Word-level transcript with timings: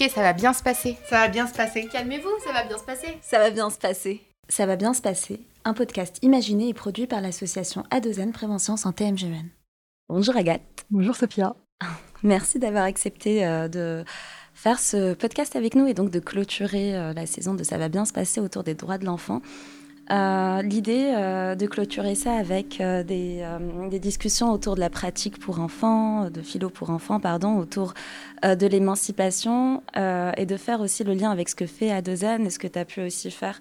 Ok, 0.00 0.08
ça 0.08 0.22
va 0.22 0.32
bien 0.32 0.54
se 0.54 0.62
passer. 0.62 0.96
Ça 1.10 1.18
va 1.18 1.28
bien 1.28 1.46
se 1.46 1.52
passer. 1.52 1.86
Calmez-vous, 1.86 2.30
ça 2.42 2.52
va 2.52 2.64
bien 2.64 2.78
se 2.78 2.84
passer. 2.84 3.18
Ça 3.20 3.38
va 3.38 3.50
bien 3.50 3.68
se 3.68 3.76
passer. 3.76 4.22
Ça 4.48 4.64
va 4.64 4.76
bien 4.76 4.94
se 4.94 5.02
passer. 5.02 5.40
Un 5.64 5.74
podcast 5.74 6.18
imaginé 6.22 6.68
et 6.68 6.74
produit 6.74 7.06
par 7.06 7.20
l'association 7.20 7.84
Adozen 7.90 8.32
Prévention 8.32 8.78
Santé 8.78 9.10
MGN. 9.10 9.48
Bonjour 10.08 10.34
Agathe. 10.36 10.86
Bonjour 10.90 11.14
Sophia. 11.14 11.54
Merci 12.22 12.58
d'avoir 12.58 12.84
accepté 12.84 13.44
euh, 13.44 13.68
de 13.68 14.04
faire 14.54 14.78
ce 14.78 15.12
podcast 15.12 15.54
avec 15.54 15.74
nous 15.74 15.86
et 15.86 15.92
donc 15.92 16.10
de 16.10 16.18
clôturer 16.18 16.96
euh, 16.96 17.12
la 17.12 17.26
saison 17.26 17.52
de 17.52 17.62
Ça 17.62 17.76
va 17.76 17.90
bien 17.90 18.06
se 18.06 18.14
passer 18.14 18.40
autour 18.40 18.64
des 18.64 18.74
droits 18.74 18.96
de 18.96 19.04
l'enfant. 19.04 19.42
Euh, 20.10 20.62
L'idée 20.62 21.12
euh, 21.14 21.54
de 21.54 21.66
clôturer 21.66 22.16
ça 22.16 22.32
avec 22.32 22.80
euh, 22.80 23.04
des, 23.04 23.98
discussions 24.00 24.50
autour 24.50 24.74
de 24.74 24.80
la 24.80 24.90
pratique 24.90 25.38
pour 25.38 25.60
enfants, 25.60 26.30
de 26.30 26.42
philo 26.42 26.68
pour 26.68 26.90
enfants, 26.90 27.20
pardon, 27.20 27.58
autour 27.58 27.94
de 28.42 28.66
l'émancipation 28.66 29.82
et 29.94 30.46
de 30.46 30.56
faire 30.56 30.80
aussi 30.80 31.04
le 31.04 31.12
lien 31.14 31.30
avec 31.30 31.48
ce 31.48 31.54
que 31.54 31.66
fait 31.66 31.90
Adozen 31.90 32.46
et 32.46 32.50
ce 32.50 32.58
que 32.58 32.66
tu 32.66 32.78
as 32.78 32.84
pu 32.84 33.02
aussi 33.02 33.30
faire 33.30 33.60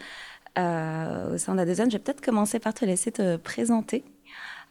au 0.58 1.38
sein 1.38 1.56
d'Adozen. 1.56 1.92
Je 1.92 1.98
vais 1.98 2.04
peut-être 2.04 2.22
commencer 2.22 2.60
par 2.60 2.74
te 2.74 2.86
laisser 2.86 3.12
te 3.12 3.36
présenter, 3.36 4.04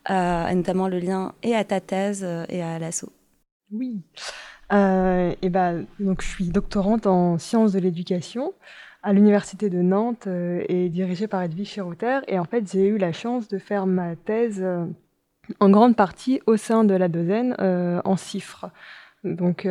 notamment 0.08 0.88
le 0.88 0.98
lien 0.98 1.34
et 1.42 1.54
à 1.54 1.64
ta 1.64 1.80
thèse 1.80 2.26
et 2.48 2.62
à 2.62 2.78
l'assaut. 2.78 3.12
Oui. 3.70 4.00
et 4.72 5.50
ben, 5.50 5.86
donc, 6.00 6.22
je 6.22 6.28
suis 6.28 6.48
doctorante 6.48 7.06
en 7.06 7.38
sciences 7.38 7.72
de 7.72 7.78
l'éducation 7.78 8.54
à 9.02 9.12
l'université 9.12 9.70
de 9.70 9.80
Nantes 9.80 10.26
euh, 10.26 10.64
et 10.68 10.88
dirigée 10.88 11.28
par 11.28 11.42
Edwige 11.42 11.68
Chirouter. 11.68 12.20
Et 12.28 12.38
en 12.38 12.44
fait, 12.44 12.70
j'ai 12.70 12.86
eu 12.86 12.98
la 12.98 13.12
chance 13.12 13.48
de 13.48 13.58
faire 13.58 13.86
ma 13.86 14.16
thèse 14.16 14.60
euh, 14.62 14.84
en 15.60 15.70
grande 15.70 15.96
partie 15.96 16.40
au 16.46 16.56
sein 16.56 16.84
de 16.84 16.94
la 16.94 17.08
Dozaine 17.08 17.54
euh, 17.60 18.00
en 18.04 18.16
CIFRE. 18.16 18.70
Donc, 19.24 19.62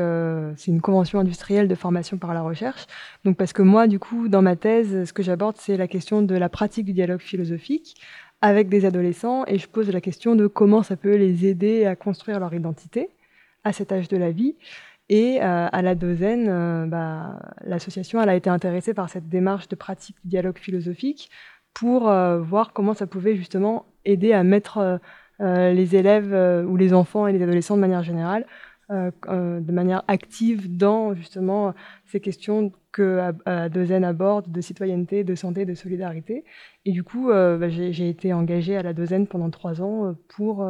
c'est 0.58 0.72
une 0.72 0.82
convention 0.82 1.20
industrielle 1.20 1.70
de 1.70 1.74
formation 1.74 2.18
par 2.18 2.34
la 2.34 2.42
recherche. 2.42 2.86
Donc, 3.24 3.38
parce 3.38 3.54
que 3.54 3.62
moi, 3.62 3.88
du 3.88 3.98
coup, 3.98 4.28
dans 4.28 4.42
ma 4.42 4.58
thèse, 4.58 5.06
ce 5.06 5.14
que 5.14 5.24
j'aborde, 5.24 5.56
c'est 5.58 5.78
la 5.78 5.88
question 5.88 6.22
de 6.22 6.36
la 6.36 6.50
pratique 6.50 6.86
du 6.86 6.92
dialogue 6.92 7.22
philosophique 7.22 7.96
avec 8.42 8.68
des 8.68 8.84
adolescents 8.84 9.46
et 9.48 9.58
je 9.58 9.68
pose 9.70 9.90
la 9.90 10.02
question 10.02 10.36
de 10.36 10.48
comment 10.48 10.84
ça 10.84 10.98
peut 10.98 11.16
les 11.16 11.48
aider 11.48 11.86
à 11.86 11.96
construire 11.96 12.42
leur 12.42 12.54
identité 12.54 13.10
à 13.64 13.72
cet 13.72 13.94
âge 13.94 14.10
de 14.10 14.18
la 14.18 14.32
vie. 14.32 14.56
Et 15.10 15.40
euh, 15.42 15.68
à 15.72 15.82
la 15.82 15.96
Dozaine, 15.96 16.48
euh, 16.50 16.86
bah, 16.86 17.40
l'association 17.64 18.20
a 18.20 18.36
été 18.36 18.50
intéressée 18.50 18.94
par 18.94 19.10
cette 19.10 19.30
démarche 19.30 19.70
de 19.70 19.76
pratique 19.76 20.18
du 20.24 20.30
dialogue 20.30 20.58
philosophique 20.58 21.30
pour 21.74 22.10
euh, 22.10 22.40
voir 22.42 22.74
comment 22.74 22.94
ça 22.94 23.08
pouvait 23.08 23.36
justement 23.36 23.86
aider 24.04 24.34
à 24.34 24.44
mettre 24.44 25.00
les 25.40 25.96
élèves 25.96 26.34
ou 26.68 26.78
les 26.78 26.94
enfants 26.94 27.28
et 27.28 27.34
les 27.34 27.44
adolescents 27.44 27.76
de 27.76 27.82
manière 27.82 28.04
générale 28.04 28.46
de 28.90 29.72
manière 29.72 30.04
active 30.08 30.78
dans 30.78 31.14
justement 31.14 31.74
ces 32.06 32.22
questions 32.22 32.72
que 32.94 33.34
Dozen 33.68 34.06
aborde 34.06 34.50
de 34.50 34.62
citoyenneté, 34.62 35.24
de 35.26 35.36
santé, 35.36 35.66
de 35.66 35.76
solidarité. 35.76 36.46
Et 36.86 36.92
du 36.92 37.04
coup, 37.04 37.28
bah, 37.28 37.70
j'ai 37.70 38.10
été 38.10 38.34
engagée 38.34 38.78
à 38.78 38.82
la 38.82 38.94
Dozen 38.94 39.28
pendant 39.28 39.50
trois 39.52 39.82
ans 39.82 40.16
pour 40.30 40.66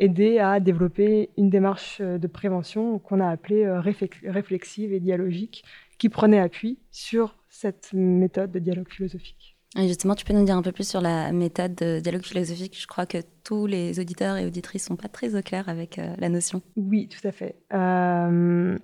aider 0.00 0.38
à 0.40 0.58
développer 0.58 1.30
une 1.36 1.50
démarche 1.50 1.98
euh, 2.00 2.18
de 2.18 2.26
prévention 2.26 2.98
qu'on 2.98 3.20
a 3.20 3.28
appelée 3.28 3.64
euh, 3.64 3.80
réflexive 3.80 4.92
et 4.92 4.98
dialogique, 5.00 5.64
qui 5.98 6.08
prenait 6.08 6.40
appui 6.40 6.78
sur 6.90 7.36
cette 7.48 7.90
méthode 7.92 8.50
de 8.50 8.58
dialogue 8.58 8.90
philosophique. 8.90 9.56
Et 9.78 9.86
justement, 9.86 10.14
tu 10.14 10.24
peux 10.24 10.32
nous 10.32 10.44
dire 10.44 10.56
un 10.56 10.62
peu 10.62 10.72
plus 10.72 10.88
sur 10.88 11.00
la 11.00 11.30
méthode 11.30 11.76
de 11.76 12.00
dialogue 12.00 12.24
philosophique? 12.24 12.76
Je 12.80 12.88
crois 12.88 13.06
que 13.06 13.18
tous 13.44 13.66
les 13.66 14.00
auditeurs 14.00 14.36
et 14.36 14.46
auditrices 14.46 14.86
sont 14.86 14.96
pas 14.96 15.08
très 15.08 15.36
au 15.36 15.42
clair 15.42 15.68
avec 15.68 15.98
euh, 15.98 16.14
la 16.18 16.28
notion. 16.28 16.60
Oui, 16.76 17.08
tout 17.08 17.26
à 17.26 17.30
fait. 17.30 17.54
Euh, 17.72 18.76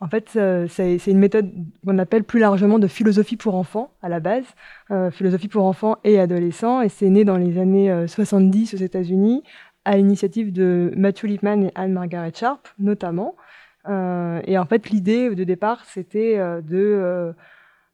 en 0.00 0.08
fait, 0.08 0.34
euh, 0.36 0.68
c'est 0.68 1.04
une 1.08 1.18
méthode 1.18 1.52
qu'on 1.84 1.98
appelle 1.98 2.22
plus 2.22 2.38
largement 2.38 2.78
de 2.78 2.86
philosophie 2.86 3.36
pour 3.36 3.56
enfants 3.56 3.90
à 4.00 4.08
la 4.08 4.20
base, 4.20 4.44
philosophie 5.10 5.48
pour 5.48 5.64
enfants 5.64 5.96
et 6.04 6.20
adolescents, 6.20 6.82
et 6.82 6.88
c'est 6.88 7.10
né 7.10 7.24
dans 7.24 7.36
les 7.36 7.58
années 7.58 8.06
70 8.06 8.74
aux 8.74 8.76
États-Unis 8.76 9.42
à 9.88 9.96
l'initiative 9.96 10.52
de 10.52 10.92
Matthew 10.96 11.24
Lipman 11.24 11.62
et 11.62 11.72
Anne-Margaret 11.74 12.32
Sharp, 12.34 12.68
notamment. 12.78 13.36
Euh, 13.88 14.38
et 14.44 14.58
en 14.58 14.66
fait, 14.66 14.90
l'idée 14.90 15.34
de 15.34 15.44
départ, 15.44 15.82
c'était 15.86 16.38
euh, 16.38 16.60
de 16.60 16.76
euh, 16.76 17.32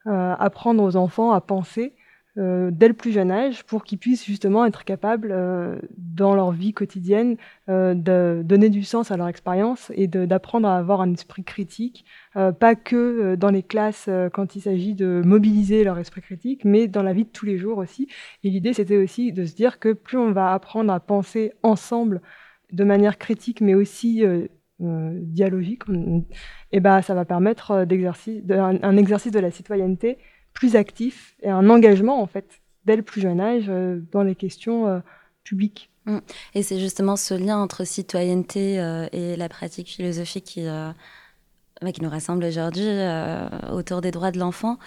euh, 0.09 0.81
aux 0.83 0.97
enfants 0.97 1.31
à 1.31 1.41
penser 1.41 1.95
euh, 2.37 2.71
dès 2.73 2.89
le 2.89 2.95
plus 2.95 3.13
jeune 3.13 3.31
âge 3.31 3.63
pour 3.63 3.85
qu'ils 3.85 3.99
puissent 3.99 4.25
justement 4.25 4.67
être 4.67 4.85
capables, 4.85 5.31
euh, 5.31 5.79
dans 5.97 6.35
leur 6.35 6.51
vie 6.51 6.73
quotidienne, 6.73 7.37
euh, 7.69 7.95
de 7.95 8.43
donner 8.45 8.71
du 8.71 8.83
sens 8.83 9.13
à 9.13 9.17
leur 9.17 9.29
expérience 9.29 9.93
et 9.95 10.09
d'apprendre 10.09 10.67
à 10.67 10.77
avoir 10.77 11.01
un 11.01 11.13
esprit 11.13 11.45
critique, 11.45 12.05
pas 12.35 12.75
que 12.75 13.37
dans 13.37 13.51
les 13.51 13.63
classes 13.63 14.09
quand 14.33 14.57
il 14.57 14.61
s'agit 14.61 14.95
de 14.95 15.23
mobiliser 15.25 15.85
leur 15.85 15.99
esprit 15.99 16.21
critique, 16.21 16.65
mais 16.65 16.89
dans 16.89 17.03
la 17.03 17.13
vie 17.13 17.25
de 17.25 17.31
tous 17.31 17.47
les 17.47 17.59
jours 17.59 17.79
aussi. 17.79 18.09
Et 18.43 18.51
l'idée, 18.51 18.73
c'était 18.73 18.97
aussi 18.97 19.33
de 19.33 19.45
se 19.45 19.55
dire 19.55 19.79
que 19.79 19.93
plus 19.93 20.19
on 20.19 20.33
va 20.33 20.53
apprendre 20.53 20.93
à 20.93 21.01
penser 21.01 21.53
ensemble 21.63 22.21
de 22.73 22.85
manière 22.85 23.19
critique, 23.19 23.61
mais 23.61 23.75
aussi 23.75 24.25
dialogique, 24.81 25.83
et 25.89 26.25
eh 26.73 26.81
ben, 26.81 27.01
ça 27.03 27.15
va 27.15 27.25
permettre 27.25 27.85
d'exercice, 27.85 28.43
un, 28.51 28.83
un 28.83 28.97
exercice 28.97 29.33
de 29.33 29.39
la 29.39 29.53
citoyenneté 29.53 30.19
plus 30.55 30.77
actif 30.77 31.37
et 31.43 31.51
un 31.51 31.69
engagement 31.69 32.23
en 32.23 32.27
fait 32.27 32.63
dès 32.87 32.97
le 32.97 33.03
plus 33.03 33.21
jeune 33.21 33.41
âge 33.41 33.65
euh, 33.69 34.01
dans 34.13 34.23
les 34.23 34.35
questions 34.35 34.87
euh, 34.87 35.01
publiques. 35.43 35.91
Mmh. 36.07 36.19
Et 36.55 36.63
c'est 36.63 36.79
justement 36.79 37.17
ce 37.17 37.35
lien 37.35 37.59
entre 37.59 37.85
citoyenneté 37.85 38.81
euh, 38.81 39.07
et 39.13 39.37
la 39.37 39.49
pratique 39.49 39.89
philosophique 39.89 40.45
qui, 40.45 40.67
qui 41.93 42.03
nous 42.03 42.11
rassemble 42.11 42.45
aujourd'hui 42.45 42.89
autour 43.73 44.01
des 44.01 44.11
droits 44.11 44.31
de 44.31 44.39
l'enfant, 44.39 44.79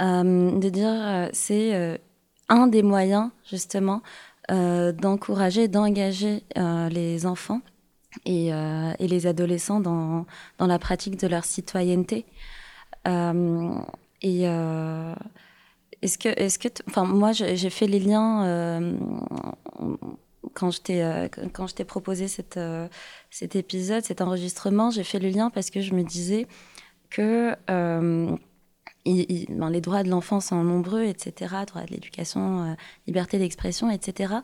de 0.00 0.68
dire 0.68 1.28
c'est 1.32 2.00
un 2.48 2.66
des 2.66 2.82
moyens 2.82 3.30
justement 3.44 4.02
d'encourager, 4.48 5.68
d'engager 5.68 6.42
les 6.56 7.26
enfants 7.26 7.60
et, 8.26 8.50
les 8.98 9.26
adolescents 9.26 9.80
dans, 9.80 10.26
la 10.58 10.78
pratique 10.78 11.18
de 11.18 11.26
leur 11.26 11.44
citoyenneté. 11.44 12.26
Et 14.22 14.42
euh, 14.48 15.14
est-ce 16.00 16.16
que, 16.16 16.28
est-ce 16.28 16.58
que, 16.58 16.68
enfin, 16.88 17.04
moi, 17.04 17.32
j'ai 17.32 17.70
fait 17.70 17.86
les 17.86 17.98
liens 17.98 18.44
euh, 18.46 18.96
quand 20.54 20.70
je 20.70 20.80
t'ai 20.80 21.02
euh, 21.02 21.28
quand 21.52 21.66
je 21.66 21.74
t'ai 21.74 21.84
proposé 21.84 22.28
cet 22.28 23.56
épisode, 23.56 24.04
cet 24.04 24.20
enregistrement, 24.20 24.90
j'ai 24.90 25.04
fait 25.04 25.18
le 25.18 25.28
lien 25.28 25.50
parce 25.50 25.70
que 25.70 25.80
je 25.80 25.92
me 25.94 26.02
disais 26.04 26.46
que 27.10 27.56
ben, 27.66 28.38
les 29.04 29.80
droits 29.80 30.04
de 30.04 30.08
l'enfant 30.08 30.40
sont 30.40 30.62
nombreux, 30.62 31.02
etc., 31.02 31.54
droit 31.66 31.82
de 31.82 31.90
l'éducation, 31.90 32.76
liberté 33.08 33.38
d'expression, 33.38 33.90
etc. 33.90 34.34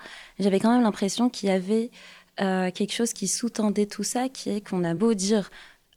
J'avais 0.40 0.58
quand 0.58 0.72
même 0.72 0.82
l'impression 0.82 1.30
qu'il 1.30 1.48
y 1.48 1.52
avait 1.52 1.90
quelque 2.36 2.92
chose 2.92 3.12
qui 3.12 3.28
sous-tendait 3.28 3.86
tout 3.86 4.02
ça, 4.02 4.28
qui 4.28 4.50
est 4.50 4.60
qu'on 4.60 4.82
a 4.82 4.94
beau 4.94 5.14
dire 5.14 5.50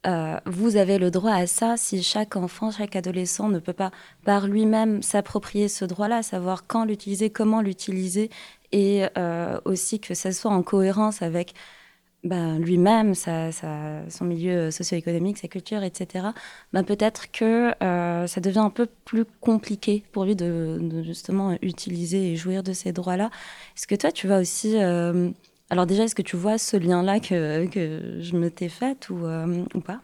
euh, 0.07 0.39
vous 0.47 0.77
avez 0.77 0.97
le 0.97 1.11
droit 1.11 1.33
à 1.33 1.45
ça 1.45 1.77
si 1.77 2.01
chaque 2.01 2.35
enfant, 2.35 2.71
chaque 2.71 2.95
adolescent 2.95 3.49
ne 3.49 3.59
peut 3.59 3.73
pas 3.73 3.91
par 4.25 4.47
lui-même 4.47 5.03
s'approprier 5.03 5.67
ce 5.67 5.85
droit-là, 5.85 6.23
savoir 6.23 6.65
quand 6.65 6.85
l'utiliser, 6.85 7.29
comment 7.29 7.61
l'utiliser, 7.61 8.31
et 8.71 9.05
euh, 9.17 9.59
aussi 9.65 9.99
que 9.99 10.15
ça 10.15 10.31
soit 10.31 10.51
en 10.51 10.63
cohérence 10.63 11.21
avec 11.21 11.53
ben, 12.23 12.59
lui-même, 12.59 13.13
son 13.15 14.25
milieu 14.25 14.71
socio-économique, 14.71 15.37
sa 15.37 15.47
culture, 15.47 15.83
etc. 15.83 16.27
Ben, 16.71 16.83
peut-être 16.83 17.31
que 17.31 17.73
euh, 17.83 18.27
ça 18.27 18.41
devient 18.41 18.59
un 18.59 18.69
peu 18.69 18.87
plus 19.05 19.25
compliqué 19.25 20.03
pour 20.11 20.25
lui 20.25 20.35
de, 20.35 21.03
justement 21.03 21.57
utiliser 21.61 22.31
et 22.31 22.35
jouir 22.35 22.63
de 22.63 22.73
ces 22.73 22.91
droits-là. 22.91 23.29
Est-ce 23.75 23.87
que 23.87 23.95
toi, 23.95 24.11
tu 24.11 24.27
vas 24.27 24.39
aussi 24.39 24.77
alors 25.71 25.85
déjà, 25.85 26.03
est-ce 26.03 26.15
que 26.15 26.21
tu 26.21 26.35
vois 26.35 26.57
ce 26.57 26.75
lien-là 26.75 27.21
que, 27.21 28.19
je 28.19 28.35
me 28.35 28.51
t'ai 28.51 28.67
fait 28.67 29.09
ou, 29.09 29.25
euh, 29.25 29.63
pas? 29.85 30.01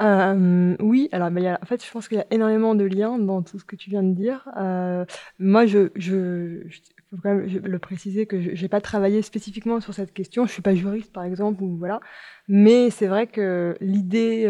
Euh, 0.00 0.76
oui, 0.80 1.08
alors 1.12 1.30
y 1.30 1.46
a, 1.46 1.56
en 1.62 1.66
fait, 1.66 1.84
je 1.84 1.88
pense 1.88 2.08
qu'il 2.08 2.18
y 2.18 2.20
a 2.20 2.26
énormément 2.32 2.74
de 2.74 2.82
liens 2.82 3.16
dans 3.16 3.42
tout 3.42 3.60
ce 3.60 3.64
que 3.64 3.76
tu 3.76 3.90
viens 3.90 4.02
de 4.02 4.12
dire. 4.12 4.48
Euh, 4.56 5.04
moi, 5.38 5.66
je, 5.66 5.90
je, 5.94 6.66
quand 7.22 7.32
même 7.32 7.46
le 7.46 7.78
préciser 7.78 8.26
que 8.26 8.40
je 8.40 8.60
n'ai 8.60 8.68
pas 8.68 8.80
travaillé 8.80 9.22
spécifiquement 9.22 9.80
sur 9.80 9.94
cette 9.94 10.12
question. 10.12 10.46
Je 10.46 10.50
suis 10.50 10.62
pas 10.62 10.74
juriste, 10.74 11.12
par 11.12 11.22
exemple, 11.22 11.62
ou 11.62 11.76
voilà. 11.76 12.00
Mais 12.48 12.90
c'est 12.90 13.06
vrai 13.06 13.28
que 13.28 13.76
l'idée 13.80 14.46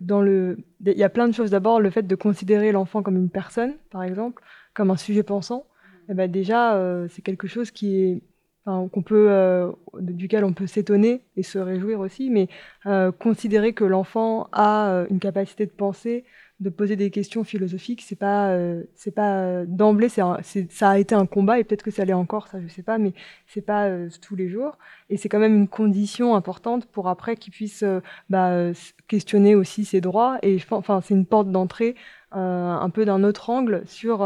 dans 0.00 0.22
le, 0.22 0.58
il 0.86 0.96
y 0.96 1.02
a 1.02 1.08
plein 1.08 1.26
de 1.26 1.34
choses. 1.34 1.50
D'abord, 1.50 1.80
le 1.80 1.90
fait 1.90 2.06
de 2.06 2.14
considérer 2.14 2.70
l'enfant 2.70 3.02
comme 3.02 3.16
une 3.16 3.30
personne, 3.30 3.74
par 3.90 4.04
exemple, 4.04 4.44
comme 4.74 4.92
un 4.92 4.96
sujet 4.96 5.24
pensant. 5.24 5.66
Eh 6.08 6.14
ben 6.14 6.30
déjà, 6.30 6.80
c'est 7.08 7.22
quelque 7.22 7.48
chose 7.48 7.72
qui 7.72 7.96
est 7.96 8.22
qu'on 8.66 9.02
peut, 9.02 9.28
euh, 9.30 9.70
duquel 10.00 10.44
on 10.44 10.52
peut 10.52 10.66
s'étonner 10.66 11.22
et 11.36 11.42
se 11.44 11.58
réjouir 11.58 12.00
aussi, 12.00 12.30
mais 12.30 12.48
euh, 12.86 13.12
considérer 13.12 13.72
que 13.72 13.84
l'enfant 13.84 14.48
a 14.52 14.90
euh, 14.90 15.06
une 15.08 15.20
capacité 15.20 15.66
de 15.66 15.70
penser, 15.70 16.24
de 16.58 16.70
poser 16.70 16.96
des 16.96 17.10
questions 17.10 17.44
philosophiques. 17.44 18.02
C'est 18.02 18.18
pas, 18.18 18.50
euh, 18.50 18.82
c'est 18.94 19.14
pas 19.14 19.40
euh, 19.40 19.64
d'emblée, 19.68 20.08
c'est, 20.08 20.72
ça 20.72 20.90
a 20.90 20.98
été 20.98 21.14
un 21.14 21.26
combat 21.26 21.58
et 21.60 21.64
peut-être 21.64 21.82
que 21.82 21.90
ça 21.90 22.04
l'est 22.04 22.12
encore, 22.12 22.48
ça 22.48 22.60
je 22.60 22.68
sais 22.68 22.82
pas, 22.82 22.98
mais 22.98 23.12
c'est 23.46 23.64
pas 23.64 23.86
euh, 23.86 24.08
tous 24.20 24.36
les 24.36 24.48
jours. 24.48 24.78
Et 25.10 25.16
c'est 25.16 25.28
quand 25.28 25.38
même 25.38 25.54
une 25.54 25.68
condition 25.68 26.34
importante 26.34 26.86
pour 26.86 27.08
après 27.08 27.36
qu'il 27.36 27.52
puisse 27.52 27.84
bah, 28.30 28.72
questionner 29.06 29.54
aussi 29.54 29.84
ses 29.84 30.00
droits. 30.00 30.38
Et 30.42 30.58
enfin, 30.70 31.00
c'est 31.00 31.14
une 31.14 31.26
porte 31.26 31.50
d'entrée 31.50 31.94
un 32.32 32.90
peu 32.90 33.04
d'un 33.04 33.22
autre 33.22 33.48
angle 33.50 33.82
sur 33.86 34.18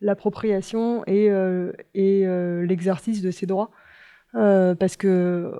l'appropriation 0.00 1.02
et, 1.06 1.26
et 1.94 2.26
l'exercice 2.66 3.22
de 3.22 3.30
ses 3.30 3.46
droits, 3.46 3.70
parce 4.32 4.96
que 4.96 5.52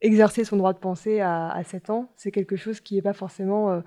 exercer 0.00 0.44
son 0.44 0.56
droit 0.56 0.72
de 0.72 0.78
penser 0.78 1.20
à, 1.20 1.50
à 1.50 1.64
7 1.64 1.90
ans, 1.90 2.10
c'est 2.16 2.30
quelque 2.30 2.56
chose 2.56 2.80
qui 2.80 2.96
n'est 2.96 3.02
pas 3.02 3.12
forcément 3.12 3.82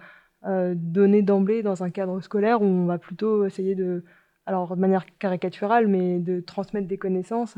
euh, 0.48 0.74
donné 0.74 1.22
d'emblée 1.22 1.63
dans 1.63 1.84
un 1.84 1.90
cadre 1.90 2.22
scolaire 2.22 2.62
où 2.62 2.66
on 2.66 2.86
va 2.86 2.98
plutôt 2.98 3.46
essayer 3.46 3.75
de, 3.75 4.06
alors 4.46 4.78
de 4.78 4.80
manière 4.80 5.06
caricaturale, 5.18 5.88
mais 5.88 6.18
de 6.18 6.40
transmettre 6.40 6.88
des 6.88 6.98
connaissances. 6.98 7.57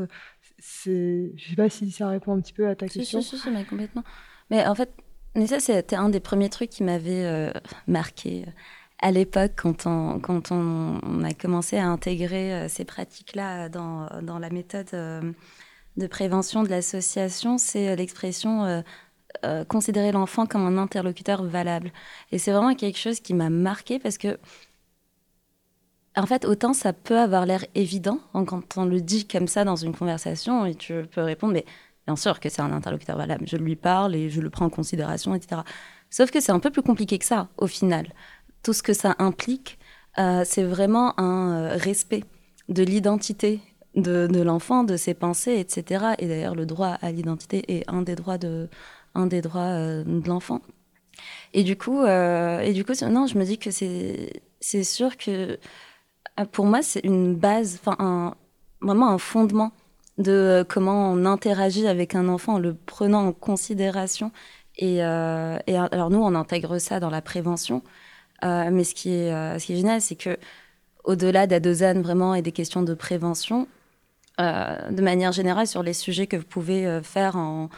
C'est, 0.58 1.32
je 1.36 1.50
sais 1.50 1.56
pas 1.56 1.70
si 1.70 1.92
ça 1.92 2.08
répond 2.08 2.36
un 2.36 2.42
petit 2.42 2.54
peu 2.54 2.68
à 2.68 2.74
ta 2.74 2.88
question. 2.88 3.22
Si, 3.22 3.38
si, 3.38 3.52
mais 3.52 3.66
complètement. 3.66 4.04
Mais 4.50 4.66
en 4.66 4.74
fait, 4.74 4.90
mais 5.36 5.46
ça, 5.46 5.60
c'était 5.60 5.96
un 5.96 6.10
des 6.10 6.20
premiers 6.20 6.50
trucs 6.50 6.72
qui 6.72 6.82
m'avait 6.82 7.24
euh, 7.24 7.52
marqué 7.86 8.46
euh, 8.48 8.52
à 9.02 9.12
l'époque 9.12 9.54
quand, 9.56 9.86
on, 9.88 11.24
a 11.24 11.34
commencé 11.34 11.78
à 11.78 11.88
intégrer 11.88 12.68
ces 12.70 12.86
pratiques-là 12.86 13.70
dans, 13.70 14.40
la 14.40 14.50
méthode 14.50 14.90
de 14.92 16.08
prévention 16.08 16.64
de 16.64 16.70
l'association, 16.70 17.58
c'est 17.58 17.96
l'expression 17.96 18.84
euh, 19.44 19.64
considérer 19.66 20.12
l'enfant 20.12 20.46
comme 20.46 20.66
un 20.68 20.78
interlocuteur 20.78 21.44
valable. 21.44 21.92
Et 22.32 22.38
c'est 22.38 22.52
vraiment 22.52 22.76
quelque 22.76 22.98
chose 22.98 23.20
qui 23.20 23.34
m'a 23.34 23.50
marqué 23.50 23.98
parce 23.98 24.18
que, 24.18 24.38
en 26.16 26.26
fait, 26.26 26.46
autant 26.46 26.74
ça 26.74 26.94
peut 26.94 27.18
avoir 27.18 27.46
l'air 27.46 27.66
évident 27.74 28.20
quand 28.34 28.78
on 28.78 28.86
le 28.86 29.02
dit 29.02 29.28
comme 29.28 29.48
ça 29.48 29.64
dans 29.64 29.78
une 29.78 29.96
conversation 29.96 30.66
et 30.66 30.76
tu 30.76 31.06
peux 31.12 31.22
répondre, 31.22 31.54
mais 31.54 31.66
bien 32.06 32.16
sûr 32.16 32.40
que 32.40 32.50
c'est 32.50 32.62
un 32.62 32.72
interlocuteur 32.72 33.18
valable. 33.18 33.46
Je 33.48 33.58
lui 33.58 33.76
parle 33.76 34.16
et 34.16 34.30
je 34.30 34.42
le 34.42 34.50
prends 34.50 34.66
en 34.66 34.70
considération, 34.70 35.34
etc. 35.34 35.62
Sauf 36.10 36.30
que 36.30 36.40
c'est 36.40 36.52
un 36.52 36.60
peu 36.60 36.70
plus 36.70 36.84
compliqué 36.84 37.18
que 37.18 37.26
ça, 37.26 37.48
au 37.58 37.68
final. 37.68 38.14
Tout 38.64 38.74
ce 38.74 38.84
que 38.84 38.94
ça 38.94 39.16
implique, 39.20 39.80
euh, 40.20 40.44
c'est 40.46 40.64
vraiment 40.64 41.20
un 41.20 41.54
euh, 41.54 41.78
respect 41.78 42.24
de 42.70 42.84
l'identité 42.84 43.62
de, 43.96 44.42
l'enfant, 44.42 44.84
de 44.84 44.96
ses 44.96 45.14
pensées, 45.14 45.60
etc. 45.60 46.16
Et 46.20 46.28
d'ailleurs, 46.28 46.56
le 46.56 46.66
droit 46.66 46.98
à 47.02 47.12
l'identité 47.12 47.78
est 47.78 47.84
un 47.90 48.02
des 48.02 48.16
droits 48.16 48.38
de, 48.38 48.70
un 49.16 49.28
des 49.28 49.42
droits 49.42 49.62
euh, 49.62 50.04
de 50.06 50.28
l'enfant. 50.28 50.62
Et 51.54 51.64
du 51.64 51.78
coup, 51.78 52.06
et 52.06 52.74
du 52.74 52.86
coup, 52.86 52.94
non, 53.10 53.28
je 53.28 53.38
me 53.38 53.44
dis 53.44 53.58
que 53.58 53.70
c'est 53.70 54.42
c'est 54.62 54.84
sûr 54.84 55.18
que 55.18 55.60
pour 56.52 56.66
moi 56.66 56.82
c'est 56.82 57.02
une 57.02 57.36
base, 57.36 57.80
enfin 57.84 58.36
vraiment 58.82 59.10
un 59.10 59.18
fondement 59.18 59.72
de 60.18 60.66
comment 60.68 61.12
on 61.12 61.26
interagit 61.26 61.88
avec 61.88 62.16
un 62.16 62.28
enfant 62.30 62.56
en 62.56 62.60
le 62.60 62.74
prenant 62.74 63.28
en 63.28 63.34
considération. 63.34 64.32
Et, 64.78 64.96
et 64.98 65.02
alors 65.02 66.10
nous, 66.10 66.22
on 66.24 66.34
intègre 66.34 66.80
ça 66.80 67.00
dans 67.00 67.10
la 67.10 67.22
prévention. 67.22 67.84
Mais 68.44 68.84
ce 68.84 68.96
qui 68.96 69.10
est, 69.12 69.60
ce 69.60 69.66
qui 69.66 69.74
est 69.74 69.78
génial, 69.78 70.02
c'est 70.02 70.16
que 70.16 70.38
au-delà 71.04 71.48
d'Adozan 71.48 72.02
vraiment 72.02 72.36
et 72.36 72.42
des 72.42 72.52
questions 72.52 72.84
de 72.84 72.94
prévention, 72.94 73.68
de 74.40 75.02
manière 75.02 75.32
générale 75.32 75.68
sur 75.68 75.84
les 75.84 75.94
sujets 75.94 76.28
que 76.28 76.38
vous 76.38 76.46
pouvez 76.46 77.02
faire 77.04 77.36
en, 77.36 77.70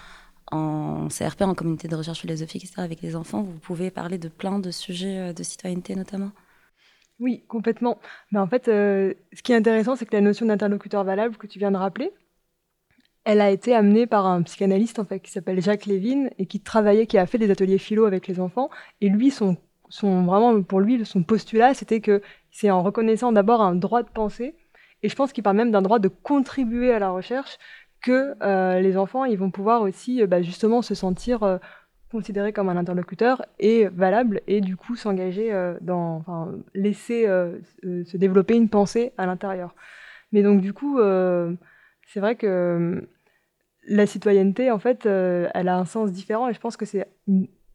CRP, 1.10 1.42
en 1.42 1.56
communauté 1.56 1.88
de 1.88 1.96
recherche 1.96 2.22
philosophique, 2.22 2.64
etc., 2.64 2.82
avec 2.82 3.02
les 3.02 3.16
enfants, 3.16 3.42
vous 3.42 3.60
pouvez 3.60 3.92
parler 3.92 4.18
de 4.18 4.28
plein 4.28 4.60
de 4.60 4.72
sujets 4.72 5.20
euh, 5.20 5.34
de 5.34 5.44
citoyenneté 5.44 5.96
notamment 5.96 6.32
Oui, 7.20 7.44
complètement. 7.48 8.00
Mais 8.32 8.40
en 8.40 8.48
fait, 8.48 8.68
euh, 8.68 9.14
ce 9.34 9.42
qui 9.42 9.54
est 9.54 9.56
intéressant, 9.56 9.96
c'est 9.96 10.06
que 10.06 10.16
la 10.16 10.22
notion 10.22 10.46
d'interlocuteur 10.46 11.04
valable 11.04 11.38
que 11.38 11.48
tu 11.48 11.60
viens 11.60 11.72
de 11.72 11.78
rappeler, 11.78 12.12
elle 13.26 13.42
a 13.42 13.50
été 13.50 13.74
amenée 13.74 14.06
par 14.06 14.26
un 14.26 14.42
psychanalyste 14.44 15.00
en 15.00 15.06
fait 15.06 15.20
qui 15.22 15.32
s'appelle 15.32 15.62
Jacques 15.62 15.86
Lévin 15.86 16.28
et 16.38 16.46
qui 16.46 16.60
travaillait, 16.60 17.08
qui 17.08 17.18
a 17.18 17.26
fait 17.26 17.38
des 17.38 17.50
ateliers 17.50 17.78
philo 17.78 18.06
avec 18.06 18.28
les 18.28 18.40
enfants. 18.40 18.70
Et 19.00 19.10
lui, 19.10 19.32
son, 19.32 19.58
son 19.94 20.24
vraiment 20.24 20.64
pour 20.64 20.80
lui, 20.80 21.06
son 21.06 21.22
postulat, 21.22 21.76
c'était 21.76 22.02
que 22.02 22.24
c'est 22.50 22.72
en 22.72 22.82
reconnaissant 22.82 23.32
d'abord 23.32 23.62
un 23.62 23.76
droit 23.76 24.02
de 24.02 24.10
penser. 24.10 24.56
Et 25.04 25.10
je 25.10 25.16
pense 25.16 25.32
qu'il 25.32 25.44
parle 25.44 25.58
même 25.58 25.70
d'un 25.70 25.84
droit 25.84 26.00
de 26.00 26.08
contribuer 26.08 26.92
à 26.92 26.98
la 26.98 27.12
recherche 27.12 27.60
que 28.02 28.34
euh, 28.42 28.80
les 28.80 28.98
enfants 28.98 29.24
ils 29.24 29.38
vont 29.38 29.52
pouvoir 29.52 29.84
aussi 29.84 30.22
euh, 30.22 30.28
bah, 30.28 30.42
justement 30.42 30.82
se 30.82 30.96
sentir 30.96 31.44
euh, 31.44 31.58
considérés 32.12 32.54
comme 32.54 32.70
un 32.70 32.76
interlocuteur 32.76 33.46
et 33.60 33.86
valable 33.86 34.42
et 34.48 34.62
du 34.62 34.76
coup 34.76 34.96
s'engager 34.96 35.52
dans, 35.82 36.18
enfin, 36.18 36.52
laisser 36.76 37.26
se 37.84 38.18
développer 38.18 38.56
une 38.56 38.70
pensée 38.70 39.14
à 39.18 39.26
l'intérieur. 39.26 39.74
Mais 40.32 40.44
donc 40.44 40.62
du 40.62 40.74
coup, 40.74 41.00
c'est 42.08 42.20
vrai 42.20 42.36
que 42.36 43.08
la 43.88 44.06
citoyenneté, 44.06 44.70
en 44.70 44.78
fait, 44.78 45.08
elle 45.08 45.68
a 45.68 45.76
un 45.76 45.86
sens 45.86 46.12
différent 46.12 46.50
et 46.50 46.54
je 46.54 46.60
pense 46.60 46.78
que 46.78 46.86
c'est 46.86 47.08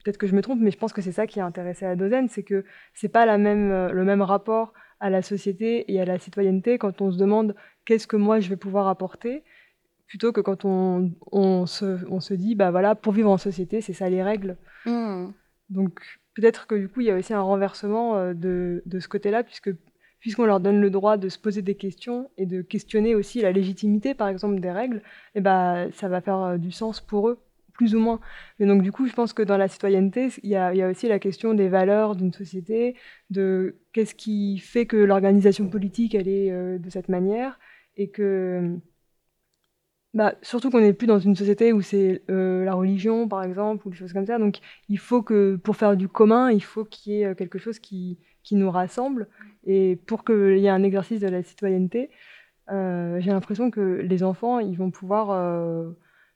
peut-être 0.05 0.19
que 0.19 0.27
je 0.27 0.35
me 0.35 0.43
trompe, 0.43 0.61
mais 0.61 0.71
je 0.71 0.79
pense 0.79 0.93
que 0.93 1.03
c'est 1.03 1.13
ça 1.13 1.27
qui 1.27 1.41
a 1.41 1.47
intéressé 1.47 1.87
à 1.87 1.97
Dozen, 1.97 2.29
c'est 2.29 2.43
que 2.43 2.65
c'est 2.95 3.09
pas 3.09 3.27
la 3.27 3.39
même, 3.39 3.89
le 3.89 4.05
même 4.05 4.23
rapport 4.23 4.73
à 5.01 5.11
la 5.11 5.23
société 5.23 5.93
et 5.93 6.01
à 6.01 6.05
la 6.05 6.19
citoyenneté 6.19 6.79
quand 6.79 7.01
on 7.01 7.11
se 7.11 7.19
demande 7.19 7.55
qu'est-ce 7.85 8.07
que 8.07 8.17
moi 8.17 8.41
je 8.41 8.49
vais 8.49 8.57
pouvoir 8.57 8.89
apporter 8.89 9.45
plutôt 10.09 10.33
que 10.33 10.41
quand 10.41 10.65
on, 10.65 11.13
on, 11.31 11.67
se, 11.67 11.99
on, 12.11 12.19
se, 12.21 12.35
dit, 12.35 12.55
bah 12.55 12.71
voilà, 12.71 12.95
pour 12.95 13.13
vivre 13.13 13.31
en 13.31 13.37
société, 13.37 13.81
c'est 13.81 13.93
ça 13.93 14.09
les 14.09 14.23
règles. 14.23 14.57
Hmm. 14.87 15.29
Donc 15.69 16.01
peut-être 16.35 16.67
que 16.67 16.75
du 16.75 16.89
coup, 16.89 17.03
il 17.03 17.07
y 17.07 17.11
a 17.11 17.17
aussi 17.17 17.35
un 17.35 17.43
renversement 17.43 18.17
euh, 18.17 18.35
de, 18.35 18.83
de 18.87 19.01
ce 19.01 19.09
côté-là, 19.09 19.45
puisque 19.45 19.71
puisqu'on 20.21 20.47
leur 20.47 20.59
donne 20.59 20.81
le 20.81 20.91
droit 20.91 21.17
de 21.17 21.29
se 21.29 21.39
poser 21.39 21.63
des 21.63 21.77
questions 21.77 22.29
et 22.37 22.47
de 22.47 22.61
questionner 22.61 23.15
aussi 23.15 23.41
la 23.41 23.53
légitimité, 23.53 24.15
par 24.15 24.27
exemple, 24.27 24.59
des 24.59 24.73
règles, 24.73 24.97
et 24.97 25.39
eh 25.39 25.41
bah, 25.41 25.93
ça 25.93 26.09
va 26.09 26.21
faire 26.21 26.41
euh, 26.41 26.57
du 26.57 26.73
sens 26.73 27.01
pour 27.01 27.29
eux, 27.29 27.39
plus 27.79 27.95
ou 27.95 28.01
moins. 28.01 28.21
Mais 28.59 28.67
donc, 28.67 28.83
du 28.83 28.93
coup, 28.93 29.07
je 29.07 29.15
pense 29.15 29.33
que 29.33 29.43
dans 29.43 29.57
la 29.57 29.69
citoyenneté, 29.69 30.29
il 30.43 30.51
y 30.51 30.57
a, 30.57 30.89
aussi 30.91 31.09
la 31.09 31.19
question 31.19 31.55
des 31.55 31.69
valeurs 31.69 32.17
d'une 32.17 32.33
société, 32.33 32.97
de 33.31 33.77
qu'est-ce 33.95 34.15
qui 34.15 34.59
fait 34.59 34.85
que 34.87 34.97
l'organisation 34.97 35.69
politique, 35.71 36.15
elle 36.15 36.29
est 36.29 36.51
euh, 36.51 36.79
de 36.79 36.91
cette 36.91 37.09
manière, 37.09 37.59
et 37.97 38.11
que 38.11 38.79
bah, 40.15 40.35
surtout 40.43 40.71
qu'on 40.71 40.81
n'est 40.81 40.93
plus 40.93 41.07
dans 41.07 41.19
une 41.19 41.37
société 41.37 41.73
où 41.73 41.81
c'est 41.81 42.23
euh, 42.31 42.65
la 42.65 42.75
religion, 42.75 43.29
par 43.29 43.45
exemple, 43.45 43.87
ou 43.87 43.91
des 43.91 43.97
choses 43.97 44.13
comme 44.13 44.27
ça. 44.27 44.39
Donc, 44.39 44.59
il 44.89 44.99
faut 44.99 45.23
que, 45.23 45.57
pour 45.57 45.77
faire 45.77 45.97
du 45.97 46.09
commun, 46.09 46.51
il 46.51 46.63
faut 46.63 46.85
qu'il 46.85 47.13
y 47.13 47.21
ait 47.23 47.27
euh, 47.27 47.35
quelque 47.35 47.59
chose 47.59 47.79
qui, 47.79 48.19
nous 48.51 48.71
rassemble. 48.71 49.29
Et 49.67 49.97
pour 50.07 50.25
qu'il 50.25 50.59
y 50.59 50.67
ait 50.67 50.71
un 50.71 50.83
exercice 50.83 51.21
de 51.21 51.29
la 51.29 51.43
citoyenneté, 51.43 52.11
j'ai 52.71 53.31
l'impression 53.31 53.71
que 53.71 54.01
les 54.03 54.23
enfants, 54.23 54.59
ils 54.59 54.77
vont 54.77 54.91
pouvoir 54.91 55.29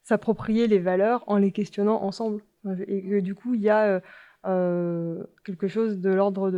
s'approprier 0.02 0.66
les 0.66 0.78
valeurs 0.78 1.24
en 1.26 1.36
les 1.36 1.52
questionnant 1.52 2.02
ensemble. 2.02 2.42
Et 2.86 3.02
que 3.02 3.20
du 3.20 3.34
coup, 3.34 3.54
il 3.54 3.60
y 3.60 3.70
a 3.70 4.00
quelque 5.44 5.68
chose 5.68 5.98
de 5.98 6.10
l'ordre 6.10 6.50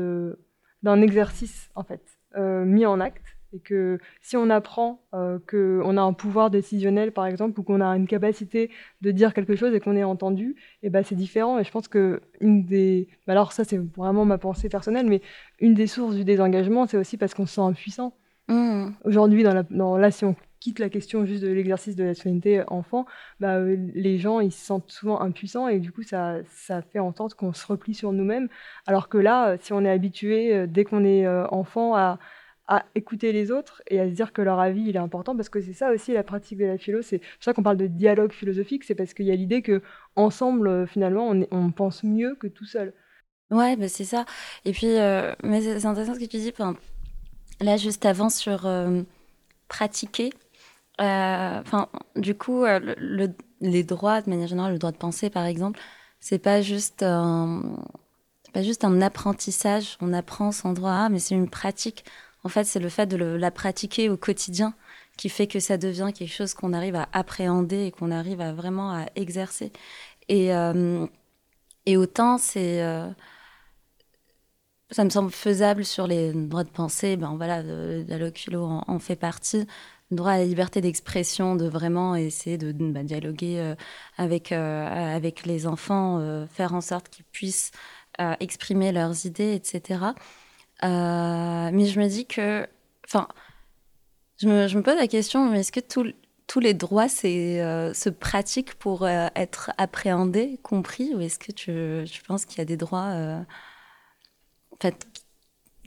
d'un 0.82 1.02
exercice, 1.02 1.70
en 1.74 1.82
fait, 1.82 2.02
mis 2.36 2.86
en 2.86 3.00
acte 3.00 3.34
et 3.54 3.60
que 3.60 3.98
si 4.20 4.36
on 4.36 4.50
apprend 4.50 5.00
euh, 5.14 5.38
qu'on 5.48 5.96
a 5.96 6.02
un 6.02 6.12
pouvoir 6.12 6.50
décisionnel, 6.50 7.12
par 7.12 7.26
exemple, 7.26 7.60
ou 7.60 7.62
qu'on 7.62 7.80
a 7.80 7.86
une 7.96 8.06
capacité 8.06 8.70
de 9.00 9.10
dire 9.12 9.32
quelque 9.32 9.54
chose 9.54 9.72
et 9.74 9.80
qu'on 9.80 9.96
est 9.96 10.04
entendu, 10.04 10.56
et 10.82 10.88
eh 10.88 10.90
ben 10.90 11.04
c'est 11.04 11.14
différent. 11.14 11.58
Et 11.58 11.64
je 11.64 11.70
pense 11.70 11.86
que 11.86 12.20
une 12.40 12.64
des, 12.64 13.08
bah, 13.26 13.32
alors 13.32 13.52
ça 13.52 13.64
c'est 13.64 13.78
vraiment 13.96 14.24
ma 14.24 14.38
pensée 14.38 14.68
personnelle, 14.68 15.06
mais 15.06 15.22
une 15.60 15.74
des 15.74 15.86
sources 15.86 16.16
du 16.16 16.24
désengagement, 16.24 16.86
c'est 16.86 16.96
aussi 16.96 17.16
parce 17.16 17.32
qu'on 17.32 17.46
se 17.46 17.54
sent 17.54 17.60
impuissant. 17.60 18.16
Mmh. 18.48 18.88
Aujourd'hui, 19.04 19.42
dans, 19.42 19.54
la, 19.54 19.62
dans 19.62 19.96
là, 19.96 20.10
si 20.10 20.24
on 20.24 20.34
quitte 20.64 20.78
la 20.78 20.88
question 20.88 21.26
juste 21.26 21.42
de 21.42 21.48
l'exercice 21.48 21.94
de 21.94 22.04
la 22.04 22.14
citoyenneté 22.14 22.62
enfant, 22.68 23.04
bah, 23.38 23.56
euh, 23.56 23.76
les 23.94 24.18
gens 24.18 24.40
ils 24.40 24.52
se 24.52 24.64
sentent 24.64 24.90
souvent 24.90 25.20
impuissants 25.20 25.68
et 25.68 25.78
du 25.78 25.92
coup 25.92 26.02
ça, 26.02 26.38
ça 26.48 26.80
fait 26.80 27.00
en 27.00 27.14
sorte 27.14 27.34
qu'on 27.34 27.52
se 27.52 27.66
replie 27.66 27.94
sur 27.94 28.12
nous-mêmes. 28.12 28.48
Alors 28.86 29.08
que 29.10 29.18
là, 29.18 29.56
si 29.60 29.74
on 29.74 29.84
est 29.84 29.90
habitué 29.90 30.54
euh, 30.54 30.66
dès 30.66 30.84
qu'on 30.84 31.04
est 31.04 31.28
enfant 31.28 31.94
à 31.94 32.18
à 32.66 32.86
écouter 32.94 33.32
les 33.32 33.50
autres 33.50 33.82
et 33.88 34.00
à 34.00 34.08
se 34.08 34.14
dire 34.14 34.32
que 34.32 34.40
leur 34.40 34.58
avis 34.58 34.84
il 34.88 34.96
est 34.96 35.00
important 35.00 35.36
parce 35.36 35.50
que 35.50 35.60
c'est 35.60 35.74
ça 35.74 35.90
aussi 35.90 36.12
la 36.12 36.22
pratique 36.22 36.58
de 36.58 36.64
la 36.64 36.78
philo 36.78 37.02
c'est 37.02 37.18
pour 37.18 37.28
ça 37.40 37.52
qu'on 37.52 37.62
parle 37.62 37.76
de 37.76 37.86
dialogue 37.86 38.32
philosophique 38.32 38.84
c'est 38.84 38.94
parce 38.94 39.12
qu'il 39.12 39.26
y 39.26 39.30
a 39.30 39.34
l'idée 39.34 39.60
que 39.60 39.82
ensemble 40.16 40.68
euh, 40.68 40.86
finalement 40.86 41.28
on, 41.28 41.46
on, 41.50 41.72
pense 41.72 42.04
mieux 42.04 42.34
que 42.36 42.46
tout 42.46 42.64
seul 42.64 42.94
ouais 43.50 43.76
bah 43.76 43.88
c'est 43.88 44.04
ça 44.04 44.24
et 44.64 44.72
puis 44.72 44.86
euh, 44.86 45.34
mais 45.42 45.60
c'est 45.60 45.84
intéressant 45.84 46.14
ce 46.14 46.20
que 46.20 46.24
tu 46.24 46.38
dis 46.38 46.54
là 47.60 47.76
juste 47.76 48.06
avant 48.06 48.30
sur 48.30 48.64
euh, 48.66 49.02
pratiquer 49.68 50.32
enfin 50.98 51.88
du 52.16 52.34
coup 52.36 52.64
le, 52.64 53.28
les 53.60 53.82
droits 53.82 54.20
de 54.22 54.30
manière 54.30 54.48
générale 54.48 54.72
le 54.72 54.78
droit 54.78 54.92
de 54.92 54.96
penser 54.96 55.28
par 55.28 55.44
exemple 55.44 55.80
c'est 56.20 56.38
pas 56.38 56.62
juste 56.62 57.02
un 57.02 57.62
pas 58.52 58.62
juste 58.62 58.84
un 58.84 59.00
apprentissage 59.00 59.96
on 60.00 60.12
apprend 60.12 60.52
son 60.52 60.72
droit 60.72 61.08
mais 61.08 61.18
c'est 61.18 61.34
une 61.34 61.50
pratique 61.50 62.04
en 62.44 62.50
fait, 62.50 62.64
c'est 62.64 62.78
le 62.78 62.90
fait 62.90 63.06
de 63.06 63.16
la 63.16 63.50
pratiquer 63.50 64.10
au 64.10 64.16
quotidien 64.18 64.74
qui 65.16 65.28
fait 65.30 65.46
que 65.46 65.60
ça 65.60 65.78
devient 65.78 66.10
quelque 66.14 66.32
chose 66.32 66.54
qu'on 66.54 66.72
arrive 66.74 66.94
à 66.96 67.08
appréhender 67.12 67.86
et 67.86 67.90
qu'on 67.90 68.10
arrive 68.10 68.40
à 68.40 68.52
vraiment 68.52 68.92
à 68.92 69.06
exercer. 69.16 69.72
Et, 70.28 70.54
euh, 70.54 71.06
et 71.86 71.96
autant 71.96 72.38
c'est... 72.38 72.82
Euh, 72.82 73.08
ça 74.90 75.04
me 75.04 75.10
semble 75.10 75.30
faisable 75.32 75.84
sur 75.84 76.06
les 76.06 76.32
droits 76.32 76.64
de 76.64 76.70
pensée. 76.70 77.16
Ben 77.16 77.34
voilà, 77.36 77.62
le 77.62 78.04
dialogue 78.04 78.36
philo 78.36 78.64
en, 78.64 78.98
fait 78.98 79.16
partie. 79.16 79.66
Droit 80.10 80.32
à 80.32 80.38
la 80.38 80.44
liberté 80.44 80.82
d'expression, 80.82 81.56
de 81.56 81.66
vraiment 81.66 82.14
essayer 82.14 82.58
de, 82.58 82.72
bah, 82.72 83.02
dialoguer 83.02 83.58
euh, 83.58 83.74
avec, 84.18 84.52
euh, 84.52 84.86
avec 84.86 85.46
les 85.46 85.66
enfants, 85.66 86.18
euh, 86.20 86.46
faire 86.46 86.74
en 86.74 86.82
sorte 86.82 87.08
qu'ils 87.08 87.24
puissent 87.24 87.70
exprimer 88.38 88.92
leurs 88.92 89.26
idées, 89.26 89.54
etc. 89.54 90.14
mais 90.82 91.86
je 91.86 91.98
me 91.98 92.06
dis 92.06 92.26
que, 92.26 92.64
enfin, 93.04 93.26
je 94.36 94.46
me, 94.46 94.68
je 94.68 94.76
me, 94.76 94.84
pose 94.84 94.94
la 94.94 95.08
question, 95.08 95.50
mais 95.50 95.60
est-ce 95.60 95.72
que 95.72 95.80
tous 95.80 96.60
les 96.60 96.74
droits 96.74 97.08
se 97.08 98.08
pratiquent 98.10 98.74
pour 98.74 99.08
être 99.08 99.72
appréhendés, 99.78 100.60
compris, 100.62 101.12
ou 101.12 101.20
est-ce 101.22 101.40
que 101.40 101.50
tu, 101.50 102.08
tu 102.08 102.22
penses 102.22 102.44
qu'il 102.44 102.58
y 102.58 102.60
a 102.60 102.66
des 102.66 102.76
droits 102.76 103.44
fait, 104.80 105.08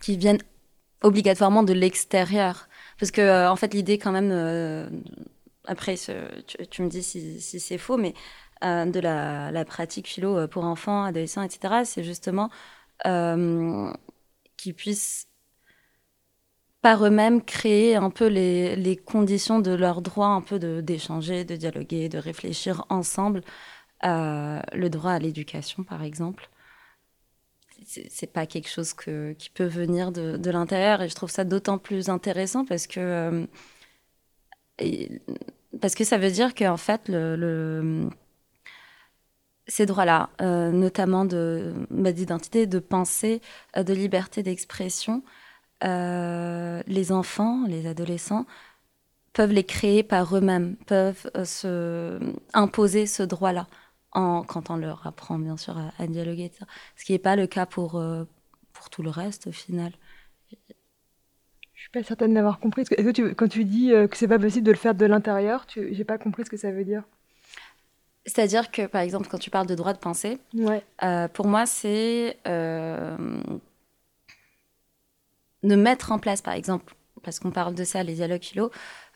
qui 0.01 0.17
viennent 0.17 0.41
obligatoirement 1.01 1.63
de 1.63 1.71
l'extérieur? 1.71 2.67
Parce 2.99 3.11
que, 3.11 3.21
euh, 3.21 3.49
en 3.51 3.55
fait, 3.55 3.73
l'idée, 3.73 3.97
quand 3.97 4.11
même, 4.11 4.31
euh, 4.31 4.89
après, 5.65 5.95
tu, 6.71 6.81
me 6.81 6.89
dis 6.89 7.03
si, 7.03 7.39
c'est 7.41 7.77
faux, 7.77 7.97
mais 7.97 8.13
euh, 8.63 8.85
de 8.85 8.99
la, 8.99 9.65
pratique 9.65 10.07
philo 10.07 10.47
pour 10.47 10.65
enfants, 10.65 11.03
adolescents, 11.03 11.43
etc., 11.43 11.85
c'est 11.85 12.03
justement 12.03 12.49
qu'ils 14.57 14.73
puissent 14.75 15.27
par 16.81 17.05
eux-mêmes 17.05 17.43
créer 17.43 17.95
un 17.95 18.09
peu 18.09 18.27
les, 18.27 18.97
conditions 19.05 19.59
de 19.59 19.71
leur 19.71 20.01
droit, 20.01 20.27
un 20.27 20.41
peu 20.41 20.59
d'échanger, 20.81 21.43
de, 21.45 21.55
dialoguer, 21.55 22.09
de 22.09 22.17
réfléchir 22.17 22.85
ensemble. 22.89 23.41
le 24.03 24.87
droit 24.89 25.11
à 25.11 25.19
l'éducation, 25.19 25.83
par 25.83 26.03
exemple 26.03 26.49
c'est 27.87 28.31
pas 28.31 28.45
quelque 28.45 28.69
chose 28.69 28.93
que, 28.93 29.33
qui 29.33 29.49
peut 29.49 29.65
venir 29.65 30.11
de, 30.11 30.51
l'intérieur 30.51 31.01
et 31.01 31.09
je 31.09 31.15
trouve 31.15 31.31
ça 31.31 31.45
d'autant 31.45 31.77
plus 31.77 32.09
intéressant 32.09 32.65
parce 32.65 32.87
que 32.87 32.99
euh, 32.99 33.45
parce 35.81 35.95
que 35.95 36.03
ça 36.03 36.17
veut 36.17 36.31
dire 36.31 36.53
qu'en 36.53 36.77
fait 36.77 37.07
le, 37.07 38.09
ces 39.67 39.85
droits-là, 39.85 40.29
euh, 40.41 40.71
notamment 40.71 41.25
bah, 41.25 42.11
d'identité, 42.11 42.67
de 42.67 42.79
pensée, 42.79 43.41
euh, 43.77 43.83
de 43.83 43.93
liberté 43.93 44.43
d'expression, 44.43 45.23
les 45.81 47.11
enfants, 47.11 47.65
les 47.67 47.87
adolescents 47.87 48.45
peuvent 49.33 49.51
les 49.51 49.63
créer 49.63 50.03
par 50.03 50.35
eux-mêmes, 50.35 50.75
peuvent 50.87 51.29
se 51.45 52.19
imposer 52.53 53.05
ce 53.05 53.23
droit-là 53.23 53.67
quand 54.11 54.69
on 54.69 54.77
leur 54.77 55.05
apprend 55.05 55.37
bien 55.37 55.57
sûr 55.57 55.77
à, 55.97 56.07
dialoguer, 56.07 56.51
ce 56.95 57.05
qui 57.05 57.11
n'est 57.11 57.19
pas 57.19 57.35
le 57.35 57.47
cas 57.47 57.65
pour, 57.65 57.95
euh, 57.95 58.23
pour 58.73 58.89
tout 58.89 59.03
le 59.03 59.09
reste 59.09 59.47
au 59.47 59.51
final. 59.51 59.91
Je 61.73 61.81
suis 61.81 61.91
pas 61.91 62.03
certaine 62.03 62.33
d'avoir 62.33 62.59
compris. 62.59 62.81
Est-ce 62.81 62.89
que 62.89 63.11
tu, 63.11 63.35
quand 63.35 63.47
tu 63.47 63.63
dis 63.63 63.93
euh, 63.93 64.07
que 64.07 64.17
c'est 64.17 64.27
pas 64.27 64.39
possible 64.39 64.65
de 64.65 64.71
le 64.71 64.77
faire 64.77 64.95
de 64.95 65.05
l'intérieur, 65.05 65.67
je 65.73 65.81
n'ai 65.81 66.03
pas 66.03 66.17
compris 66.17 66.43
ce 66.45 66.49
que 66.49 66.57
ça 66.57 66.71
veut 66.71 66.83
dire. 66.83 67.03
C'est-à-dire 68.25 68.71
que, 68.71 68.87
par 68.87 69.01
exemple, 69.01 69.27
quand 69.29 69.37
tu 69.37 69.49
parles 69.49 69.67
de 69.67 69.75
droit 69.75 69.93
de 69.93 69.99
pensée, 69.99 70.39
ouais. 70.53 70.83
Euh, 71.03 71.27
pour 71.27 71.47
moi, 71.47 71.65
c'est 71.65 72.37
de 75.63 75.75
mettre 75.75 76.11
en 76.11 76.19
place, 76.19 76.41
par 76.41 76.55
exemple, 76.55 76.95
parce 77.23 77.39
qu'on 77.39 77.51
parle 77.51 77.75
de 77.75 77.83
ça, 77.83 78.03
les 78.03 78.15
dialogues 78.15 78.43
philo, 78.43 78.71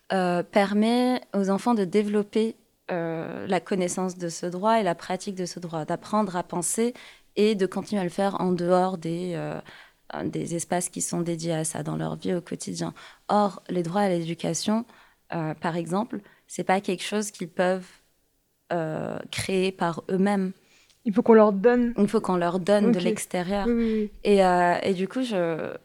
permet 0.09 1.21
aux 1.33 1.49
enfants 1.49 1.73
de 1.73 1.85
développer 1.85 2.55
euh, 2.91 3.47
la 3.47 3.59
connaissance 3.61 4.17
de 4.17 4.27
ce 4.27 4.45
droit 4.45 4.79
et 4.79 4.83
la 4.83 4.95
pratique 4.95 5.35
de 5.35 5.45
ce 5.45 5.59
droit, 5.59 5.85
d'apprendre 5.85 6.35
à 6.35 6.43
penser 6.43 6.93
et 7.37 7.55
de 7.55 7.65
continuer 7.65 8.01
à 8.01 8.03
le 8.03 8.09
faire 8.09 8.41
en 8.41 8.51
dehors 8.51 8.97
des, 8.97 9.31
euh, 9.35 9.59
des 10.25 10.55
espaces 10.55 10.89
qui 10.89 11.01
sont 11.01 11.21
dédiés 11.21 11.53
à 11.53 11.63
ça 11.63 11.83
dans 11.83 11.95
leur 11.95 12.15
vie 12.17 12.33
au 12.33 12.41
quotidien. 12.41 12.93
Or, 13.29 13.63
les 13.69 13.83
droits 13.83 14.01
à 14.01 14.09
l'éducation, 14.09 14.85
euh, 15.33 15.53
par 15.53 15.77
exemple, 15.77 16.19
c'est 16.47 16.65
pas 16.65 16.81
quelque 16.81 17.03
chose 17.03 17.31
qu'ils 17.31 17.49
peuvent 17.49 17.87
créer 19.31 19.73
par 19.73 20.01
eux-mêmes. 20.09 20.53
Il 21.03 21.13
faut 21.13 21.21
qu'on 21.21 21.33
leur 21.33 21.51
donne. 21.51 21.93
Il 21.97 22.07
faut 22.07 22.21
qu'on 22.21 22.37
leur 22.37 22.57
donne 22.57 22.93
de 22.93 22.99
l'extérieur. 22.99 23.67
Et, 24.23 24.37
et, 24.37 24.93
du 24.93 25.09
coup, 25.09 25.23
je... 25.23 25.75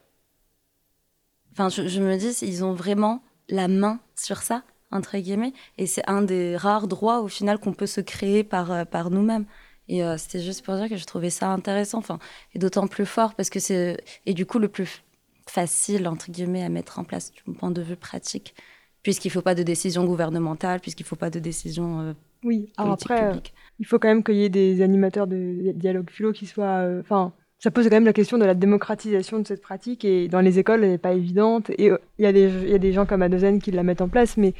Enfin, 1.51 1.67
je, 1.67 1.85
je 1.85 2.01
me 2.01 2.15
dis, 2.15 2.29
ils 2.43 2.63
ont 2.63 2.71
vraiment 2.71 3.21
la 3.49 3.67
main 3.67 3.99
sur 4.15 4.37
ça 4.37 4.63
entre 4.91 5.17
guillemets. 5.17 5.53
Et 5.77 5.87
c'est 5.87 6.07
un 6.09 6.21
des 6.21 6.55
rares 6.57 6.87
droits, 6.87 7.21
au 7.21 7.27
final, 7.27 7.59
qu'on 7.59 7.73
peut 7.73 7.87
se 7.87 8.01
créer 8.01 8.43
par, 8.43 8.71
euh, 8.71 8.85
par 8.85 9.09
nous-mêmes. 9.09 9.45
Et 9.89 10.03
euh, 10.03 10.17
c'était 10.17 10.41
juste 10.41 10.65
pour 10.65 10.75
dire 10.75 10.89
que 10.89 10.97
je 10.97 11.05
trouvais 11.05 11.29
ça 11.29 11.49
intéressant, 11.49 11.99
enfin, 11.99 12.19
et 12.53 12.59
d'autant 12.59 12.87
plus 12.87 13.05
fort 13.05 13.35
parce 13.35 13.49
que 13.49 13.59
c'est, 13.59 13.97
et 14.25 14.33
du 14.33 14.45
coup, 14.45 14.59
le 14.59 14.67
plus 14.67 15.03
facile, 15.47 16.07
entre 16.07 16.29
guillemets, 16.29 16.63
à 16.63 16.69
mettre 16.69 16.99
en 16.99 17.05
place 17.05 17.31
du 17.31 17.41
point 17.53 17.71
de 17.71 17.81
vue 17.81 17.95
pratique, 17.95 18.53
puisqu'il 19.01 19.29
ne 19.29 19.33
faut 19.33 19.41
pas 19.41 19.55
de 19.55 19.63
décision 19.63 20.03
gouvernementale, 20.03 20.81
puisqu'il 20.81 21.03
ne 21.03 21.07
faut 21.07 21.15
pas 21.15 21.29
de 21.29 21.39
décision. 21.39 22.01
Euh, 22.01 22.13
oui, 22.43 22.73
alors 22.75 22.93
après, 22.93 23.41
il 23.79 23.85
faut 23.85 23.97
quand 23.97 24.09
même 24.09 24.23
qu'il 24.23 24.35
y 24.35 24.43
ait 24.43 24.49
des 24.49 24.81
animateurs 24.81 25.25
de 25.25 25.71
dialogue 25.73 26.09
philo 26.09 26.33
qui 26.33 26.45
soient. 26.45 26.85
Enfin, 26.99 27.33
ça 27.59 27.71
pose 27.71 27.85
quand 27.85 27.95
même 27.95 28.05
la 28.05 28.13
question 28.13 28.37
de 28.37 28.45
la 28.45 28.53
démocratisation 28.53 29.39
de 29.39 29.47
cette 29.47 29.61
pratique 29.61 30.05
et 30.05 30.27
dans 30.27 30.41
les 30.41 30.59
écoles, 30.59 30.83
elle 30.83 30.91
n'est 30.91 30.97
pas 30.97 31.13
évidente. 31.13 31.71
Et 31.77 31.89
euh, 31.89 31.97
il 32.19 32.23
y, 32.23 32.27
a 32.27 32.31
des, 32.31 32.69
y 32.69 32.73
a 32.73 32.77
des 32.77 32.93
gens 32.93 33.05
comme 33.05 33.21
Adozen 33.21 33.59
qui 33.59 33.71
la 33.71 33.83
mettent 33.83 34.01
en 34.01 34.09
place, 34.09 34.37
mais, 34.37 34.53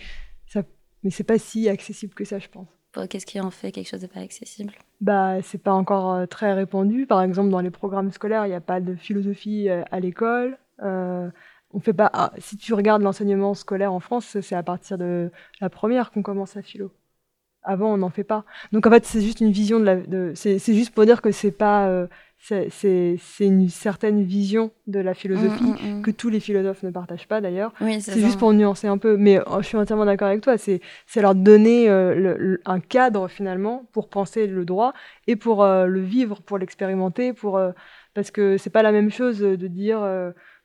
ça, 0.48 0.64
mais 1.04 1.12
c'est 1.12 1.24
pas 1.24 1.38
si 1.38 1.70
accessible 1.70 2.14
que 2.14 2.26
ça, 2.26 2.40
je 2.40 2.48
pense. 2.48 2.68
Qu'est-ce 3.12 3.28
qui 3.28 3.40
en 3.40 3.52
fait 3.52 3.72
quelque 3.72 3.88
chose 3.88 4.02
de 4.02 4.08
pas 4.08 4.22
accessible? 4.22 4.74
Bah, 5.02 5.40
c'est 5.44 5.60
pas 5.60 5.74
encore 5.74 6.14
euh, 6.14 6.26
très 6.26 6.54
répandu. 6.54 7.06
Par 7.06 7.22
exemple, 7.22 7.52
dans 7.52 7.60
les 7.60 7.70
programmes 7.70 8.12
scolaires, 8.12 8.48
il 8.48 8.50
n'y 8.50 8.56
a 8.56 8.62
pas 8.62 8.82
de 8.82 8.96
philosophie 8.96 9.70
euh, 9.70 9.84
à 9.92 10.00
l'école. 10.00 10.58
on 10.82 11.80
fait 11.80 11.94
pas. 11.94 12.10
Ah, 12.14 12.34
si 12.40 12.58
tu 12.58 12.74
regardes 12.74 13.04
l'enseignement 13.04 13.54
scolaire 13.54 13.94
en 13.94 14.00
France, 14.00 14.40
c'est 14.42 14.56
à 14.56 14.64
partir 14.64 14.98
de 14.98 15.32
la 15.62 15.70
première 15.70 16.10
qu'on 16.10 16.24
commence 16.24 16.58
à 16.58 16.64
philo. 16.64 16.92
Avant, 17.62 17.94
on 17.94 17.98
n'en 17.98 18.10
fait 18.10 18.24
pas. 18.24 18.46
Donc 18.72 18.88
en 18.88 18.90
fait, 18.90 19.06
c'est 19.06 19.22
juste 19.22 19.42
une 19.42 19.52
vision 19.52 19.80
de 19.80 19.86
la. 19.86 19.96
De, 19.98 20.32
c'est 20.34 20.58
juste 20.58 20.96
pour 20.96 21.06
dire 21.06 21.22
que 21.22 21.30
c'est 21.30 21.52
pas 21.52 22.08
c'est 22.40 23.20
une 23.40 23.68
certaine 23.70 24.24
vision 24.24 24.72
de 24.86 25.00
la 25.00 25.14
philosophie 25.14 25.64
mm, 25.64 25.88
mm, 25.88 25.98
mm. 25.98 26.02
que 26.04 26.12
tous 26.12 26.30
les 26.30 26.40
philosophes 26.40 26.84
ne 26.84 26.92
partagent 26.92 27.28
pas 27.28 27.42
d'ailleurs. 27.42 27.74
c'est 28.00 28.20
juste 28.20 28.40
pour 28.40 28.54
nuancer 28.54 28.88
un 28.88 28.98
peu, 28.98 29.18
mais 29.18 29.40
oh, 29.48 29.58
je 29.62 29.68
suis 29.68 29.78
entièrement 29.78 30.06
d'accord 30.06 30.28
avec 30.28 30.42
toi. 30.42 30.58
C'est 30.58 30.82
leur 31.16 31.36
donner 31.36 31.90
euh, 31.90 32.58
un 32.66 32.80
cadre 32.80 33.28
finalement 33.28 33.88
pour 33.92 34.10
penser 34.10 34.48
le 34.48 34.66
droit 34.66 34.94
et 35.26 35.36
pour 35.36 35.64
euh, 35.64 35.88
le 35.88 36.02
vivre, 36.02 36.42
pour 36.42 36.58
l'expérimenter, 36.58 37.34
pour 37.34 37.58
euh, 37.58 37.72
parce 38.14 38.32
que 38.32 38.58
c'est 38.58 38.70
pas 38.70 38.84
la 38.84 38.92
même 38.92 39.12
chose 39.12 39.40
de 39.40 39.68
dire 39.68 40.00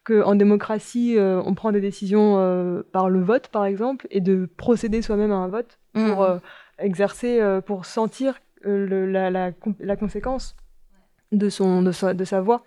qu'en 0.04 0.34
démocratie 0.34 1.16
on 1.18 1.52
prend 1.52 1.70
des 1.70 1.82
décisions 1.82 2.82
par 2.92 3.10
le 3.10 3.20
vote 3.20 3.48
par 3.48 3.66
exemple 3.66 4.06
et 4.10 4.22
de 4.22 4.48
procéder 4.56 5.02
soi-même 5.02 5.32
à 5.32 5.36
un 5.36 5.48
vote 5.48 5.78
pour 5.92 6.26
exercer, 6.78 7.42
pour 7.66 7.84
sentir 7.84 8.40
la, 8.64 9.30
la 9.30 9.96
conséquence 9.96 10.56
de, 11.32 11.48
son, 11.48 11.82
de, 11.82 11.92
sa, 11.92 12.14
de 12.14 12.24
sa 12.24 12.40
voix. 12.40 12.64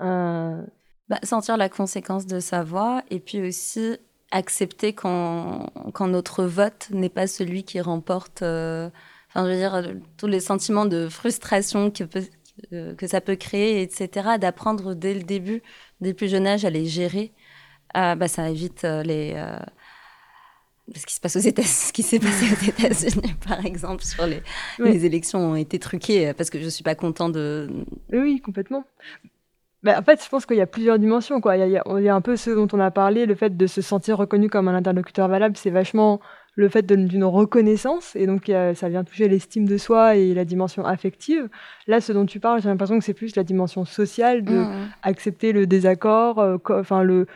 Euh, 0.00 0.62
bah, 1.08 1.18
sentir 1.22 1.56
la 1.56 1.68
conséquence 1.68 2.26
de 2.26 2.40
sa 2.40 2.62
voix 2.62 3.02
et 3.10 3.20
puis 3.20 3.46
aussi 3.46 3.96
accepter 4.30 4.92
quand, 4.92 5.66
notre 6.00 6.44
vote 6.44 6.88
n'est 6.90 7.08
pas 7.08 7.26
celui 7.26 7.64
qui 7.64 7.80
remporte, 7.80 8.42
euh, 8.42 8.88
je 9.34 9.40
veux 9.40 9.56
dire, 9.56 9.82
tous 10.16 10.28
les 10.28 10.40
sentiments 10.40 10.86
de 10.86 11.08
frustration 11.08 11.90
que, 11.90 12.04
peut, 12.04 12.24
que 12.70 13.06
ça 13.06 13.20
peut 13.20 13.36
créer, 13.36 13.82
etc., 13.82 14.38
d'apprendre 14.38 14.94
dès 14.94 15.14
le 15.14 15.22
début, 15.22 15.62
dès 16.00 16.10
le 16.10 16.14
plus 16.14 16.28
jeune 16.28 16.46
âge, 16.46 16.64
à 16.64 16.70
les 16.70 16.86
gérer. 16.86 17.32
Euh, 17.96 18.14
bah, 18.14 18.28
ça 18.28 18.48
évite 18.48 18.84
les, 18.84 19.34
ce 20.94 21.06
qui 21.06 21.14
se 21.14 21.20
passe 21.20 21.36
aux 21.36 21.40
États, 21.40 21.62
ce 21.62 21.92
qui 21.92 22.02
s'est 22.02 22.18
passé 22.18 22.46
aux 22.52 22.64
États-Unis, 22.64 23.34
par 23.48 23.64
exemple, 23.64 24.04
sur 24.04 24.26
les, 24.26 24.42
les 24.78 25.06
élections 25.06 25.52
ont 25.52 25.56
été 25.56 25.78
truquées 25.78 26.28
euh, 26.28 26.34
parce 26.34 26.50
que 26.50 26.60
je 26.60 26.68
suis 26.68 26.84
pas 26.84 26.94
content 26.94 27.28
de. 27.28 27.68
Oui, 28.12 28.40
complètement. 28.40 28.84
Bah, 29.82 29.98
en 29.98 30.02
fait, 30.02 30.22
je 30.22 30.28
pense 30.28 30.44
qu'il 30.44 30.56
y 30.56 30.60
a 30.60 30.66
plusieurs 30.66 30.98
dimensions. 30.98 31.40
Quoi. 31.40 31.56
Il, 31.56 31.70
y 31.70 31.76
a, 31.76 31.82
il 31.98 32.04
y 32.04 32.08
a 32.08 32.14
un 32.14 32.20
peu 32.20 32.36
ce 32.36 32.50
dont 32.50 32.68
on 32.72 32.80
a 32.80 32.90
parlé, 32.90 33.24
le 33.24 33.34
fait 33.34 33.56
de 33.56 33.66
se 33.66 33.80
sentir 33.80 34.18
reconnu 34.18 34.50
comme 34.50 34.68
un 34.68 34.74
interlocuteur 34.74 35.28
valable, 35.28 35.56
c'est 35.56 35.70
vachement 35.70 36.20
le 36.56 36.68
fait 36.68 36.84
d'une 36.84 37.24
reconnaissance, 37.24 38.14
et 38.16 38.26
donc 38.26 38.52
ça 38.74 38.88
vient 38.88 39.04
toucher 39.04 39.28
l'estime 39.28 39.66
de 39.66 39.78
soi 39.78 40.16
et 40.16 40.34
la 40.34 40.44
dimension 40.44 40.84
affective. 40.84 41.48
Là, 41.86 42.00
ce 42.00 42.12
dont 42.12 42.26
tu 42.26 42.40
parles, 42.40 42.60
j'ai 42.60 42.68
l'impression 42.68 42.98
que 42.98 43.04
c'est 43.04 43.14
plus 43.14 43.36
la 43.36 43.44
dimension 43.44 43.84
sociale, 43.84 44.44
de 44.44 44.58
mmh. 44.58 44.90
accepter 45.02 45.52
le 45.52 45.66
désaccord, 45.66 46.38
euh, 46.38 46.58
enfin 46.68 47.02
le 47.02 47.26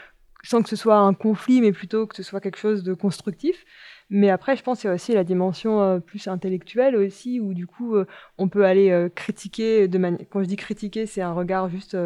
sans 0.44 0.62
que 0.62 0.68
ce 0.68 0.76
soit 0.76 0.96
un 0.96 1.14
conflit, 1.14 1.60
mais 1.60 1.72
plutôt 1.72 2.06
que 2.06 2.14
ce 2.14 2.22
soit 2.22 2.40
quelque 2.40 2.58
chose 2.58 2.82
de 2.82 2.94
constructif. 2.94 3.64
Mais 4.10 4.30
après, 4.30 4.56
je 4.56 4.62
pense 4.62 4.80
qu'il 4.80 4.88
y 4.88 4.90
a 4.90 4.94
aussi 4.94 5.14
la 5.14 5.24
dimension 5.24 5.82
euh, 5.82 5.98
plus 5.98 6.28
intellectuelle 6.28 6.94
aussi, 6.96 7.40
où 7.40 7.54
du 7.54 7.66
coup, 7.66 7.96
euh, 7.96 8.06
on 8.38 8.48
peut 8.48 8.64
aller 8.64 8.90
euh, 8.90 9.08
critiquer 9.08 9.88
de 9.88 9.98
manière. 9.98 10.20
Quand 10.30 10.42
je 10.42 10.48
dis 10.48 10.56
critiquer, 10.56 11.06
c'est 11.06 11.22
un 11.22 11.32
regard 11.32 11.68
juste 11.68 11.96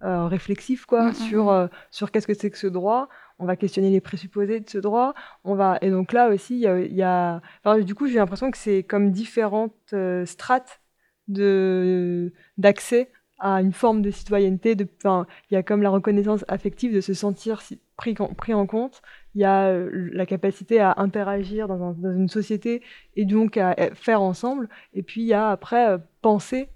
réflexif, 0.00 0.86
quoi, 0.86 1.06
mm, 1.06 1.08
mm, 1.08 1.14
sur 1.14 1.50
mm. 1.50 1.70
sur 1.90 2.10
qu'est-ce 2.12 2.26
que 2.26 2.34
c'est 2.34 2.50
que 2.50 2.58
ce 2.58 2.66
droit. 2.66 3.08
On 3.40 3.46
va 3.46 3.56
questionner 3.56 3.90
les 3.90 4.00
présupposés 4.00 4.60
de 4.60 4.68
ce 4.68 4.78
droit. 4.78 5.14
On 5.44 5.54
va 5.54 5.78
et 5.80 5.90
donc 5.90 6.12
là 6.12 6.28
aussi, 6.28 6.60
il 6.60 6.94
y 6.94 7.02
a. 7.02 7.40
Enfin, 7.64 7.80
du 7.80 7.94
coup, 7.94 8.06
j'ai 8.06 8.16
l'impression 8.16 8.50
que 8.50 8.58
c'est 8.58 8.82
comme 8.82 9.10
différentes 9.10 9.94
strates 10.24 10.80
de 11.28 12.32
d'accès 12.58 13.10
à 13.38 13.60
une 13.60 13.72
forme 13.72 14.02
de 14.02 14.10
citoyenneté. 14.10 14.74
De, 14.74 14.86
il 15.04 15.54
y 15.54 15.56
a 15.56 15.62
comme 15.62 15.82
la 15.82 15.90
reconnaissance 15.90 16.44
affective 16.48 16.94
de 16.94 17.00
se 17.00 17.14
sentir 17.14 17.62
pris, 17.96 18.14
pris 18.14 18.54
en 18.54 18.66
compte. 18.66 19.02
Il 19.34 19.40
y 19.40 19.44
a 19.44 19.72
la 19.72 20.26
capacité 20.26 20.80
à 20.80 20.94
interagir 20.98 21.68
dans, 21.68 21.94
une 21.94 22.28
société 22.28 22.82
et 23.16 23.24
donc 23.24 23.56
à 23.56 23.74
faire 23.94 24.22
ensemble. 24.22 24.68
Et 24.94 25.02
puis 25.02 25.22
il 25.22 25.26
y 25.26 25.34
a 25.34 25.50
après 25.50 25.98
penser 26.22 26.68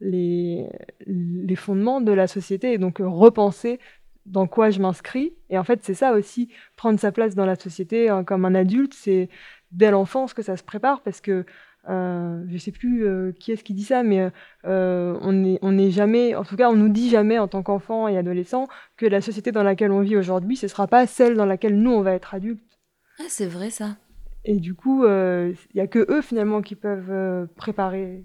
les, 0.00 0.68
les 1.06 1.56
fondements 1.56 2.00
de 2.00 2.12
la 2.12 2.26
société 2.26 2.72
et 2.72 2.78
donc 2.78 2.98
repenser 3.00 3.78
dans 4.26 4.46
quoi 4.46 4.70
je 4.70 4.80
m'inscris. 4.80 5.34
Et 5.50 5.58
en 5.58 5.64
fait, 5.64 5.80
c'est 5.82 5.94
ça 5.94 6.12
aussi, 6.12 6.48
prendre 6.76 6.98
sa 6.98 7.12
place 7.12 7.34
dans 7.34 7.46
la 7.46 7.56
société 7.56 8.08
hein, 8.08 8.24
comme 8.24 8.44
un 8.44 8.54
adulte, 8.54 8.94
c'est 8.94 9.28
dès 9.72 9.90
l'enfance 9.90 10.34
que 10.34 10.42
ça 10.42 10.56
se 10.56 10.62
prépare 10.62 11.02
parce 11.02 11.20
que 11.20 11.44
euh, 11.88 12.44
je 12.48 12.58
sais 12.58 12.72
plus 12.72 13.06
euh, 13.06 13.32
qui 13.38 13.52
est-ce 13.52 13.64
qui 13.64 13.74
dit 13.74 13.84
ça, 13.84 14.02
mais 14.02 14.30
euh, 14.64 15.18
on 15.20 15.32
n'est 15.32 15.58
on 15.62 15.76
est 15.78 15.90
jamais, 15.90 16.34
en 16.34 16.44
tout 16.44 16.56
cas, 16.56 16.70
on 16.70 16.76
nous 16.76 16.88
dit 16.88 17.10
jamais 17.10 17.38
en 17.38 17.48
tant 17.48 17.62
qu'enfant 17.62 18.08
et 18.08 18.16
adolescent 18.16 18.68
que 18.96 19.06
la 19.06 19.20
société 19.20 19.52
dans 19.52 19.62
laquelle 19.62 19.92
on 19.92 20.00
vit 20.00 20.16
aujourd'hui, 20.16 20.56
ce 20.56 20.68
sera 20.68 20.86
pas 20.86 21.06
celle 21.06 21.36
dans 21.36 21.46
laquelle 21.46 21.80
nous 21.80 21.90
on 21.90 22.02
va 22.02 22.12
être 22.12 22.34
adulte. 22.34 22.62
Ah, 23.20 23.26
c'est 23.28 23.46
vrai 23.46 23.70
ça. 23.70 23.96
Et 24.44 24.56
du 24.56 24.74
coup, 24.74 25.04
il 25.06 25.56
y 25.74 25.80
a 25.80 25.86
que 25.86 26.04
eux 26.10 26.20
finalement 26.20 26.60
qui 26.60 26.74
peuvent 26.74 27.48
préparer 27.56 28.24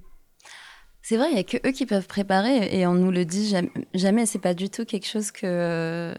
c'est 1.02 1.18
vrai, 1.18 1.30
il 1.30 1.34
n'y 1.34 1.40
a 1.40 1.44
que 1.44 1.58
eux 1.68 1.72
qui 1.72 1.86
peuvent 1.86 2.08
préparer 2.08 2.78
et 2.78 2.86
on 2.86 2.94
nous 2.94 3.10
le 3.10 3.26
dit 3.26 3.48
jamais. 3.48 3.72
jamais 3.96 4.26
c'est 4.26 4.38
pas 4.38 4.54
du 4.54 4.70
tout 4.70 4.86
quelque 4.86 5.08
chose 5.08 5.32
que 5.32 6.14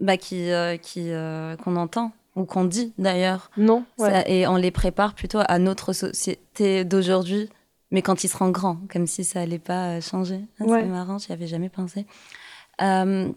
bah, 0.00 0.16
qui 0.16 0.50
euh, 0.50 0.76
qui 0.76 1.10
euh, 1.12 1.56
qu'on 1.56 1.76
entend 1.76 2.12
ou 2.36 2.44
qu'on 2.44 2.64
dit 2.64 2.92
d'ailleurs. 2.98 3.50
Non. 3.56 3.84
et 4.26 4.46
on 4.46 4.56
les 4.56 4.70
prépare 4.70 5.14
plutôt 5.14 5.40
à 5.46 5.58
notre 5.58 5.92
société 5.92 6.84
d'aujourd'hui, 6.84 7.48
mais 7.90 8.02
quand 8.02 8.24
ils 8.24 8.28
seront 8.28 8.50
grands, 8.50 8.78
comme 8.90 9.06
si 9.06 9.24
ça 9.24 9.40
allait 9.40 9.58
pas 9.58 9.96
euh, 9.96 10.00
changer. 10.00 10.40
Ah, 10.60 10.64
c'est 10.66 10.84
marrant, 10.84 11.18
j'y 11.18 11.32
avais 11.32 11.46
jamais 11.46 11.68
pensé. 11.68 12.06
dans 12.78 13.34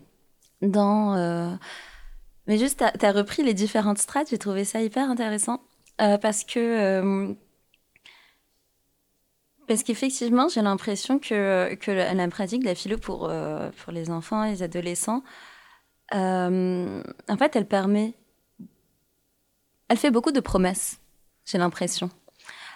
mais 2.48 2.60
juste, 2.60 2.84
tu 3.00 3.06
as, 3.06 3.12
repris 3.12 3.42
les 3.42 3.56
différentes 3.56 3.98
strates, 3.98 4.30
j'ai 4.30 4.38
trouvé 4.38 4.66
ça 4.66 4.82
hyper 4.82 5.10
intéressant 5.10 5.62
parce 5.98 6.44
que 6.44 7.36
parce 9.68 9.84
qu'effectivement, 9.84 10.48
j'ai 10.48 10.62
l'impression 10.62 11.20
que, 11.20 11.74
que 11.76 11.92
la, 11.92 12.28
pratique 12.28 12.62
de 12.62 12.68
la 12.68 12.76
philo 12.76 12.98
pour, 12.98 13.30
euh, 13.30 13.70
pour 13.84 13.92
les 13.92 14.12
enfants 14.12 14.44
et 14.44 14.52
les 14.52 14.64
adolescents, 14.64 15.24
euh, 16.14 17.02
en 17.28 17.38
fait, 17.38 17.56
elle 17.56 17.68
permet. 17.68 18.14
Elle 19.88 19.98
fait 19.98 20.12
beaucoup 20.12 20.32
de 20.32 20.40
promesses, 20.40 21.00
j'ai 21.46 21.58
l'impression. 21.58 22.10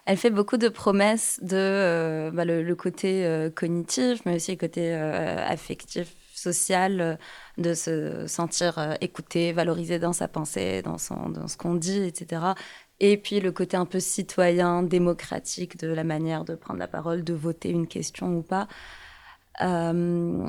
Elle 0.05 0.17
fait 0.17 0.29
beaucoup 0.29 0.57
de 0.57 0.69
promesses 0.69 1.39
de 1.41 1.57
euh, 1.57 2.31
bah, 2.31 2.45
le, 2.45 2.75
côté 2.75 3.49
cognitif, 3.55 4.21
mais 4.25 4.35
aussi 4.35 4.51
le 4.51 4.57
côté 4.57 4.93
affectif, 4.93 6.15
social, 6.33 7.19
de 7.57 7.73
se 7.73 8.25
sentir 8.27 8.97
écouté, 9.01 9.51
valorisé 9.51 9.99
dans 9.99 10.13
sa 10.13 10.27
pensée, 10.27 10.81
dans, 10.81 10.97
ce 10.97 11.57
qu'on 11.57 11.75
dit, 11.75 12.01
etc 12.03 12.53
et 12.99 13.17
puis 13.17 13.39
le 13.39 13.51
côté 13.51 13.77
un 13.77 13.85
peu 13.85 13.99
citoyen, 13.99 14.83
démocratique 14.83 15.77
de 15.77 15.87
la 15.87 16.03
manière 16.03 16.45
de 16.45 16.55
prendre 16.55 16.79
la 16.79 16.87
parole, 16.87 17.23
de 17.23 17.33
voter 17.33 17.69
une 17.69 17.87
question 17.87 18.37
ou 18.37 18.41
pas. 18.41 18.67
Euh, 19.61 20.47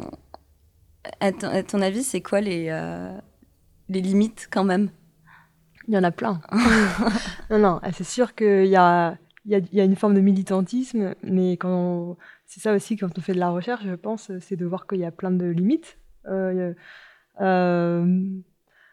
à, 1.20 1.32
ton, 1.32 1.80
avis, 1.80 2.02
c'est 2.02 2.20
quoi 2.20 2.40
euh, 2.40 3.18
les 3.88 4.00
limites 4.00 4.48
quand 4.50 4.64
même? 4.64 4.90
Il 5.90 5.94
y 5.94 5.98
en 5.98 6.04
a 6.04 6.12
plein. 6.12 6.40
non, 7.50 7.58
non, 7.58 7.80
c'est 7.92 8.04
sûr 8.04 8.36
qu'il 8.36 8.66
y 8.66 8.76
a, 8.76 9.18
il 9.44 9.50
y, 9.50 9.56
a, 9.56 9.60
y 9.72 9.80
a, 9.80 9.84
une 9.84 9.96
forme 9.96 10.14
de 10.14 10.20
militantisme, 10.20 11.16
mais 11.24 11.54
quand 11.54 12.16
c'est 12.46 12.60
ça 12.60 12.72
aussi 12.72 12.96
quand 12.96 13.18
on 13.18 13.20
fait 13.20 13.32
de 13.32 13.40
la 13.40 13.50
recherche, 13.50 13.82
je 13.84 13.96
pense, 13.96 14.30
c'est 14.38 14.54
de 14.54 14.64
voir 14.64 14.86
qu'il 14.86 14.98
y 14.98 15.04
a 15.04 15.10
plein 15.10 15.32
de 15.32 15.46
limites. 15.46 15.98
Euh, 16.28 16.74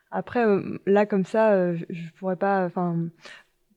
après, 0.10 0.44
là, 0.88 1.06
comme 1.06 1.24
ça, 1.24 1.76
je, 1.76 1.86
je 1.88 2.10
pourrais 2.18 2.36
pas. 2.36 2.66
Enfin, 2.66 3.10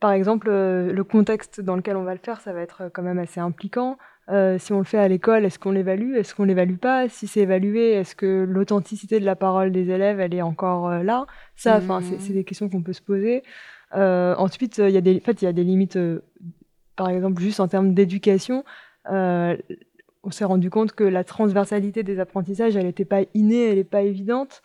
par 0.00 0.12
exemple, 0.12 0.48
euh, 0.48 0.90
le 0.90 1.04
contexte 1.04 1.60
dans 1.60 1.76
lequel 1.76 1.98
on 1.98 2.04
va 2.04 2.14
le 2.14 2.20
faire, 2.20 2.40
ça 2.40 2.54
va 2.54 2.62
être 2.62 2.90
quand 2.94 3.02
même 3.02 3.18
assez 3.18 3.38
impliquant. 3.38 3.98
Euh, 4.30 4.58
si 4.58 4.72
on 4.72 4.78
le 4.78 4.84
fait 4.84 4.98
à 4.98 5.08
l'école, 5.08 5.44
est-ce 5.44 5.58
qu'on 5.58 5.72
l'évalue 5.72 6.14
Est-ce 6.14 6.34
qu'on 6.34 6.44
l'évalue 6.44 6.76
pas? 6.76 7.08
Si 7.08 7.26
c'est 7.26 7.40
évalué, 7.40 7.92
est-ce 7.92 8.14
que 8.14 8.44
l'authenticité 8.48 9.18
de 9.18 9.24
la 9.24 9.36
parole 9.36 9.72
des 9.72 9.90
élèves, 9.90 10.20
elle 10.20 10.34
est 10.34 10.42
encore 10.42 10.88
euh, 10.88 11.02
là? 11.02 11.26
Ça, 11.56 11.78
enfin, 11.78 12.00
c'est 12.18 12.32
des 12.32 12.44
questions 12.44 12.68
qu'on 12.68 12.82
peut 12.82 12.92
se 12.92 13.02
poser. 13.02 13.42
ensuite, 13.92 14.78
il 14.78 14.90
y 14.90 14.96
a 14.96 15.00
des, 15.00 15.16
en 15.16 15.24
fait, 15.24 15.42
il 15.42 15.44
y 15.46 15.48
a 15.48 15.52
des 15.52 15.64
limites. 15.64 15.98
par 16.96 17.08
exemple, 17.08 17.40
juste 17.40 17.60
en 17.60 17.68
termes 17.68 17.92
d'éducation, 17.94 18.64
on 20.22 20.30
s'est 20.30 20.44
rendu 20.44 20.70
compte 20.70 20.92
que 20.92 21.04
la 21.04 21.24
transversalité 21.24 22.02
des 22.02 22.20
apprentissages, 22.20 22.76
elle 22.76 22.86
n'était 22.86 23.04
pas 23.04 23.22
innée, 23.34 23.70
elle 23.70 23.76
n'est 23.76 23.84
pas 23.84 24.02
évidente. 24.02 24.62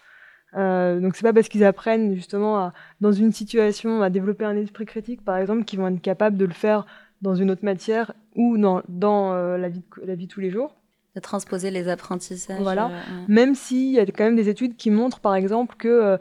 Euh, 0.55 0.99
donc 1.01 1.15
c'est 1.15 1.23
pas 1.23 1.33
parce 1.33 1.49
qu'ils 1.49 1.65
apprennent 1.65 2.15
justement 2.15 2.57
à, 2.57 2.73
dans 3.01 3.11
une 3.11 3.33
situation 3.33 4.01
à 4.01 4.09
développer 4.09 4.45
un 4.45 4.55
esprit 4.55 4.85
critique, 4.85 5.23
par 5.23 5.37
exemple, 5.37 5.65
qu'ils 5.65 5.79
vont 5.79 5.87
être 5.87 6.01
capables 6.01 6.37
de 6.37 6.45
le 6.45 6.53
faire 6.53 6.85
dans 7.21 7.35
une 7.35 7.51
autre 7.51 7.63
matière 7.63 8.13
ou 8.35 8.57
dans, 8.57 8.81
dans 8.87 9.33
euh, 9.33 9.57
la, 9.57 9.69
vie 9.69 9.79
de, 9.79 10.05
la 10.05 10.15
vie 10.15 10.27
tous 10.27 10.39
les 10.39 10.49
jours. 10.49 10.75
De 11.15 11.21
transposer 11.21 11.71
les 11.71 11.87
apprentissages. 11.87 12.61
Voilà. 12.61 12.87
Euh, 12.87 13.25
même 13.27 13.55
s'il 13.55 13.91
y 13.91 13.99
a 13.99 14.05
quand 14.05 14.25
même 14.25 14.35
des 14.35 14.49
études 14.49 14.75
qui 14.75 14.91
montrent, 14.91 15.21
par 15.21 15.35
exemple, 15.35 15.75
que 15.77 16.17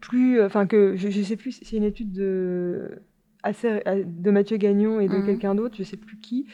plus, 0.00 0.42
enfin 0.42 0.66
que 0.66 0.96
je, 0.96 1.08
je 1.10 1.22
sais 1.22 1.36
plus, 1.36 1.60
c'est 1.62 1.76
une 1.76 1.84
étude 1.84 2.12
de 2.12 3.02
assez, 3.42 3.82
de 4.06 4.30
Mathieu 4.30 4.56
Gagnon 4.56 5.00
et 5.00 5.08
de 5.08 5.16
mhm. 5.16 5.26
quelqu'un 5.26 5.54
d'autre, 5.54 5.76
je 5.78 5.82
sais 5.84 5.96
plus 5.96 6.18
qui, 6.18 6.46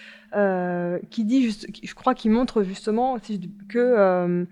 qui 1.10 1.24
dit 1.24 1.42
juste, 1.42 1.66
je 1.82 1.94
crois 1.94 2.14
qu'il 2.14 2.30
montre 2.30 2.62
justement 2.62 3.18
que 3.68 4.46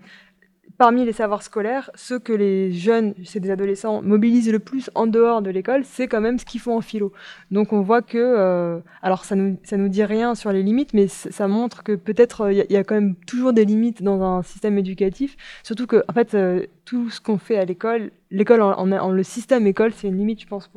parmi 0.77 1.05
les 1.05 1.13
savoirs 1.13 1.41
scolaires, 1.41 1.89
ceux 1.95 2.19
que 2.19 2.33
les 2.33 2.71
jeunes, 2.71 3.13
c'est 3.23 3.39
des 3.39 3.51
adolescents, 3.51 4.01
mobilisent 4.01 4.51
le 4.51 4.59
plus 4.59 4.89
en 4.95 5.07
dehors 5.07 5.41
de 5.41 5.49
l'école, 5.49 5.83
c'est 5.85 6.07
quand 6.07 6.21
même 6.21 6.37
ce 6.37 6.45
qu'ils 6.45 6.59
font 6.59 6.77
en 6.77 6.81
philo. 6.81 7.13
Donc 7.51 7.73
on 7.73 7.81
voit 7.81 8.01
que, 8.01 8.17
euh, 8.17 8.79
alors 9.01 9.25
ça 9.25 9.35
nous, 9.35 9.57
ça 9.63 9.77
nous 9.77 9.87
dit 9.87 10.03
rien 10.03 10.35
sur 10.35 10.51
les 10.51 10.63
limites, 10.63 10.93
mais 10.93 11.07
ça 11.07 11.47
montre 11.47 11.83
que 11.83 11.95
peut-être 11.95 12.51
il 12.51 12.61
euh, 12.61 12.65
y, 12.69 12.77
a 12.77 12.83
quand 12.83 12.95
même 12.95 13.15
toujours 13.27 13.53
des 13.53 13.65
limites 13.65 14.03
dans 14.03 14.21
un 14.21 14.43
système 14.43 14.77
éducatif, 14.77 15.37
surtout 15.63 15.87
que 15.87 16.03
en 16.09 16.13
fait 16.13 16.33
euh, 16.33 16.65
tout 16.83 17.09
ce 17.09 17.21
qu'on 17.21 17.37
fait 17.37 17.57
à 17.57 17.65
l'école, 17.65 18.11
l'école 18.31 18.61
en, 18.61 19.11
le 19.11 19.23
système 19.23 19.67
école, 19.67 19.93
c'est 19.93 20.07
une 20.07 20.17
limite, 20.17 20.41
je 20.41 20.47
pense 20.47 20.69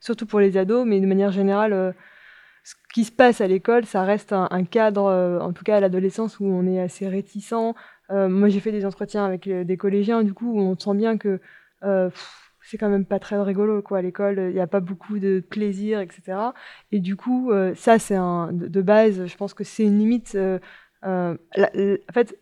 surtout 0.00 0.26
pour 0.26 0.40
les 0.40 0.56
ados, 0.56 0.86
mais 0.86 1.00
de 1.00 1.06
manière 1.06 1.32
générale 1.32 1.94
ce 2.62 2.74
qui 2.94 3.04
se 3.04 3.12
passe 3.12 3.42
à 3.42 3.46
l'école, 3.46 3.84
ça 3.84 4.04
reste 4.04 4.32
un, 4.32 4.64
cadre, 4.64 5.38
en 5.42 5.52
tout 5.52 5.64
cas 5.64 5.76
à 5.76 5.80
l'adolescence, 5.80 6.40
où 6.40 6.46
on 6.46 6.66
est 6.66 6.80
assez 6.80 7.06
réticent, 7.06 7.74
moi, 8.10 8.48
j'ai 8.48 8.60
fait 8.60 8.72
des 8.72 8.84
entretiens 8.86 9.24
avec 9.24 9.46
euh, 9.46 9.64
des 9.64 9.76
collégiens, 9.76 10.22
du 10.22 10.34
coup, 10.34 10.58
on 10.58 10.78
sent 10.78 10.94
bien 10.94 11.18
que 11.18 11.40
euh, 11.82 12.10
c'est 12.62 12.78
quand 12.78 12.88
même 12.88 13.06
pas 13.06 13.18
très 13.18 13.40
rigolo, 13.40 13.82
quoi. 13.82 13.98
À 13.98 14.02
l'école, 14.02 14.38
il 14.38 14.54
n'y 14.54 14.60
a 14.60 14.66
pas 14.66 14.80
beaucoup 14.80 15.18
de 15.18 15.40
plaisir, 15.40 16.00
etc. 16.00 16.38
Et 16.92 17.00
du 17.00 17.16
coup, 17.16 17.52
ça, 17.74 17.98
c'est 17.98 18.16
de, 18.16 18.82
base. 18.82 19.26
Je 19.26 19.36
pense 19.36 19.52
que 19.52 19.64
c'est 19.64 19.84
une 19.84 19.98
limite. 19.98 20.36
en 21.02 21.36
fait, 22.12 22.38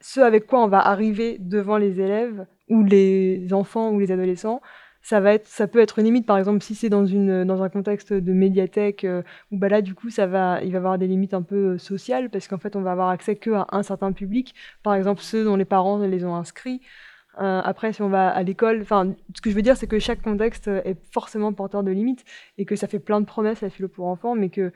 ce 0.00 0.20
avec 0.20 0.46
quoi 0.46 0.62
on 0.64 0.68
va 0.68 0.86
arriver 0.86 1.36
devant 1.38 1.76
les 1.76 2.00
élèves 2.00 2.46
ou 2.68 2.82
les 2.82 3.52
enfants 3.52 3.90
ou 3.90 3.98
les 4.00 4.12
adolescents, 4.12 4.62
ça 5.06 5.68
peut 5.68 5.78
être 5.78 6.00
une 6.00 6.06
limite. 6.06 6.26
Par 6.26 6.36
exemple, 6.36 6.62
si 6.62 6.74
c'est 6.74 6.88
dans 6.88 7.62
un 7.62 7.68
contexte 7.68 8.12
de 8.12 8.32
médiathèque, 8.32 9.04
euh, 9.04 9.22
où 9.52 9.58
bah 9.58 9.68
là, 9.68 9.80
du 9.80 9.94
coup, 9.94 10.10
ça 10.10 10.26
va, 10.26 10.60
il 10.62 10.72
va 10.72 10.74
y 10.74 10.76
avoir 10.76 10.98
des 10.98 11.06
limites 11.06 11.32
un 11.34 11.42
peu 11.42 11.74
euh, 11.74 11.78
sociales, 11.78 12.28
parce 12.28 12.48
qu'en 12.48 12.58
fait, 12.58 12.74
on 12.74 12.82
va 12.82 12.92
avoir 12.92 13.10
accès 13.10 13.36
que 13.36 13.50
à 13.52 13.66
un 13.70 13.82
certain 13.84 14.12
public. 14.12 14.54
Par 14.82 14.94
exemple, 14.94 15.22
ceux 15.22 15.44
dont 15.44 15.54
les 15.54 15.64
parents 15.64 15.98
les 15.98 16.24
ont 16.24 16.34
inscrits. 16.34 16.80
Euh, 17.38 17.60
après, 17.62 17.92
si 17.92 18.02
on 18.02 18.08
va 18.08 18.28
à 18.28 18.42
l'école, 18.42 18.80
enfin, 18.82 19.14
ce 19.34 19.40
que 19.40 19.50
je 19.50 19.54
veux 19.54 19.62
dire, 19.62 19.76
c'est 19.76 19.86
que 19.86 19.98
chaque 20.00 20.22
contexte 20.22 20.68
est 20.68 20.96
forcément 21.12 21.52
porteur 21.52 21.84
de 21.84 21.90
limites 21.92 22.24
et 22.58 22.64
que 22.64 22.74
ça 22.76 22.88
fait 22.88 22.98
plein 22.98 23.20
de 23.20 23.26
promesses 23.26 23.62
à 23.62 23.70
philo 23.70 23.88
pour 23.88 24.06
enfants, 24.06 24.34
mais 24.34 24.48
que 24.48 24.72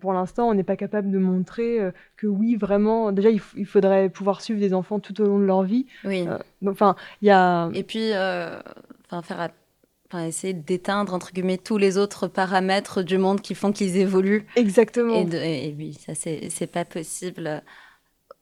pour 0.00 0.12
l'instant, 0.12 0.48
on 0.48 0.54
n'est 0.54 0.62
pas 0.62 0.76
capable 0.76 1.10
de 1.10 1.18
montrer 1.18 1.78
que 2.16 2.26
oui, 2.26 2.56
vraiment, 2.56 3.12
déjà, 3.12 3.30
il, 3.30 3.40
il, 3.56 3.66
faudrait 3.66 4.08
pouvoir 4.08 4.40
suivre 4.40 4.60
des 4.60 4.72
enfants 4.72 4.98
tout 4.98 5.20
au 5.20 5.26
long 5.26 5.38
de 5.38 5.44
leur 5.44 5.62
vie. 5.62 5.86
Oui. 6.04 6.26
enfin, 6.66 6.96
il 7.22 7.28
y 7.28 7.30
a. 7.30 7.68
Et 7.74 7.82
puis, 7.82 8.10
enfin, 8.12 9.22
faire 9.22 9.50
enfin, 10.08 10.24
essayer 10.24 10.54
d'éteindre 10.54 11.14
entre 11.14 11.32
guillemets 11.32 11.58
tous 11.58 11.78
les 11.78 11.98
autres 11.98 12.28
paramètres 12.28 13.02
du 13.02 13.18
monde 13.18 13.40
qui 13.40 13.54
font 13.54 13.72
qu'ils 13.72 13.96
évoluent. 13.96 14.46
Exactement. 14.56 15.14
Et, 15.14 15.74
oui, 15.76 15.94
ça 15.94 16.14
c'est 16.14 16.66
pas 16.66 16.84
possible. 16.84 17.62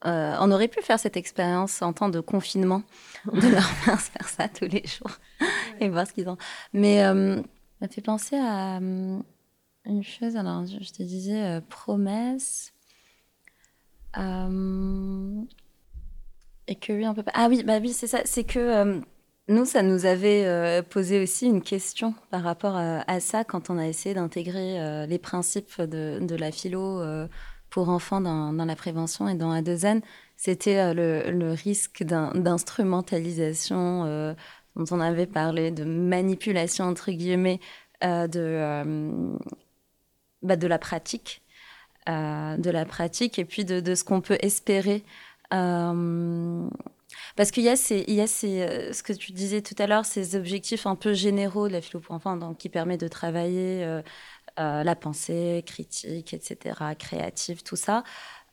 Euh, 0.05 0.37
on 0.41 0.53
aurait 0.53 0.69
pu 0.69 0.83
faire 0.83 1.01
cette 1.01 1.17
expérience 1.17 1.83
en 1.83 1.93
temps 1.93 2.09
de 2.09 2.21
confinement, 2.21 2.83
de 3.33 3.49
leur 3.53 3.65
faire 3.65 4.29
ça 4.29 4.49
tous 4.49 4.67
les 4.67 4.85
jours 4.87 5.17
et 5.81 5.89
voir 5.89 6.07
ce 6.07 6.13
qu'ils 6.13 6.29
ont. 6.29 6.37
Mais 6.73 7.05
euh, 7.05 7.41
ça 7.81 7.89
fait 7.89 8.03
penser 8.03 8.37
à 8.37 8.77
euh, 8.77 9.19
une 9.87 10.03
chose. 10.03 10.37
Alors, 10.37 10.65
je, 10.67 10.93
te 10.93 11.03
disais 11.03 11.43
euh, 11.43 11.61
promesse. 11.69 12.73
et 14.15 14.21
que 16.77 16.93
oui, 16.93 17.05
peut 17.15 17.23
pas. 17.23 17.33
Ah 17.35 17.49
oui, 17.49 17.63
bah 17.63 17.79
oui, 17.81 17.93
c'est 17.93 18.07
ça. 18.07 18.21
C'est 18.25 18.45
que 18.45 19.03
nous, 19.49 19.65
ça 19.65 19.83
nous 19.83 20.07
avait 20.07 20.45
euh, 20.45 20.83
posé 20.83 21.23
aussi 21.23 21.47
une 21.47 21.63
question 21.63 22.15
par 22.31 22.43
rapport 22.43 22.75
à, 22.77 23.21
ça 23.21 23.45
quand 23.45 23.71
on 23.71 23.79
a 23.79 23.87
essayé 23.87 24.13
d'intégrer 24.13 24.81
euh, 24.81 25.07
les 25.07 25.21
principes 25.21 25.81
de, 25.81 26.37
la 26.37 26.51
philo 26.51 27.01
euh, 27.01 27.29
pour 27.71 27.89
enfants 27.89 28.21
dans, 28.21 28.53
dans, 28.53 28.65
la 28.65 28.75
prévention 28.75 29.29
et 29.29 29.37
dans 29.37 29.55
A2N, 29.55 30.03
c'était 30.37 30.93
le, 30.95 31.31
le, 31.31 31.53
risque 31.53 32.03
d'instrumentalisation 32.03 34.35
dont 34.75 34.85
on 34.91 35.01
avait 35.01 35.27
parlé, 35.27 35.71
de 35.71 35.85
manipulation 35.85 36.87
entre 36.87 37.13
guillemets 37.13 37.61
de, 38.03 39.37
bah, 40.47 40.57
de 40.57 40.67
la 40.67 40.79
pratique. 40.79 41.43
de 42.07 42.71
la 42.71 42.85
pratique 42.85 43.39
et 43.39 43.45
puis 43.45 43.65
de, 43.65 43.95
ce 43.95 44.05
qu'on 44.05 44.21
peut 44.21 44.39
espérer 44.41 45.05
parce 47.37 47.51
qu'il 47.51 47.63
y 47.63 47.69
a, 47.69 47.77
ces, 47.77 48.05
il 48.09 48.15
y 48.15 48.21
a 48.21 48.27
ces, 48.27 48.63
euh, 48.63 48.93
ce 48.93 49.03
que 49.03 49.13
tu 49.13 49.33
disais 49.33 49.63
tout 49.63 49.75
à 49.79 49.87
l'heure, 49.87 50.05
ces 50.05 50.37
objectifs 50.37 50.87
un 50.87 50.97
peu 50.97 51.15
généraux 51.15 51.69
de 51.69 51.73
la 51.73 51.81
philo 51.81 52.01
donc, 52.37 52.59
qui 52.59 52.69
permet 52.69 52.97
de 52.97 53.09
travailler 53.09 53.85
euh, 53.85 54.03
euh, 54.59 54.83
la 54.85 54.97
pensée 54.97 55.63
critique, 55.67 56.35
etc., 56.35 56.77
créative, 56.99 57.63
tout 57.63 57.77
ça. 57.77 58.05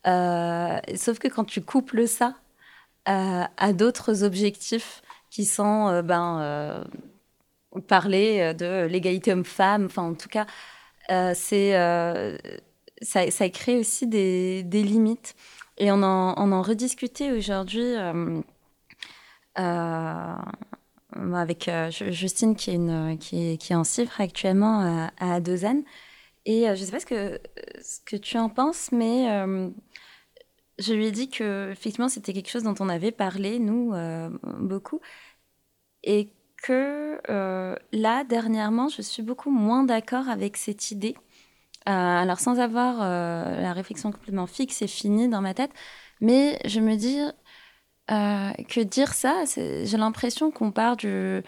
sauf 0.06 1.19
que 1.19 1.27
quand 1.27 1.45
tu 1.45 1.62
couples 1.62 2.08
ça 2.08 2.36
à 3.06 3.73
d'autres 3.73 4.23
objectifs 4.23 5.01
qui 5.29 5.45
sont 5.45 6.01
ben, 6.03 6.86
parler 7.88 8.53
de 8.53 8.86
l'égalité 8.86 9.34
homme-femme, 9.34 9.86
enfin 9.86 10.03
en 10.03 10.13
tout 10.13 10.29
cas, 10.29 10.45
c'est 11.09 11.71
ça, 13.01 13.31
ça, 13.31 13.49
crée 13.49 13.77
aussi 13.77 14.07
des, 14.07 14.63
des 14.63 14.83
limites. 14.83 15.35
Et 15.77 15.91
on 15.91 16.03
en, 16.03 16.35
on 16.37 16.51
en 16.51 16.61
rediscutait 16.61 17.31
aujourd'hui 17.31 17.95
euh, 21.17 21.33
avec 21.35 21.67
euh, 21.67 21.91
Justine 21.91 22.55
qui 22.55 22.71
est, 22.71 22.75
une, 22.75 23.17
qui, 23.19 23.57
qui 23.57 23.73
est 23.73 23.75
en 23.75 23.83
CIFRE 23.83 24.21
actuellement 24.21 24.79
à, 25.19 25.35
à. 25.35 25.39
Et 26.45 26.69
euh, 26.69 26.75
je 26.75 26.81
ne 26.81 26.85
sais 26.85 26.91
pas 26.91 26.99
ce 26.99 27.05
que, 27.05 27.39
ce 27.81 27.99
que 28.05 28.15
tu 28.15 28.37
en 28.37 28.49
penses, 28.49 28.91
mais 28.91 29.27
je 30.79 30.93
lui 30.93 31.05
ai 31.05 31.11
dit 31.11 31.29
que 31.29 31.69
effectivement 31.71 32.09
c'était 32.09 32.33
quelque 32.33 32.49
chose 32.49 32.63
dont 32.63 32.75
on 32.79 32.89
avait 32.89 33.11
parlé 33.11 33.59
nous 33.59 33.93
beaucoup 34.59 35.01
et 36.03 36.33
que 36.63 37.19
là 37.91 38.23
dernièrement 38.23 38.89
je 38.89 39.04
suis 39.04 39.21
beaucoup 39.21 39.52
moins 39.52 39.84
d'accord 39.84 40.30
avec 40.30 40.58
cette 40.58 40.89
idée. 40.91 41.15
alors 41.86 42.39
sans 42.39 42.60
avoir 42.60 42.99
la 42.99 43.73
réflexion 43.73 44.12
complètement 44.12 44.47
fixe 44.47 44.82
et 44.82 44.88
finie 44.88 45.30
dans 45.30 45.41
ma 45.41 45.54
tête, 45.54 45.71
mais 46.21 46.60
je 46.65 46.80
me 46.80 46.95
dis 46.95 47.19
euh, 48.12 48.52
que 48.67 48.82
dire 48.82 49.13
ça, 49.13 49.43
j'ai 49.56 49.97
l'impression 49.97 50.52
qu'on 50.52 50.71
part 50.71 50.97
du, 50.97 51.41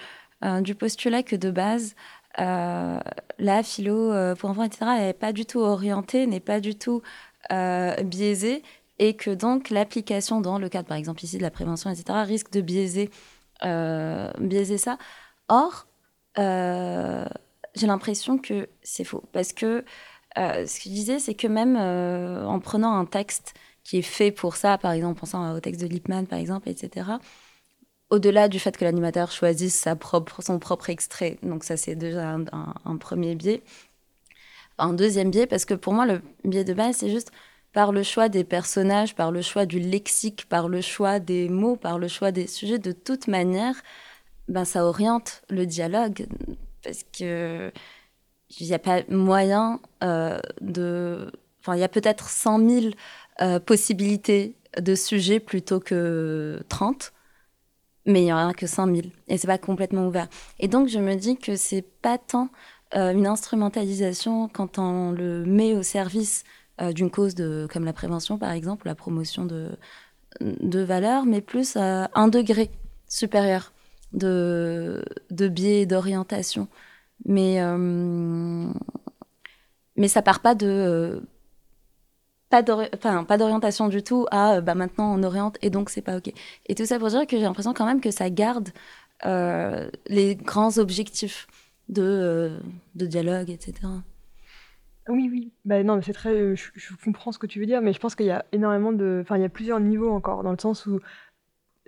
euh, 0.43 0.61
du, 0.61 0.73
postulat 0.75 1.21
que 1.23 1.35
de 1.35 1.51
base, 1.51 1.95
euh, 2.39 2.99
la 3.39 3.63
philo 3.63 4.13
pour 4.35 4.49
enfants, 4.49 4.63
etc., 4.63 4.85
n'est 4.99 5.13
pas 5.13 5.33
du 5.33 5.45
tout 5.45 5.59
orientée, 5.59 6.27
n'est 6.27 6.39
pas 6.39 6.59
du 6.59 6.75
tout 6.75 7.01
biaisée, 7.49 8.63
et 8.99 9.15
que 9.15 9.31
donc 9.31 9.69
l'application 9.69 10.41
dans 10.41 10.57
le 10.59 10.69
cadre, 10.69 10.87
par 10.87 10.97
exemple 10.97 11.23
ici, 11.23 11.37
de 11.37 11.43
la 11.43 11.51
prévention, 11.51 11.89
etc., 11.89 12.19
risque 12.25 12.51
de 12.51 12.61
biaiser, 12.61 13.09
biaiser 13.61 14.77
ça. 14.77 14.97
Or, 15.47 15.87
j'ai 16.37 17.87
l'impression 17.87 18.37
que 18.37 18.69
c'est 18.83 19.03
faux, 19.03 19.23
parce 19.31 19.53
que 19.53 19.83
ce 20.35 20.77
que 20.79 20.83
je 20.85 20.89
disais, 20.89 21.19
c'est 21.19 21.35
que 21.35 21.47
même 21.47 21.77
en 21.77 22.59
prenant 22.59 22.95
un 22.97 23.05
texte 23.05 23.53
qui 23.83 23.99
est 23.99 24.01
fait 24.01 24.31
pour 24.31 24.55
ça, 24.57 24.77
par 24.77 24.91
exemple, 24.91 25.19
pensant 25.19 25.53
au 25.55 25.59
texte 25.59 25.81
de 25.81 25.87
Lippmann, 25.87 26.27
par 26.27 26.39
exemple, 26.39 26.69
etc. 26.69 27.19
Au-delà 28.09 28.47
du 28.49 28.59
fait 28.59 28.75
que 28.77 28.83
l'animateur 28.85 29.31
choisisse 29.31 29.75
sa 29.75 29.95
propre, 29.95 30.41
son 30.41 30.59
propre 30.59 30.89
extrait, 30.89 31.37
donc 31.43 31.63
ça 31.63 31.77
c'est 31.77 31.95
déjà 31.95 32.37
un, 32.51 32.97
premier 32.97 33.35
biais. 33.35 33.63
Un 34.77 34.93
deuxième 34.93 35.31
biais, 35.31 35.47
parce 35.47 35.65
que 35.65 35.73
pour 35.73 35.93
moi 35.93 36.05
le 36.05 36.21
biais 36.43 36.63
de 36.63 36.73
base, 36.73 36.97
c'est 36.97 37.09
juste 37.09 37.31
par 37.75 37.91
le 37.91 38.03
choix 38.03 38.29
des 38.29 38.45
personnages, 38.45 39.15
par 39.15 39.31
le 39.31 39.41
choix 39.41 39.65
du 39.65 39.79
lexique, 39.79 40.47
par 40.47 40.69
le 40.69 40.79
choix 40.79 41.19
des 41.19 41.49
mots, 41.49 41.75
par 41.75 41.99
le 41.99 42.07
choix 42.07 42.31
des 42.31 42.47
sujets, 42.47 42.79
de 42.79 42.93
toute 42.93 43.27
manière, 43.27 43.75
ben, 44.47 44.63
ça 44.63 44.85
oriente 44.85 45.41
le 45.49 45.65
dialogue, 45.65 46.25
parce 46.81 47.03
que 47.03 47.73
il 48.59 48.67
n'y 48.67 48.73
a 48.73 48.79
pas 48.79 49.01
moyen 49.09 49.81
euh, 50.03 50.39
de... 50.61 51.29
Enfin, 51.59 51.75
il 51.75 51.81
y 51.81 51.83
a 51.83 51.89
peut-être 51.89 52.29
100 52.29 52.69
000 52.69 52.85
euh, 53.41 53.59
possibilités 53.59 54.55
de 54.79 54.95
sujets 54.95 55.41
plutôt 55.41 55.81
que 55.81 56.63
30, 56.69 57.11
mais 58.05 58.21
il 58.21 58.25
n'y 58.25 58.33
en 58.33 58.47
a 58.47 58.53
que 58.53 58.67
5000 58.67 59.11
et 59.27 59.37
c'est 59.37 59.47
pas 59.47 59.57
complètement 59.57 60.07
ouvert. 60.07 60.29
Et 60.59 60.69
donc 60.69 60.87
je 60.87 60.99
me 60.99 61.15
dis 61.15 61.37
que 61.37 61.57
c'est 61.57 61.81
pas 61.81 62.17
tant 62.17 62.49
euh, 62.95 63.11
une 63.11 63.27
instrumentalisation 63.27 64.47
quand 64.47 64.79
on 64.79 65.11
le 65.11 65.43
met 65.43 65.75
au 65.75 65.83
service 65.83 66.45
euh, 66.81 66.91
d'une 66.91 67.09
cause 67.11 67.35
de, 67.35 67.67
comme 67.71 67.85
la 67.85 67.93
prévention 67.93 68.37
par 68.37 68.51
exemple, 68.51 68.87
la 68.87 68.95
promotion 68.95 69.45
de, 69.45 69.71
de 70.41 70.79
valeurs, 70.79 71.25
mais 71.25 71.41
plus 71.41 71.77
un 71.77 72.27
degré 72.27 72.71
supérieur 73.07 73.71
de, 74.13 75.03
de 75.31 75.47
biais 75.47 75.85
d'orientation. 75.85 76.67
Mais, 77.25 77.59
mais 79.95 80.07
ça 80.07 80.21
part 80.21 80.41
pas 80.41 80.55
de 80.55 81.21
pas 82.49 82.61
d'orientation 83.37 83.87
du 83.87 84.03
tout 84.03 84.27
à 84.31 84.61
bah, 84.61 84.75
maintenant 84.75 85.17
on 85.17 85.23
oriente 85.23 85.57
et 85.61 85.69
donc 85.69 85.89
c'est 85.89 86.01
pas 86.01 86.17
ok. 86.17 86.31
Et 86.67 86.75
tout 86.75 86.85
ça 86.85 86.99
pour 86.99 87.09
dire 87.09 87.25
que 87.27 87.37
j'ai 87.37 87.43
l'impression 87.43 87.73
quand 87.73 87.85
même 87.85 88.01
que 88.01 88.11
ça 88.11 88.29
garde 88.29 88.69
euh, 89.25 89.89
les 90.07 90.35
grands 90.35 90.77
objectifs 90.77 91.47
de, 91.89 92.01
euh, 92.03 92.59
de 92.95 93.05
dialogue, 93.05 93.49
etc. 93.49 93.73
Oui, 95.07 95.29
oui. 95.31 95.51
Bah, 95.65 95.83
non, 95.83 95.97
mais 95.97 96.01
c'est 96.01 96.13
très. 96.13 96.33
Euh, 96.33 96.55
je, 96.55 96.93
comprends 97.03 97.31
ce 97.31 97.39
que 97.39 97.47
tu 97.47 97.59
veux 97.59 97.65
dire, 97.65 97.81
mais 97.81 97.93
je 97.93 97.99
pense 97.99 98.15
qu'il 98.15 98.25
y 98.25 98.31
a 98.31 98.45
énormément 98.51 98.91
de. 98.91 99.19
Enfin, 99.21 99.37
il 99.37 99.41
y 99.41 99.45
a 99.45 99.49
plusieurs 99.49 99.79
niveaux 99.79 100.11
encore, 100.11 100.43
dans 100.43 100.51
le 100.51 100.59
sens 100.59 100.85
où. 100.85 100.99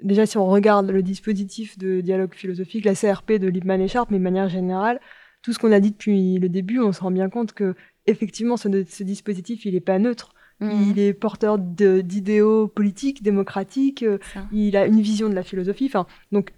Déjà, 0.04 0.28
si 0.28 0.38
on 0.38 0.46
regarde 0.46 0.92
le 0.92 1.02
dispositif 1.02 1.78
de 1.80 2.02
dialogue 2.02 2.36
philosophique, 2.36 2.86
la 2.86 2.94
CRP 2.94 3.34
de 3.34 3.48
Lippmann 3.48 3.82
et 3.82 3.88
Sharp, 3.88 4.12
mais 4.12 4.20
de 4.20 4.24
manière 4.24 4.48
générale, 4.48 5.00
tout 5.42 5.54
ce 5.54 5.60
qu'on 5.60 5.72
a 5.72 5.80
dit 5.80 5.92
depuis 5.92 6.38
le 6.38 6.50
début, 6.50 6.80
on 6.80 6.92
se 6.92 7.02
rend 7.02 7.10
bien 7.10 7.30
compte 7.30 7.54
que, 7.54 7.74
effectivement, 8.06 8.58
ce, 8.58 8.68
ce 8.88 9.04
dispositif, 9.04 9.66
il 9.66 9.74
n'est 9.74 9.80
pas 9.80 9.98
neutre. 9.98 10.36
Mhm. 10.60 10.92
Il 10.92 11.00
est 11.00 11.14
porteur 11.14 11.58
d'idéaux 11.60 12.68
politiques, 12.68 13.24
démocratiques. 13.24 14.04
Euh, 14.04 14.18
il 14.52 14.76
a 14.78 14.86
une 14.86 15.02
vision 15.02 15.30
de 15.30 15.36
la 15.36 15.44
philosophie. 15.44 15.86
Enfin, 15.86 16.08
donc, 16.32 16.48
de 16.48 16.52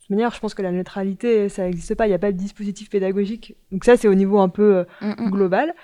toute 0.00 0.10
manière, 0.10 0.34
je 0.34 0.40
pense 0.40 0.54
que 0.54 0.62
la 0.62 0.72
neutralité, 0.72 1.48
ça 1.48 1.64
n'existe 1.64 1.94
pas. 1.94 2.06
Il 2.06 2.10
n'y 2.10 2.14
a 2.14 2.18
pas 2.18 2.32
de 2.32 2.36
dispositif 2.36 2.90
pédagogique. 2.90 3.56
Donc 3.72 3.84
ça, 3.84 3.96
c'est 3.96 4.08
au 4.08 4.14
niveau 4.14 4.38
un 4.38 4.48
peu 4.48 4.76
euh, 4.76 4.84
mm, 5.00 5.26
mm. 5.26 5.30
global. 5.30 5.74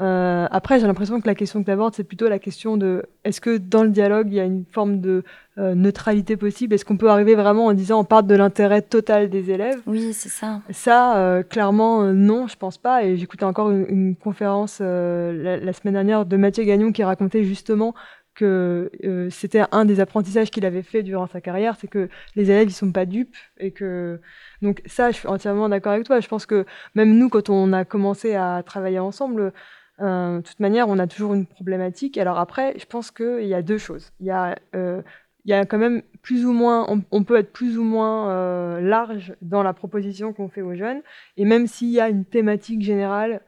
Euh, 0.00 0.46
après, 0.50 0.78
j'ai 0.78 0.86
l'impression 0.86 1.20
que 1.20 1.26
la 1.26 1.34
question 1.34 1.60
que 1.60 1.64
tu 1.64 1.70
abordes, 1.70 1.94
c'est 1.94 2.04
plutôt 2.04 2.28
la 2.28 2.38
question 2.38 2.76
de 2.76 3.04
est-ce 3.24 3.40
que 3.40 3.56
dans 3.56 3.82
le 3.82 3.90
dialogue, 3.90 4.28
il 4.28 4.34
y 4.34 4.40
a 4.40 4.44
une 4.44 4.64
forme 4.70 5.00
de 5.00 5.24
euh, 5.58 5.74
neutralité 5.74 6.36
possible? 6.36 6.74
Est-ce 6.74 6.84
qu'on 6.84 6.96
peut 6.96 7.10
arriver 7.10 7.34
vraiment 7.34 7.66
en 7.66 7.72
disant 7.72 8.00
on 8.00 8.04
part 8.04 8.22
de 8.22 8.34
l'intérêt 8.34 8.82
total 8.82 9.28
des 9.28 9.50
élèves? 9.50 9.80
Oui, 9.86 10.12
c'est 10.12 10.28
ça. 10.28 10.60
Ça, 10.70 11.18
euh, 11.18 11.42
clairement, 11.42 12.04
non, 12.12 12.46
je 12.46 12.56
pense 12.56 12.78
pas. 12.78 13.04
Et 13.04 13.16
j'écoutais 13.16 13.44
encore 13.44 13.70
une, 13.70 14.14
conférence 14.16 14.80
la, 14.80 15.72
semaine 15.72 15.94
dernière 15.94 16.26
de 16.26 16.36
Mathieu 16.36 16.64
Gagnon 16.64 16.92
qui 16.92 17.02
racontait 17.02 17.44
justement 17.44 17.94
que 18.34 18.90
c'était 19.30 19.64
un 19.72 19.84
des 19.84 19.98
apprentissages 19.98 20.50
qu'il 20.50 20.64
avait 20.64 20.82
fait 20.82 21.02
durant 21.02 21.26
sa 21.26 21.40
carrière, 21.40 21.74
c'est 21.80 21.88
que 21.88 22.08
les 22.36 22.52
élèves 22.52 22.68
ils 22.68 22.72
sont 22.72 22.92
pas 22.92 23.04
dupes 23.04 23.36
et 23.58 23.72
que 23.72 24.20
donc 24.62 24.80
ça, 24.86 25.10
je 25.10 25.16
suis 25.16 25.28
entièrement 25.28 25.68
d'accord 25.68 25.92
avec 25.92 26.06
toi. 26.06 26.20
Je 26.20 26.28
pense 26.28 26.46
que 26.46 26.64
même 26.94 27.16
nous, 27.18 27.28
quand 27.28 27.50
on 27.50 27.72
a 27.72 27.84
commencé 27.84 28.34
à 28.34 28.62
travailler 28.64 29.00
ensemble, 29.00 29.52
de 29.98 30.40
toute 30.40 30.60
manière, 30.60 30.88
on 30.88 30.98
a 30.98 31.06
toujours 31.06 31.34
une 31.34 31.46
problématique. 31.46 32.18
Alors 32.18 32.38
après, 32.38 32.78
je 32.78 32.86
pense 32.86 33.10
qu'il 33.10 33.46
y 33.46 33.54
a 33.54 33.62
deux 33.62 33.78
choses. 33.78 34.12
Il 34.20 34.26
y 34.26 34.30
a, 34.30 34.56
euh, 34.74 35.02
il 35.44 35.50
y 35.50 35.54
a 35.54 35.64
quand 35.64 35.78
même 35.78 36.02
plus 36.22 36.44
ou 36.44 36.52
moins, 36.52 36.86
on, 37.10 37.24
peut 37.24 37.36
être 37.36 37.52
plus 37.52 37.78
ou 37.78 37.84
moins 37.84 38.30
euh, 38.30 38.80
large 38.80 39.34
dans 39.42 39.62
la 39.62 39.72
proposition 39.72 40.32
qu'on 40.32 40.48
fait 40.48 40.62
aux 40.62 40.74
jeunes. 40.74 41.00
Et 41.36 41.44
même 41.44 41.66
s'il 41.66 41.90
y 41.90 42.00
a 42.00 42.08
une 42.08 42.24
thématique 42.24 42.82
générale, 42.82 43.40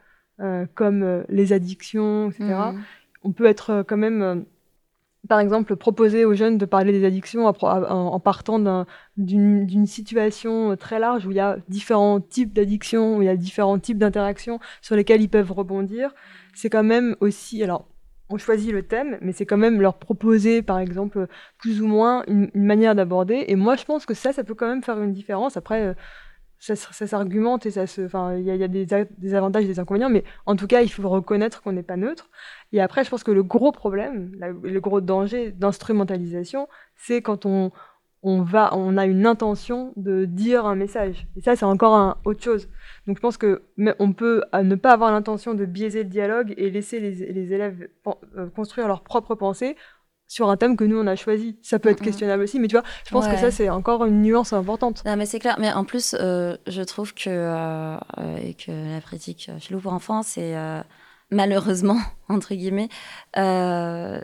comme 0.74 1.22
les 1.28 1.52
addictions, 1.52 2.30
etc., 2.30 2.46
mmh. 2.46 2.80
on 3.24 3.32
peut 3.32 3.44
être 3.44 3.84
quand 3.86 3.98
même 3.98 4.46
par 5.28 5.40
exemple, 5.40 5.76
proposer 5.76 6.24
aux 6.24 6.34
jeunes 6.34 6.58
de 6.58 6.64
parler 6.64 6.92
des 6.92 7.04
addictions 7.04 7.46
en 7.46 8.20
partant 8.20 8.86
d'une 9.16 9.86
situation 9.86 10.76
très 10.76 10.98
large 10.98 11.26
où 11.26 11.30
il 11.30 11.36
y 11.36 11.40
a 11.40 11.58
différents 11.68 12.20
types 12.20 12.52
d'addictions, 12.52 13.18
où 13.18 13.22
il 13.22 13.26
y 13.26 13.28
a 13.28 13.36
différents 13.36 13.78
types 13.78 13.98
d'interactions 13.98 14.60
sur 14.80 14.96
lesquelles 14.96 15.22
ils 15.22 15.28
peuvent 15.28 15.52
rebondir 15.52 16.14
c'est 16.54 16.70
quand 16.70 16.82
même 16.82 17.16
aussi, 17.20 17.62
alors 17.62 17.86
on 18.28 18.38
choisit 18.38 18.72
le 18.72 18.82
thème, 18.84 19.18
mais 19.22 19.32
c'est 19.32 19.46
quand 19.46 19.56
même 19.56 19.80
leur 19.80 19.98
proposer, 19.98 20.62
par 20.62 20.78
exemple, 20.78 21.26
plus 21.58 21.82
ou 21.82 21.88
moins 21.88 22.22
une, 22.28 22.48
manière 22.54 22.94
d'aborder. 22.94 23.44
Et 23.48 23.56
moi, 23.56 23.74
je 23.74 23.84
pense 23.84 24.06
que 24.06 24.14
ça, 24.14 24.32
ça 24.32 24.44
peut 24.44 24.54
quand 24.54 24.68
même 24.68 24.84
faire 24.84 25.02
une 25.02 25.12
différence. 25.12 25.56
Après, 25.56 25.96
euh, 26.68 26.74
ça, 26.74 27.06
s'argumente 27.06 27.66
et 27.66 27.70
ça 27.70 27.86
se, 27.86 28.02
enfin, 28.02 28.36
il 28.36 28.44
y 28.44 28.62
a, 28.62 28.68
des, 28.68 29.34
avantages 29.34 29.64
et 29.64 29.68
des 29.68 29.78
inconvénients, 29.78 30.10
mais 30.10 30.24
en 30.46 30.56
tout 30.56 30.66
cas, 30.66 30.82
il 30.82 30.90
faut 30.90 31.08
reconnaître 31.08 31.62
qu'on 31.62 31.72
n'est 31.72 31.82
pas 31.82 31.96
neutre. 31.96 32.30
Et 32.72 32.80
après, 32.80 33.04
je 33.04 33.10
pense 33.10 33.24
que 33.24 33.30
le 33.30 33.42
gros 33.42 33.72
problème, 33.72 34.32
le 34.62 34.80
gros 34.80 35.00
danger 35.00 35.52
d'instrumentalisation, 35.52 36.68
c'est 36.96 37.22
quand 37.22 37.46
on, 37.46 37.72
on 38.22 38.42
va, 38.42 38.76
on 38.76 38.96
a 38.96 39.06
une 39.06 39.26
intention 39.26 39.92
de 39.96 40.26
dire 40.26 40.66
un 40.66 40.74
message. 40.74 41.26
Et 41.36 41.40
ça, 41.40 41.56
c'est 41.56 41.64
encore 41.64 42.18
autre 42.24 42.42
chose. 42.42 42.68
Donc 43.06 43.16
je 43.16 43.22
pense 43.22 43.38
que 43.38 43.62
on 43.98 44.12
peut 44.12 44.42
ne 44.52 44.74
pas 44.74 44.92
avoir 44.92 45.10
l'intention 45.10 45.54
de 45.54 45.64
biaiser 45.64 46.02
le 46.02 46.10
dialogue 46.10 46.52
et 46.56 46.70
laisser 46.70 47.00
les, 47.00 47.52
élèves 47.52 47.88
euh, 48.36 48.48
construire 48.50 48.88
leur 48.88 49.02
propre 49.02 49.34
pensée 49.34 49.76
sur 50.30 50.48
un 50.48 50.56
thème 50.56 50.76
que 50.76 50.84
nous 50.84 50.96
on 50.96 51.08
a 51.08 51.16
choisi. 51.16 51.58
Ça 51.60 51.80
peut 51.80 51.88
être 51.88 52.00
questionnable 52.00 52.44
aussi, 52.44 52.60
mais 52.60 52.68
tu 52.68 52.76
vois, 52.76 52.84
je 53.04 53.10
pense 53.10 53.26
que 53.26 53.36
ça 53.36 53.50
c'est 53.50 53.68
encore 53.68 54.04
une 54.04 54.22
nuance 54.22 54.52
importante. 54.52 55.02
Non, 55.04 55.16
mais 55.16 55.26
c'est 55.26 55.40
clair. 55.40 55.56
Mais 55.58 55.72
en 55.72 55.84
plus, 55.84 56.14
euh, 56.18 56.56
je 56.68 56.82
trouve 56.82 57.12
que 57.14 57.24
euh, 57.28 57.98
et 58.40 58.54
que 58.54 58.70
la 58.70 59.00
pratique 59.00 59.50
philo 59.58 59.80
pour 59.80 59.92
enfants, 59.92 60.22
c'est 60.22 60.54
malheureusement 61.32 61.98
entre 62.28 62.54
guillemets, 62.54 62.88
ça 63.34 64.20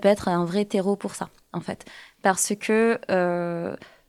peut 0.00 0.08
être 0.08 0.28
un 0.28 0.46
vrai 0.46 0.64
terreau 0.64 0.96
pour 0.96 1.14
ça, 1.14 1.28
en 1.52 1.60
fait, 1.60 1.84
parce 2.22 2.54
que 2.58 2.98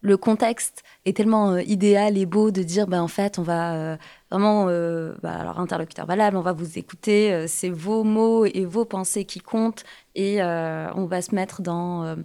le 0.02 0.18
contexte 0.18 0.84
est 1.06 1.16
tellement 1.16 1.52
euh, 1.52 1.62
idéal 1.62 2.18
et 2.18 2.26
beau 2.26 2.52
de 2.52 2.64
dire, 2.64 2.88
ben, 2.88 3.02
en 3.02 3.08
fait, 3.08 3.40
on 3.40 3.44
va 3.44 3.74
euh, 3.76 3.98
vraiment, 4.32 4.66
euh, 4.68 5.14
bah, 5.22 5.34
alors 5.34 5.60
interlocuteur 5.60 6.06
valable, 6.06 6.38
on 6.38 6.42
va 6.42 6.54
vous 6.54 6.78
écouter, 6.78 7.48
c'est 7.48 7.70
vos 7.70 8.04
mots 8.04 8.46
et 8.46 8.66
vos 8.66 8.86
pensées 8.86 9.26
qui 9.26 9.40
comptent, 9.40 9.84
et 10.16 10.42
on 10.42 11.06
va 11.06 11.22
se 11.22 11.36
mettre 11.36 11.62
dans 11.62 12.16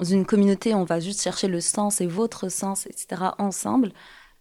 une 0.00 0.26
communauté, 0.26 0.74
on 0.74 0.84
va 0.84 1.00
juste 1.00 1.22
chercher 1.22 1.48
le 1.48 1.60
sens 1.60 2.00
et 2.00 2.06
votre 2.06 2.48
sens, 2.48 2.86
etc., 2.86 3.22
ensemble. 3.38 3.92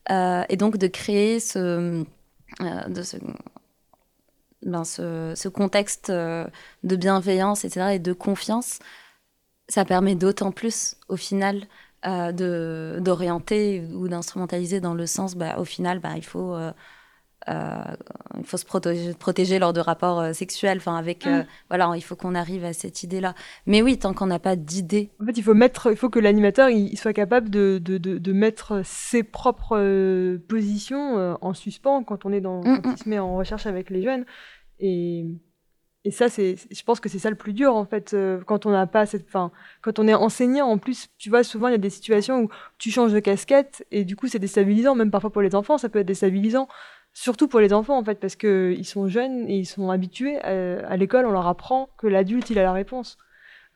et 0.09 0.57
donc 0.57 0.77
de 0.77 0.87
créer 0.87 1.39
ce, 1.39 2.03
ben, 4.61 4.83
ce, 4.83 5.47
contexte 5.47 6.11
de 6.11 6.95
bienveillance, 6.95 7.65
etc., 7.65 7.95
et 7.95 7.99
de 7.99 8.13
confiance, 8.13 8.79
ça 9.67 9.85
permet 9.85 10.15
d'autant 10.15 10.51
plus, 10.51 10.95
au 11.09 11.17
final, 11.17 11.67
euh, 12.07 12.99
d'orienter 12.99 13.83
ou 13.93 14.07
d'instrumentaliser 14.07 14.79
dans 14.79 14.93
le 14.93 15.05
sens, 15.07 15.35
bah, 15.35 15.57
au 15.57 15.65
final, 15.65 15.99
bah, 15.99 16.11
il 16.15 16.23
faut 16.23 16.53
euh, 16.53 16.71
euh, 17.49 17.83
il 18.37 18.45
faut 18.45 18.57
se 18.57 18.65
protéger, 18.65 19.13
protéger 19.13 19.57
lors 19.57 19.73
de 19.73 19.79
rapports 19.79 20.33
sexuels. 20.33 20.77
Enfin, 20.77 20.97
avec, 20.97 21.25
mm. 21.25 21.45
voilà, 21.69 21.91
il 21.95 22.01
faut 22.01 22.15
qu'on 22.15 22.35
arrive 22.35 22.63
à 22.63 22.73
cette 22.73 23.01
idée-là. 23.01 23.33
Mais 23.65 23.81
oui, 23.81 23.97
tant 23.97 24.13
qu'on 24.13 24.27
n'a 24.27 24.39
pas 24.39 24.55
d'idée. 24.55 25.11
En 25.19 25.25
fait, 25.25 25.37
il 25.37 25.43
faut 25.43 25.55
mettre, 25.55 25.91
il 25.91 25.97
faut 25.97 26.09
que 26.09 26.19
l'animateur 26.19 26.69
il 26.69 26.97
soit 26.97 27.13
capable 27.13 27.49
de, 27.49 27.79
de, 27.83 27.97
de, 27.97 28.33
mettre 28.33 28.81
ses 28.83 29.23
propres 29.23 30.37
positions 30.47 31.37
en 31.41 31.53
suspens 31.53 32.03
quand 32.03 32.25
on 32.25 32.33
est 32.33 32.41
dans, 32.41 32.59
mm, 32.59 32.81
quand 32.81 32.89
il 32.89 32.93
mm. 32.93 32.97
se 32.97 33.09
met 33.09 33.19
en 33.19 33.35
recherche 33.35 33.65
avec 33.65 33.89
les 33.89 34.03
jeunes. 34.03 34.25
Et 34.79 35.25
et 36.05 36.11
ça, 36.11 36.29
c'est, 36.29 36.55
je 36.69 36.83
pense 36.83 36.99
que 36.99 37.09
c'est 37.09 37.17
ça 37.17 37.31
le 37.31 37.35
plus 37.35 37.51
dur, 37.51 37.75
en 37.75 37.83
fait, 37.83 38.13
euh, 38.13 38.39
quand 38.45 38.67
on 38.67 38.69
n'a 38.69 38.85
pas 38.85 39.07
cette, 39.07 39.27
fin, 39.27 39.51
quand 39.81 39.97
on 39.97 40.07
est 40.07 40.13
enseignant, 40.13 40.67
en 40.67 40.77
plus, 40.77 41.07
tu 41.17 41.31
vois, 41.31 41.43
souvent, 41.43 41.67
il 41.67 41.71
y 41.71 41.75
a 41.75 41.79
des 41.79 41.89
situations 41.89 42.43
où 42.43 42.49
tu 42.77 42.91
changes 42.91 43.11
de 43.11 43.19
casquette, 43.19 43.83
et 43.89 44.05
du 44.05 44.15
coup, 44.15 44.27
c'est 44.27 44.37
déstabilisant, 44.37 44.93
même 44.93 45.09
parfois 45.09 45.31
pour 45.31 45.41
les 45.41 45.55
enfants, 45.55 45.79
ça 45.79 45.89
peut 45.89 45.97
être 45.97 46.05
déstabilisant, 46.05 46.67
surtout 47.11 47.47
pour 47.47 47.59
les 47.59 47.73
enfants, 47.73 47.97
en 47.97 48.03
fait, 48.03 48.19
parce 48.19 48.35
qu'ils 48.35 48.85
sont 48.85 49.07
jeunes 49.07 49.49
et 49.49 49.57
ils 49.57 49.65
sont 49.65 49.89
habitués, 49.89 50.37
à, 50.41 50.95
l'école, 50.95 51.25
on 51.25 51.31
leur 51.31 51.47
apprend 51.47 51.89
que 51.97 52.05
l'adulte, 52.05 52.51
il 52.51 52.59
a 52.59 52.63
la 52.63 52.73
réponse. 52.73 53.17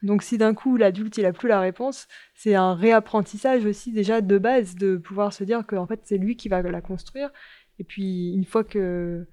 Donc, 0.04 0.22
si 0.22 0.38
d'un 0.38 0.54
coup, 0.54 0.78
l'adulte, 0.78 1.18
il 1.18 1.26
a 1.26 1.34
plus 1.34 1.48
la 1.50 1.60
réponse, 1.60 2.08
c'est 2.36 2.54
un 2.54 2.76
réapprentissage 2.76 3.66
aussi, 3.66 3.92
déjà, 3.92 4.22
de 4.22 4.38
base, 4.38 4.76
de 4.76 4.98
pouvoir 4.98 5.34
se 5.34 5.44
dire 5.44 5.66
que, 5.66 5.76
en 5.76 5.88
fait, 5.88 6.02
c'est 6.04 6.20
lui 6.20 6.36
qui 6.36 6.48
va 6.48 6.62
la 6.62 6.82
construire, 6.82 7.32
et 7.80 7.84
puis, 7.84 8.34
une 8.36 8.46
fois 8.46 8.64
que, 8.64 9.26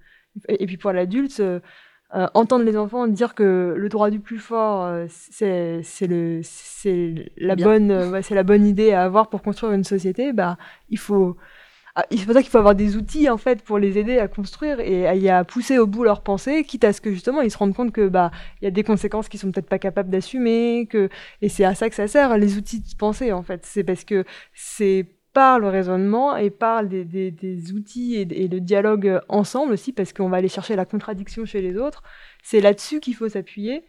et 0.49 0.65
puis 0.65 0.77
pour 0.77 0.91
l'adulte, 0.91 1.41
euh, 2.15 2.27
entendre 2.33 2.63
les 2.63 2.77
enfants 2.77 3.05
dire 3.07 3.35
que 3.35 3.73
le 3.75 3.89
droit 3.89 4.09
du 4.09 4.21
plus 4.21 4.39
fort, 4.39 4.85
euh, 4.85 5.07
c'est 5.09 6.07
le 6.07 6.39
c'est 6.41 7.31
la 7.35 7.57
bonne 7.57 7.91
euh, 7.91 8.21
c'est 8.21 8.35
la 8.35 8.43
bonne 8.43 8.65
idée 8.65 8.93
à 8.93 9.03
avoir 9.03 9.29
pour 9.29 9.41
construire 9.41 9.73
une 9.73 9.83
société, 9.83 10.31
bah 10.31 10.57
il 10.89 10.97
faut 10.99 11.35
ah, 11.95 12.05
c'est 12.11 12.25
pour 12.25 12.33
ça 12.33 12.41
qu'il 12.43 12.51
faut 12.51 12.59
avoir 12.59 12.75
des 12.75 12.95
outils 12.95 13.29
en 13.29 13.37
fait 13.37 13.61
pour 13.61 13.77
les 13.79 13.97
aider 13.97 14.19
à 14.19 14.27
construire 14.29 14.79
et 14.79 15.29
à, 15.29 15.39
à 15.39 15.43
pousser 15.43 15.79
au 15.79 15.87
bout 15.87 16.03
leurs 16.03 16.21
pensées, 16.21 16.63
quitte 16.63 16.83
à 16.85 16.93
ce 16.93 17.01
que 17.01 17.11
justement 17.11 17.41
ils 17.41 17.51
se 17.51 17.57
rendent 17.57 17.73
compte 17.75 17.91
que 17.91 18.07
bah 18.07 18.31
il 18.61 18.65
y 18.65 18.67
a 18.67 18.71
des 18.71 18.83
conséquences 18.83 19.27
qu'ils 19.27 19.39
sont 19.41 19.51
peut-être 19.51 19.67
pas 19.67 19.79
capables 19.79 20.09
d'assumer, 20.09 20.87
que 20.89 21.09
et 21.41 21.49
c'est 21.49 21.65
à 21.65 21.75
ça 21.75 21.89
que 21.89 21.95
ça 21.95 22.07
sert 22.07 22.37
les 22.37 22.57
outils 22.57 22.79
de 22.79 22.95
pensée 22.97 23.33
en 23.33 23.43
fait. 23.43 23.65
C'est 23.65 23.83
parce 23.83 24.05
que 24.05 24.23
c'est 24.53 25.16
par 25.37 25.59
le 25.59 25.69
raisonnement 25.69 26.35
et 26.35 26.49
par 26.49 26.83
des, 26.83 27.05
des, 27.05 27.71
outils 27.71 28.15
et, 28.15 28.21
et, 28.21 28.47
le 28.47 28.59
dialogue 28.59 29.21
ensemble 29.29 29.71
aussi, 29.71 29.93
parce 29.93 30.11
qu'on 30.11 30.29
va 30.29 30.37
aller 30.37 30.47
chercher 30.47 30.75
la 30.75 30.83
contradiction 30.83 31.45
chez 31.45 31.61
les 31.61 31.77
autres. 31.77 32.01
C'est 32.41 32.59
là-dessus 32.59 32.99
qu'il 32.99 33.13
faut 33.13 33.29
s'appuyer 33.29 33.85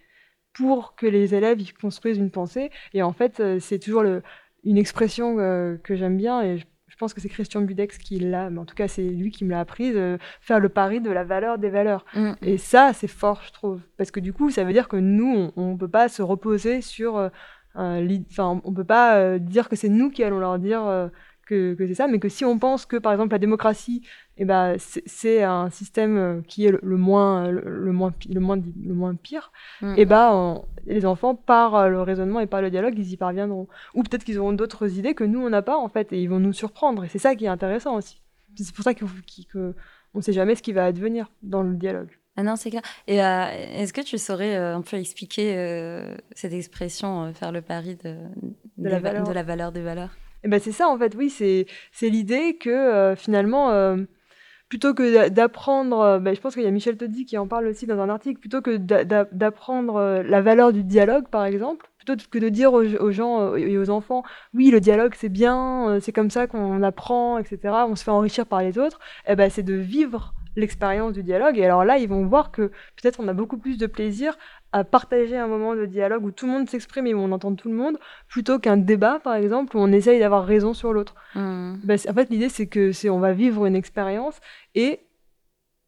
pour 0.52 0.94
que 0.94 1.06
les 1.06 1.34
élèves 1.34 1.58
y 1.62 1.68
construisent 1.68 2.18
une 2.18 2.30
pensée. 2.30 2.70
Et 2.92 3.02
en 3.02 3.14
fait, 3.14 3.40
euh, 3.40 3.60
c'est 3.60 3.78
toujours 3.78 4.02
le, 4.02 4.22
une 4.62 4.76
expression 4.76 5.38
euh, 5.38 5.78
que 5.82 5.96
j'aime 5.96 6.18
bien, 6.18 6.42
et 6.42 6.58
je, 6.58 6.66
pense 6.98 7.14
que 7.14 7.20
c'est 7.22 7.30
Christian 7.30 7.62
Budex 7.62 7.96
qui 7.96 8.18
l'a, 8.18 8.50
mais 8.50 8.58
en 8.58 8.66
tout 8.66 8.74
cas, 8.74 8.86
c'est 8.86 9.08
lui 9.08 9.30
qui 9.30 9.46
me 9.46 9.52
l'a 9.52 9.60
apprise, 9.60 9.94
euh, 9.96 10.18
faire 10.42 10.60
le 10.60 10.68
pari 10.68 11.00
de 11.00 11.10
la 11.10 11.24
valeur 11.24 11.56
des 11.56 11.70
valeurs. 11.70 12.04
Mm. 12.14 12.32
Et 12.42 12.58
ça, 12.58 12.92
c'est 12.92 13.08
fort, 13.08 13.40
je 13.46 13.52
trouve, 13.52 13.80
parce 13.96 14.10
que 14.10 14.20
du 14.20 14.34
coup, 14.34 14.50
ça 14.50 14.64
veut 14.64 14.74
dire 14.74 14.86
que 14.86 14.96
nous, 14.96 15.50
on 15.56 15.72
ne 15.72 15.78
peut 15.78 15.88
pas 15.88 16.10
se 16.10 16.20
reposer 16.20 16.82
sur... 16.82 17.30
Enfin, 17.74 18.60
on 18.64 18.74
peut 18.74 18.82
pas 18.82 19.38
dire 19.38 19.68
que 19.68 19.76
c'est 19.76 19.88
nous 19.88 20.10
qui 20.10 20.24
allons 20.24 20.40
leur 20.40 20.58
dire 20.58 21.10
que, 21.48 21.74
c'est 21.78 21.94
ça, 21.94 22.06
mais 22.06 22.18
que 22.18 22.28
si 22.28 22.44
on 22.44 22.58
pense 22.58 22.84
que, 22.84 22.96
par 22.96 23.12
exemple, 23.12 23.32
la 23.32 23.38
démocratie, 23.38 24.02
eh 24.36 24.44
ben, 24.44 24.76
c'est 24.78 25.42
un 25.42 25.70
système 25.70 26.16
euh, 26.16 26.40
qui 26.46 26.66
est 26.66 26.70
le, 26.70 26.96
moins, 26.96 27.50
le, 27.50 27.92
moins, 27.92 28.12
le, 28.28 28.40
moins, 28.40 28.56
le 28.56 28.94
moins 28.94 29.14
pire, 29.14 29.50
mm. 29.80 29.94
et 29.96 30.02
eh 30.02 30.04
ben, 30.04 30.62
les 30.86 31.06
enfants, 31.06 31.34
par 31.34 31.74
euh, 31.74 31.88
le 31.88 32.02
raisonnement 32.02 32.40
et 32.40 32.46
par 32.46 32.60
le 32.60 32.70
dialogue, 32.70 32.94
ils 32.98 33.12
y 33.12 33.16
parviendront. 33.16 33.66
Ou 33.94 34.02
peut-être 34.02 34.24
qu'ils 34.24 34.38
auront 34.38 34.52
d'autres 34.52 34.98
idées 34.98 35.14
que 35.14 35.24
nous, 35.24 35.40
on 35.40 35.48
n'a 35.48 35.62
pas, 35.62 35.78
en 35.78 35.88
fait, 35.88 36.12
et 36.12 36.20
ils 36.20 36.28
vont 36.28 36.38
nous 36.38 36.52
surprendre. 36.52 37.04
Et 37.04 37.08
c'est 37.08 37.18
ça 37.18 37.34
qui 37.34 37.46
est 37.46 37.48
intéressant 37.48 37.96
aussi. 37.96 38.20
C'est 38.56 38.74
pour 38.74 38.84
ça 38.84 38.92
qu'on 38.94 39.06
ne 40.14 40.20
sait 40.20 40.32
jamais 40.32 40.54
ce 40.54 40.62
qui 40.62 40.72
va 40.72 40.84
advenir 40.84 41.30
dans 41.42 41.62
le 41.62 41.74
dialogue. 41.74 42.10
Ah 42.36 42.42
non, 42.42 42.56
c'est 42.56 42.70
clair. 42.70 42.82
Et 43.06 43.22
euh, 43.22 43.46
est-ce 43.74 43.92
que 43.92 44.00
tu 44.00 44.18
saurais 44.18 44.54
un 44.54 44.82
peu 44.82 44.96
expliquer 44.96 46.04
cette 46.32 46.52
expression, 46.52 47.32
faire 47.34 47.52
le 47.52 47.62
pari 47.62 47.96
de, 47.96 48.16
de, 48.76 48.88
la 48.88 49.00
valeur. 49.00 49.24
de 49.24 49.32
la 49.32 49.42
valeur 49.42 49.72
des 49.72 49.82
valeurs? 49.82 50.10
Et 50.44 50.48
ben 50.48 50.60
c'est 50.60 50.72
ça 50.72 50.88
en 50.88 50.98
fait, 50.98 51.14
oui, 51.16 51.30
c'est 51.30 51.66
l'idée 52.08 52.56
que 52.56 52.70
euh, 52.70 53.16
finalement, 53.16 53.70
euh, 53.70 53.96
plutôt 54.68 54.94
que 54.94 55.28
d'apprendre, 55.28 56.00
euh, 56.00 56.18
ben, 56.18 56.34
je 56.34 56.40
pense 56.40 56.54
qu'il 56.54 56.62
y 56.62 56.66
a 56.66 56.70
Michel 56.70 56.96
Toddy 56.96 57.24
qui 57.24 57.38
en 57.38 57.48
parle 57.48 57.66
aussi 57.66 57.86
dans 57.86 57.98
un 58.00 58.08
article, 58.08 58.38
plutôt 58.40 58.60
que 58.62 58.76
d'apprendre 58.76 60.22
la 60.24 60.40
valeur 60.42 60.72
du 60.72 60.84
dialogue 60.84 61.28
par 61.28 61.44
exemple, 61.44 61.86
plutôt 61.98 62.14
que 62.30 62.38
de 62.38 62.48
dire 62.48 62.72
aux, 62.72 63.10
gens 63.10 63.54
et 63.56 63.78
aux 63.78 63.90
enfants, 63.90 64.22
oui, 64.54 64.70
le 64.70 64.80
dialogue 64.80 65.14
c'est 65.16 65.28
bien, 65.28 65.98
c'est 66.00 66.12
comme 66.12 66.30
ça 66.30 66.46
qu'on 66.46 66.82
apprend, 66.82 67.38
etc., 67.38 67.58
on 67.88 67.96
se 67.96 68.04
fait 68.04 68.10
enrichir 68.10 68.46
par 68.46 68.62
les 68.62 68.78
autres, 68.78 68.98
et 69.26 69.36
ben 69.36 69.50
c'est 69.50 69.62
de 69.62 69.74
vivre 69.74 70.34
l'expérience 70.58 71.12
du 71.12 71.22
dialogue. 71.22 71.58
Et 71.58 71.64
alors 71.64 71.84
là, 71.84 71.98
ils 71.98 72.08
vont 72.08 72.26
voir 72.26 72.50
que 72.50 72.70
peut-être 73.00 73.20
on 73.20 73.28
a 73.28 73.32
beaucoup 73.32 73.58
plus 73.58 73.78
de 73.78 73.86
plaisir 73.86 74.36
à 74.72 74.84
partager 74.84 75.36
un 75.36 75.46
moment 75.46 75.74
de 75.74 75.86
dialogue 75.86 76.24
où 76.24 76.30
tout 76.30 76.46
le 76.46 76.52
monde 76.52 76.68
s'exprime 76.68 77.06
et 77.06 77.14
où 77.14 77.18
on 77.18 77.32
entend 77.32 77.54
tout 77.54 77.68
le 77.68 77.74
monde, 77.74 77.98
plutôt 78.28 78.58
qu'un 78.58 78.76
débat, 78.76 79.18
par 79.22 79.34
exemple, 79.34 79.76
où 79.76 79.80
on 79.80 79.92
essaye 79.92 80.18
d'avoir 80.18 80.44
raison 80.44 80.74
sur 80.74 80.92
l'autre. 80.92 81.14
Hmm. 81.34 81.76
Ben, 81.84 81.98
en 82.08 82.14
fait, 82.14 82.30
l'idée, 82.30 82.48
c'est 82.48 82.66
que 82.66 82.92
c'est 82.92 83.08
on 83.08 83.20
va 83.20 83.32
vivre 83.32 83.66
une 83.66 83.76
expérience 83.76 84.40
et 84.74 85.00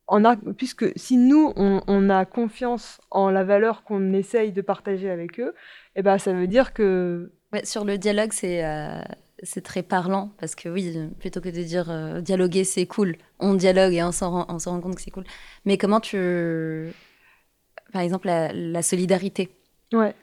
a, 0.08 0.36
puisque 0.56 0.86
si 0.96 1.16
nous, 1.16 1.52
on, 1.56 2.10
a 2.10 2.24
confiance 2.24 3.00
en 3.10 3.30
la 3.30 3.44
valeur 3.44 3.84
qu'on 3.84 4.12
essaye 4.12 4.50
de 4.52 4.60
partager 4.60 5.08
avec 5.08 5.38
eux, 5.38 5.54
eh 5.94 6.02
ben, 6.02 6.18
ça 6.18 6.32
veut 6.32 6.48
dire 6.48 6.72
que... 6.72 7.32
sur 7.64 7.84
le 7.84 7.98
dialogue, 7.98 8.32
c'est... 8.32 8.64
Euh, 8.64 9.00
c'est 9.42 9.62
très 9.62 9.82
parlant 9.82 10.32
parce 10.38 10.54
que 10.54 10.68
oui, 10.68 10.94
plutôt 11.18 11.40
que 11.40 11.48
de 11.48 11.62
dire 11.62 11.90
euh, 11.90 12.20
dialoguer 12.20 12.62
c'est 12.64 12.84
cool, 12.84 13.16
on 13.38 13.54
dialogue 13.54 13.94
et 13.94 14.02
on 14.02 14.12
s'en 14.12 14.30
rend, 14.44 14.58
rend, 14.58 14.80
compte 14.80 14.96
que 14.96 15.00
c'est 15.00 15.10
cool. 15.10 15.24
Mais 15.64 15.78
comment 15.78 15.98
tu, 15.98 16.92
par 17.92 18.02
exemple, 18.02 18.28
la, 18.28 18.82
solidarité. 18.82 19.50
Ouais. 19.92 20.14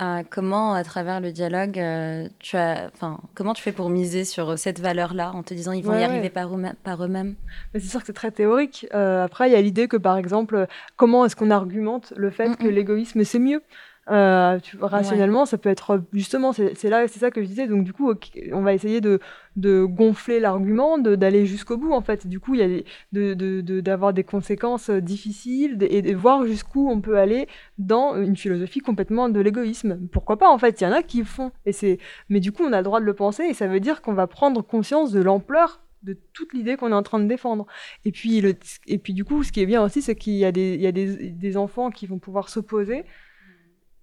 Euh, 0.00 0.22
comment, 0.30 0.74
à 0.74 0.84
travers 0.84 1.20
le 1.20 1.32
dialogue, 1.32 1.78
euh, 1.78 2.28
tu 2.38 2.56
as, 2.56 2.88
enfin, 2.94 3.18
comment 3.34 3.52
tu 3.52 3.62
fais 3.62 3.72
pour 3.72 3.90
miser 3.90 4.24
sur 4.24 4.56
cette 4.56 4.78
valeur-là 4.78 5.32
en 5.34 5.42
te 5.42 5.54
disant 5.54 5.72
ils 5.72 5.82
vont 5.82 5.98
y 5.98 6.04
arriver 6.04 6.30
par, 6.30 6.54
eux-mêmes 6.54 7.34
C'est 7.72 7.80
sûr 7.80 8.00
que 8.00 8.06
c'est 8.06 8.12
très 8.12 8.30
théorique. 8.30 8.86
Euh, 8.94 9.24
après, 9.24 9.48
il 9.48 9.52
y 9.52 9.56
a 9.56 9.60
l'idée 9.60 9.88
que, 9.88 9.96
par 9.96 10.16
exemple, 10.16 10.68
comment 10.96 11.24
est-ce 11.24 11.34
qu'on 11.34 11.50
argumente 11.50 12.12
le 12.16 12.30
fait 12.30 12.56
que 12.56 12.68
l'égoïsme 12.68 13.24
c'est 13.24 13.40
mieux? 13.40 13.62
Euh, 14.10 14.58
rationnellement, 14.80 15.44
ça 15.44 15.58
peut 15.58 15.68
être 15.68 16.02
justement, 16.12 16.52
c'est 16.52 16.82
là, 16.84 17.06
c'est 17.08 17.18
ça 17.18 17.30
que 17.30 17.42
je 17.42 17.46
disais. 17.46 17.66
Donc 17.66 17.84
du 17.84 17.92
coup, 17.92 18.12
on 18.52 18.62
va 18.62 18.72
essayer 18.72 19.00
de, 19.00 19.20
de 19.56 19.84
gonfler 19.84 20.40
l'argument, 20.40 20.98
d'aller 20.98 21.44
jusqu'au 21.44 21.76
bout. 21.76 21.92
En 21.92 22.00
fait, 22.00 22.26
du 22.26 22.40
coup, 22.40 22.54
il 22.54 22.60
y 22.60 22.84
a 23.20 23.34
d'avoir 23.82 24.12
de, 24.12 24.16
des 24.16 24.24
conséquences 24.24 24.90
difficiles 24.90 25.76
et 25.90 26.00
de 26.00 26.14
voir 26.14 26.46
jusqu'où 26.46 26.88
on 26.88 27.00
peut 27.00 27.18
aller 27.18 27.48
dans 27.76 28.16
une 28.16 28.36
philosophie 28.36 28.80
complètement 28.80 29.28
de 29.28 29.40
l'égoïsme. 29.40 29.98
Pourquoi 30.10 30.38
pas 30.38 30.48
En 30.48 30.58
fait, 30.58 30.80
il 30.80 30.84
y 30.84 30.86
en 30.86 30.92
a 30.92 31.02
qui 31.02 31.18
le 31.18 31.24
font. 31.24 31.52
Et 31.66 31.72
c'est, 31.72 31.98
mais 32.30 32.40
du 32.40 32.52
coup, 32.52 32.62
on 32.64 32.72
a 32.72 32.78
le 32.78 32.84
droit 32.84 33.00
de 33.00 33.04
le 33.04 33.14
penser 33.14 33.44
et 33.44 33.54
ça 33.54 33.66
veut 33.66 33.80
dire 33.80 34.00
qu'on 34.00 34.14
va 34.14 34.26
prendre 34.26 34.62
conscience 34.62 35.12
de 35.12 35.20
l'ampleur 35.20 35.82
de 36.02 36.16
toute 36.32 36.52
l'idée 36.54 36.76
qu'on 36.76 36.92
est 36.92 36.94
en 36.94 37.02
train 37.02 37.18
de 37.18 37.26
défendre. 37.26 37.66
Et 38.04 38.12
puis, 38.12 38.40
le, 38.40 38.54
et 38.86 38.98
puis 38.98 39.12
du 39.12 39.24
coup, 39.24 39.42
ce 39.42 39.52
qui 39.52 39.60
est 39.60 39.66
bien 39.66 39.82
aussi, 39.82 40.00
c'est 40.00 40.14
qu'il 40.14 40.34
y 40.34 40.44
a, 40.44 40.52
des, 40.52 40.74
il 40.74 40.80
y 40.80 40.86
a 40.86 40.92
des, 40.92 41.30
des 41.30 41.56
enfants 41.56 41.90
qui 41.90 42.06
vont 42.06 42.18
pouvoir 42.18 42.48
s'opposer 42.48 43.04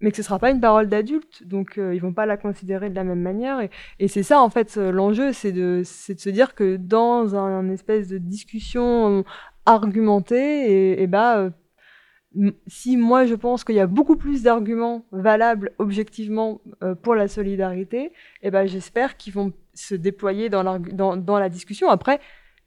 mais 0.00 0.10
que 0.10 0.16
ce 0.16 0.22
sera 0.22 0.38
pas 0.38 0.50
une 0.50 0.60
parole 0.60 0.88
d'adulte, 0.88 1.46
donc 1.46 1.78
euh, 1.78 1.94
ils 1.94 2.00
vont 2.00 2.12
pas 2.12 2.26
la 2.26 2.36
considérer 2.36 2.90
de 2.90 2.94
la 2.94 3.04
même 3.04 3.20
manière. 3.20 3.66
Et, 3.98 4.08
c'est 4.08 4.22
ça, 4.22 4.40
en 4.40 4.50
fait, 4.50 4.76
l'enjeu, 4.76 5.32
c'est 5.32 5.52
de, 5.52 5.82
se 5.84 6.30
dire 6.30 6.54
que 6.54 6.76
dans 6.76 7.34
un, 7.34 7.68
espèce 7.70 8.08
de 8.08 8.18
discussion 8.18 9.24
argumentée, 9.64 11.00
et, 11.02 11.06
bah, 11.06 11.50
si 12.66 12.98
moi 12.98 13.24
je 13.24 13.34
pense 13.34 13.64
qu'il 13.64 13.76
y 13.76 13.80
a 13.80 13.86
beaucoup 13.86 14.16
plus 14.16 14.42
d'arguments 14.42 15.06
valables 15.10 15.72
objectivement 15.78 16.60
pour 17.02 17.14
la 17.14 17.28
solidarité, 17.28 18.12
et 18.42 18.50
ben 18.50 18.66
j'espère 18.66 19.16
qu'ils 19.16 19.32
vont 19.32 19.54
se 19.72 19.94
déployer 19.94 20.50
dans 20.50 21.38
la 21.38 21.48
discussion. 21.48 21.88
Après, 21.88 22.20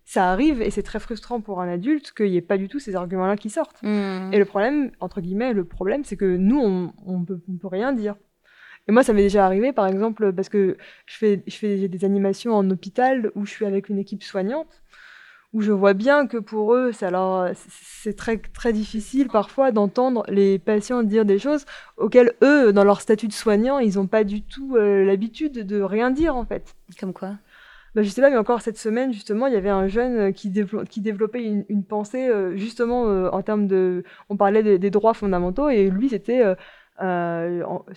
ça 0.10 0.32
arrive 0.32 0.64
et 0.64 0.72
c'est 0.72 0.82
très 0.82 1.00
frustrant 1.00 1.40
pour 1.40 1.62
un 1.62 1.68
adulte 1.68 2.14
qu'il 2.18 2.32
n'y 2.32 2.38
ait 2.38 2.42
pas 2.42 2.58
du 2.58 2.68
tout 2.68 2.80
ces 2.80 2.96
arguments-là 2.96 3.38
qui 3.38 3.52
sortent. 3.52 3.84
Mmh. 3.84 4.34
Et 4.34 4.40
le 4.40 4.46
problème, 4.46 4.90
entre 5.02 5.22
guillemets, 5.22 5.54
le 5.54 5.66
problème, 5.66 6.04
c'est 6.04 6.18
que 6.18 6.36
nous, 6.36 6.60
on, 6.60 6.92
on 7.06 7.24
peut, 7.24 7.40
peut 7.62 7.68
rien 7.68 7.94
dire. 7.94 8.16
Et 8.88 8.92
moi, 8.92 9.04
ça 9.04 9.14
m'est 9.14 9.22
déjà 9.22 9.46
arrivé, 9.46 9.72
par 9.72 9.86
exemple, 9.86 10.34
parce 10.34 10.50
que 10.50 10.78
je 11.06 11.16
fais, 11.16 11.44
je 11.46 11.56
fais 11.56 11.88
des 11.88 12.06
animations 12.06 12.56
en 12.56 12.68
hôpital 12.72 13.32
où 13.36 13.46
je 13.46 13.52
suis 13.52 13.68
avec 13.68 13.88
une 13.88 14.00
équipe 14.00 14.24
soignante, 14.24 14.82
où 15.54 15.62
je 15.62 15.72
vois 15.72 15.94
bien 15.94 16.26
que 16.26 16.38
pour 16.38 16.74
eux, 16.74 16.92
c'est 16.92 18.16
très, 18.18 18.38
très 18.38 18.74
difficile 18.74 19.28
parfois 19.28 19.72
d'entendre 19.72 20.24
les 20.28 20.58
patients 20.58 21.04
dire 21.04 21.24
des 21.24 21.38
choses 21.38 21.66
auxquelles 21.98 22.34
eux, 22.42 22.74
dans 22.74 22.84
leur 22.84 23.02
statut 23.02 23.28
de 23.28 23.34
soignant, 23.34 23.78
ils 23.78 23.98
n'ont 23.98 24.08
pas 24.08 24.24
du 24.24 24.42
tout 24.42 24.76
euh, 24.76 25.06
l'habitude 25.06 25.68
de 25.68 25.82
rien 25.82 26.10
dire, 26.10 26.36
en 26.36 26.46
fait. 26.46 26.76
Comme 27.00 27.14
quoi? 27.14 27.36
Bah, 28.00 28.04
je 28.04 28.10
sais 28.10 28.22
pas, 28.22 28.30
mais 28.30 28.38
encore 28.38 28.62
cette 28.62 28.78
semaine, 28.78 29.12
justement, 29.12 29.48
il 29.48 29.54
y 29.54 29.58
avait 29.58 29.70
un 29.70 29.90
jeune 29.90 30.30
euh, 30.30 30.32
qui, 30.32 30.50
développait 30.50 31.44
une, 31.44 31.84
pensée, 31.84 32.30
euh, 32.30 32.56
justement, 32.56 33.10
euh, 33.10 33.30
en 33.32 33.42
termes 33.42 33.68
de. 33.68 34.06
On 34.30 34.38
parlait 34.38 34.80
des, 34.80 34.90
droits 34.90 35.14
fondamentaux, 35.14 35.68
et 35.68 35.90
lui, 35.90 36.08
c'était. 36.08 36.42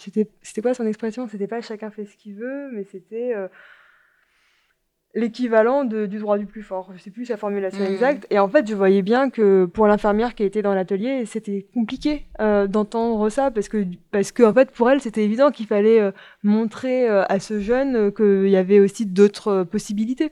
c'était 0.02 0.60
quoi 0.60 0.74
son 0.74 0.86
expression? 0.88 1.28
C'était 1.28 1.46
pas 1.46 1.60
chacun 1.60 1.90
fait 1.92 2.04
ce 2.04 2.16
qu'il 2.16 2.34
veut, 2.34 2.70
mais 2.72 2.82
c'était 2.82 3.32
l'équivalent 5.14 5.84
du 5.84 6.18
droit 6.18 6.38
du 6.38 6.46
plus 6.46 6.62
fort. 6.62 6.90
Je 6.94 6.98
sais 6.98 7.10
plus 7.10 7.26
sa 7.26 7.36
formulation 7.36 7.80
mmh. 7.80 7.92
exacte. 7.92 8.26
Et 8.30 8.38
en 8.38 8.48
fait, 8.48 8.66
je 8.66 8.74
voyais 8.74 9.02
bien 9.02 9.28
que 9.30 9.66
pour 9.66 9.86
l'infirmière 9.86 10.34
qui 10.34 10.42
était 10.42 10.62
dans 10.62 10.74
l'atelier, 10.74 11.26
c'était 11.26 11.66
compliqué 11.74 12.26
euh, 12.40 12.66
d'entendre 12.66 13.28
ça 13.28 13.50
parce 13.50 13.68
que, 13.68 13.84
parce 14.10 14.32
que 14.32 14.42
en 14.42 14.54
fait, 14.54 14.70
pour 14.70 14.90
elle, 14.90 15.00
c'était 15.00 15.24
évident 15.24 15.50
qu'il 15.50 15.66
fallait 15.66 16.00
euh, 16.00 16.12
montrer 16.42 17.08
euh, 17.08 17.24
à 17.28 17.40
ce 17.40 17.60
jeune 17.60 18.12
qu'il 18.12 18.48
y 18.48 18.56
avait 18.56 18.80
aussi 18.80 19.04
d'autres 19.04 19.64
possibilités. 19.64 20.30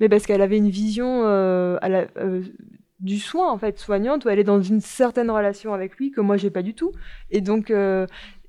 Mais 0.00 0.08
parce 0.08 0.26
qu'elle 0.26 0.42
avait 0.42 0.58
une 0.58 0.70
vision 0.70 1.24
à 1.24 1.88
la, 1.88 2.06
du 3.00 3.18
soin 3.18 3.50
en 3.50 3.58
fait 3.58 3.78
soignante 3.78 4.24
où 4.24 4.28
elle 4.30 4.38
est 4.38 4.44
dans 4.44 4.60
une 4.60 4.80
certaine 4.80 5.30
relation 5.30 5.74
avec 5.74 5.96
lui 5.96 6.10
que 6.10 6.20
moi 6.20 6.36
j'ai 6.36 6.50
pas 6.50 6.62
du 6.62 6.74
tout 6.74 6.92
et 7.30 7.40
donc 7.40 7.72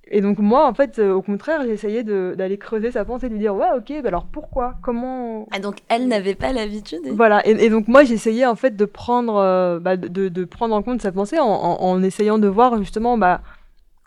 et 0.10 0.22
donc 0.22 0.39
moi, 0.39 0.67
en 0.67 0.74
fait, 0.74 1.00
euh, 1.00 1.13
au 1.13 1.22
contraire, 1.22 1.63
j'essayais 1.65 2.04
d'aller 2.04 2.58
creuser 2.58 2.91
sa 2.91 3.06
pensée, 3.06 3.28
de 3.28 3.34
lui 3.34 3.39
dire, 3.39 3.56
ouais, 3.56 3.67
ok, 3.76 4.02
bah 4.02 4.08
alors 4.08 4.26
pourquoi? 4.26 4.76
Comment 4.82 5.48
Ah 5.52 5.60
donc 5.60 5.78
elle 5.89 6.08
n'avait 6.08 6.36
pas 6.36 6.54
l'habitude 6.54 7.02
Voilà, 7.12 7.46
et, 7.46 7.70
donc 7.70 7.88
moi, 7.88 8.04
j'essayais 8.04 8.46
en 8.46 8.56
fait 8.56 8.76
de 8.76 8.86
prendre, 8.86 9.36
euh, 9.36 9.80
bah, 9.80 9.98
de, 9.98 10.30
de, 10.30 10.46
prendre 10.46 10.76
en 10.76 10.82
compte 10.82 11.02
sa 11.02 11.12
pensée 11.12 11.39
en, 11.39 11.46
en, 11.46 12.04
essayant 12.04 12.38
de 12.39 12.48
voir 12.48 12.78
justement 12.78 13.17
bah, 13.17 13.41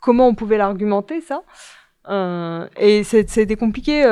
comment 0.01 0.29
on 0.29 0.35
pouvait 0.35 0.57
l'argumenter, 0.57 1.21
ça. 1.21 1.43
Euh, 2.09 2.67
et 2.79 3.05
c'était 3.05 3.57
compliqué. 3.57 4.05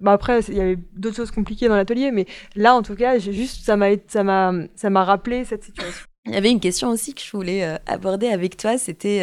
Bah 0.00 0.12
après, 0.12 0.40
il 0.48 0.54
y 0.54 0.60
avait 0.60 0.78
d'autres 0.94 1.16
choses 1.16 1.30
compliquées 1.30 1.68
dans 1.68 1.76
l'atelier, 1.76 2.10
mais 2.12 2.26
là, 2.54 2.74
en 2.74 2.82
tout 2.82 2.94
cas, 2.94 3.18
juste, 3.18 3.68
m'a, 3.68 3.90
ça 4.06 4.90
m'a 4.90 5.04
rappelé 5.04 5.44
cette 5.44 5.64
situation. 5.64 6.06
Il 6.24 6.32
y 6.32 6.36
avait 6.36 6.50
une 6.50 6.60
question 6.60 6.88
aussi 6.88 7.14
que 7.14 7.20
je 7.20 7.30
voulais 7.30 7.76
aborder 7.86 8.28
avec 8.28 8.56
toi, 8.56 8.78
c'était 8.78 9.22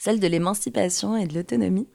celle 0.00 0.18
de 0.18 0.26
l'émancipation 0.26 1.14
et 1.14 1.26
de 1.26 1.34
l'autonomie, 1.34 1.86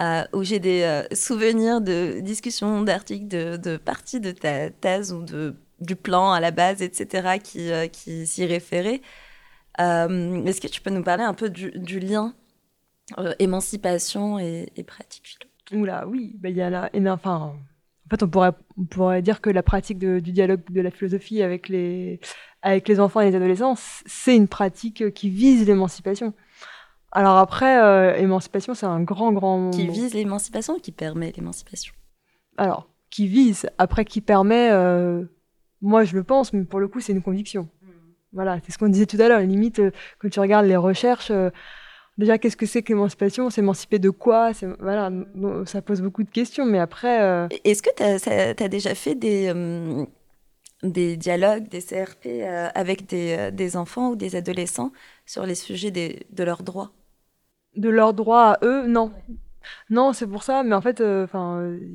euh, 0.00 0.24
où 0.32 0.42
j'ai 0.42 0.58
des 0.58 0.82
euh, 0.82 1.02
souvenirs 1.12 1.82
de 1.82 2.20
discussions, 2.20 2.80
d'articles, 2.80 3.28
de, 3.28 3.76
parties 3.76 4.20
de 4.20 4.30
ta 4.30 4.70
thèse 4.70 5.12
ou 5.12 5.22
de, 5.22 5.54
du 5.80 5.96
plan 5.96 6.32
à 6.32 6.40
la 6.40 6.50
base, 6.50 6.80
etc., 6.80 7.38
qui, 7.38 7.70
euh, 7.70 7.88
qui 7.88 8.26
s'y 8.26 8.46
référaient. 8.46 9.02
Est-ce 9.78 10.60
que 10.62 10.66
tu 10.66 10.80
peux 10.80 10.90
nous 10.90 11.02
parler 11.02 11.22
un 11.22 11.34
peu 11.34 11.50
du, 11.50 12.00
lien 12.00 12.34
émancipation 13.38 14.38
et, 14.38 14.66
pratique 14.86 15.26
philo? 15.26 15.82
Oula, 15.82 16.06
oui, 16.08 16.36
bah, 16.38 16.48
il 16.48 16.56
y 16.56 16.62
a 16.62 16.70
là, 16.70 16.90
enfin, 17.08 17.54
en 18.06 18.08
fait, 18.10 18.22
on 18.22 18.28
pourrait, 18.28 18.52
on 18.78 18.84
pourrait 18.84 19.22
dire 19.22 19.40
que 19.42 19.50
la 19.50 19.62
pratique 19.62 19.98
du 19.98 20.32
dialogue 20.32 20.62
de 20.70 20.80
la 20.80 20.90
philosophie 20.90 21.42
avec 21.42 21.68
les, 21.68 22.20
avec 22.62 22.88
les 22.88 22.98
enfants 22.98 23.20
et 23.20 23.30
les 23.30 23.36
adolescents, 23.36 23.74
c'est 23.76 24.36
une 24.36 24.48
pratique 24.48 25.12
qui 25.12 25.30
vise 25.30 25.66
l'émancipation. 25.66 26.34
Alors 27.12 27.38
après, 27.38 27.82
euh, 27.82 28.14
émancipation, 28.16 28.74
c'est 28.74 28.86
un 28.86 29.02
grand, 29.02 29.32
grand... 29.32 29.70
Qui 29.70 29.88
vise 29.88 30.14
l'émancipation 30.14 30.74
ou 30.74 30.78
qui 30.78 30.92
permet 30.92 31.32
l'émancipation? 31.36 31.92
Alors, 32.56 32.88
qui 33.10 33.26
vise, 33.26 33.68
après 33.78 34.04
qui 34.04 34.20
permet, 34.20 34.70
euh, 34.70 35.24
moi 35.80 36.04
je 36.04 36.14
le 36.14 36.22
pense, 36.22 36.52
mais 36.52 36.64
pour 36.64 36.78
le 36.78 36.86
coup 36.86 37.00
c'est 37.00 37.12
une 37.12 37.22
conviction. 37.22 37.68
Hmm. 37.82 37.90
Voilà, 38.32 38.58
c'est 38.64 38.70
ce 38.72 38.78
qu'on 38.78 38.88
disait 38.88 39.06
tout 39.06 39.20
à 39.20 39.28
l'heure, 39.28 39.40
limite, 39.40 39.80
euh, 39.80 39.90
quand 40.20 40.28
tu 40.28 40.38
regardes 40.38 40.66
les 40.66 40.76
recherches, 40.76 41.32
déjà 42.16 42.38
qu'est-ce 42.38 42.56
que 42.56 42.66
c'est 42.66 42.82
que 42.82 42.92
l'émancipation? 42.92 43.50
S'émanciper 43.50 43.98
de 43.98 44.10
quoi? 44.10 44.52
Voilà, 44.78 45.10
ça 45.66 45.82
pose 45.82 46.02
beaucoup 46.02 46.22
de 46.22 46.30
questions, 46.30 46.64
mais 46.64 46.78
après... 46.78 47.48
Est-ce 47.64 47.82
que 47.82 47.90
tu 47.96 48.62
as, 48.62 48.68
déjà 48.68 48.94
fait 48.94 49.16
des 49.16 49.52
des 50.82 51.18
dialogues, 51.18 51.68
des 51.68 51.82
CRP 51.82 52.26
avec 52.74 53.06
des, 53.06 53.50
des, 53.52 53.76
enfants 53.76 54.12
ou 54.12 54.16
des 54.16 54.34
adolescents 54.34 54.92
sur 55.26 55.44
les 55.44 55.54
sujets 55.54 55.90
des, 55.90 56.24
de 56.30 56.42
leurs 56.42 56.62
droits? 56.62 56.92
De 57.76 57.88
leurs 57.88 58.14
droits 58.14 58.52
à 58.52 58.64
eux, 58.64 58.86
non. 58.86 59.12
Non, 59.90 60.12
c'est 60.12 60.26
pour 60.26 60.42
ça, 60.42 60.62
mais 60.62 60.74
en 60.74 60.80
fait, 60.80 61.00
euh, 61.00 61.26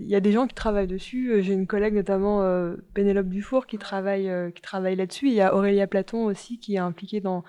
il 0.02 0.08
y 0.08 0.16
a 0.16 0.20
des 0.20 0.32
gens 0.32 0.48
qui 0.48 0.56
travaillent 0.56 0.88
dessus. 0.88 1.32
Euh, 1.32 1.42
j'ai 1.42 1.54
une 1.54 1.68
collègue 1.68 1.94
notamment, 1.94 2.42
euh, 2.42 2.76
Pénélope 2.94 3.28
Dufour, 3.28 3.66
qui 3.66 3.78
travaille, 3.78 4.30
qui 4.54 4.62
travaille 4.62 4.96
là-dessus. 4.96 5.28
Il 5.28 5.34
y 5.34 5.42
a 5.42 5.56
Aurélia 5.56 5.88
Platon 5.88 6.26
aussi 6.26 6.60
qui 6.60 6.76
est 6.76 6.80
impliquée 6.80 7.22
dans 7.22 7.44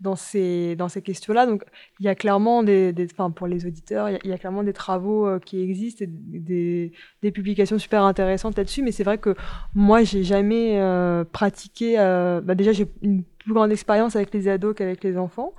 dans 0.00 0.16
ces 0.16 0.74
dans 0.76 0.88
ces 0.88 1.00
questions-là. 1.00 1.46
Donc, 1.46 1.64
il 2.00 2.06
y 2.06 2.08
a 2.08 2.14
clairement 2.14 2.62
des, 2.62 2.94
enfin, 3.12 3.30
pour 3.30 3.46
les 3.46 3.66
auditeurs, 3.66 4.08
il 4.10 4.28
y, 4.28 4.32
a, 4.32 4.38
clairement 4.38 4.64
des 4.64 4.72
travaux 4.72 5.38
qui 5.40 5.62
existent, 5.62 6.04
et 6.04 6.08
des, 6.08 6.92
des 7.22 7.30
publications 7.30 7.78
super 7.78 8.02
intéressantes 8.02 8.56
là-dessus. 8.56 8.82
Mais 8.82 8.92
c'est 8.92 9.04
vrai 9.04 9.18
que 9.18 9.34
moi, 9.74 10.02
j'ai 10.02 10.24
jamais 10.24 10.80
pratiqué. 11.32 11.96
Bah, 12.44 12.54
déjà, 12.54 12.72
j'ai 12.72 12.88
une 13.02 13.22
plus 13.38 13.54
grande 13.54 13.72
expérience 13.72 14.16
avec 14.16 14.34
les 14.34 14.48
ados 14.48 14.74
qu'avec 14.74 15.04
les 15.04 15.16
enfants. 15.16 15.54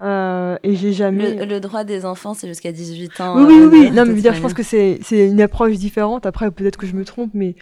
Euh, 0.00 0.56
et 0.62 0.74
j'ai 0.74 0.92
jamais. 0.92 1.46
Le, 1.46 1.60
droit 1.60 1.84
des 1.84 2.04
enfants, 2.04 2.34
c'est 2.34 2.48
jusqu'à 2.48 2.72
18 2.72 3.20
ans. 3.20 3.36
Oui, 3.38 3.44
oui, 3.48 3.68
oui. 3.70 3.86
Euh, 3.86 3.90
non, 3.90 4.04
mais 4.04 4.20
dire, 4.20 4.34
je 4.34 4.40
pense 4.40 4.54
que 4.54 4.62
c'est 4.62 4.98
une 5.10 5.40
approche 5.40 5.74
différente. 5.74 6.26
Après, 6.26 6.50
peut-être 6.50 6.76
que 6.76 6.86
je 6.86 6.94
me 6.94 7.04
trompe, 7.04 7.30
mais 7.34 7.54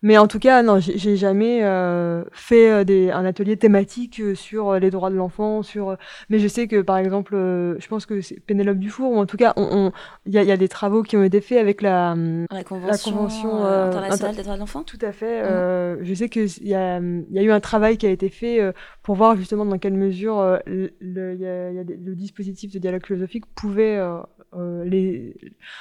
mais 0.00 0.16
en 0.16 0.28
tout 0.28 0.38
cas, 0.38 0.62
non, 0.62 0.78
j'ai 0.78 1.16
jamais 1.16 1.64
euh, 1.64 2.22
fait 2.30 2.70
euh, 2.70 2.84
des, 2.84 3.10
un 3.10 3.24
atelier 3.24 3.56
thématique 3.56 4.20
euh, 4.20 4.36
sur 4.36 4.74
les 4.78 4.90
droits 4.90 5.10
de 5.10 5.16
l'enfant. 5.16 5.64
Sur, 5.64 5.96
mais 6.28 6.38
je 6.38 6.46
sais 6.46 6.68
que, 6.68 6.82
par 6.82 6.98
exemple, 6.98 7.34
je 7.34 7.88
pense 7.88 8.06
que 8.06 8.20
c'est 8.20 8.38
Pénélope 8.38 8.78
Dufour, 8.78 9.10
ou 9.10 9.18
en 9.18 9.26
tout 9.26 9.36
cas, 9.36 9.54
il 9.56 9.62
on, 9.62 9.92
y, 10.26 10.38
a, 10.38 10.44
y, 10.44 10.52
a 10.52 10.56
des 10.56 10.68
travaux 10.68 11.02
qui 11.02 11.16
ont 11.16 11.24
été 11.24 11.40
faits 11.40 11.58
avec 11.58 11.82
la, 11.82 12.14
la 12.50 12.62
Convention, 12.62 12.86
la 12.86 12.98
convention 12.98 13.64
internationale 13.64 14.36
des 14.36 14.42
droits 14.42 14.54
de 14.54 14.60
l'enfant. 14.60 14.84
Tout 14.84 14.98
à 15.02 15.10
fait. 15.10 15.42
Mmh. 15.42 15.98
je 16.02 16.14
sais 16.14 16.28
qu'il 16.28 16.48
y 16.62 16.74
a, 16.74 17.00
y 17.00 17.38
a 17.38 17.42
eu 17.42 17.50
un 17.50 17.60
travail 17.60 17.98
qui 17.98 18.06
a 18.06 18.10
été 18.10 18.28
fait 18.28 18.60
pour 19.02 19.16
voir 19.16 19.36
justement 19.36 19.64
dans 19.64 19.78
quelle 19.78 19.94
mesure 19.94 20.60
le, 20.66 20.92
y 21.34 21.46
a, 21.46 21.72
y 21.72 21.78
a 21.78 21.82
le 21.82 22.14
dispositif 22.14 22.72
de 22.72 22.78
dialogue 22.78 23.04
philosophique 23.04 23.46
pouvait 23.54 24.00
les... 24.84 25.34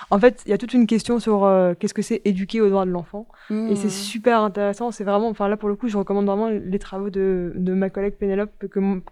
En 0.10 0.20
fait, 0.20 0.42
il 0.46 0.50
y 0.50 0.54
a 0.54 0.58
toute 0.58 0.74
une 0.74 0.88
question 0.88 1.20
sur 1.20 1.48
qu'est-ce 1.80 1.94
que 1.94 2.02
c'est 2.02 2.22
éduquer 2.26 2.62
aux 2.62 2.70
droits 2.70 2.86
de 2.86 2.92
l'enfant. 2.92 3.28
Et 3.52 3.76
c'est 3.76 3.88
mmh. 3.88 4.07
Super 4.12 4.41
intéressant. 4.41 4.91
C'est 4.91 5.04
vraiment, 5.04 5.30
enfin 5.30 5.48
là 5.48 5.58
pour 5.58 5.70
le 5.70 5.76
coup, 5.76 5.88
je 5.88 5.98
recommande 5.98 6.26
vraiment 6.26 6.50
les 6.50 6.80
travaux 6.80 7.10
de, 7.10 7.54
de 7.56 7.74
ma 7.74 7.89
collègue 7.89 8.15
Pénélope 8.15 8.52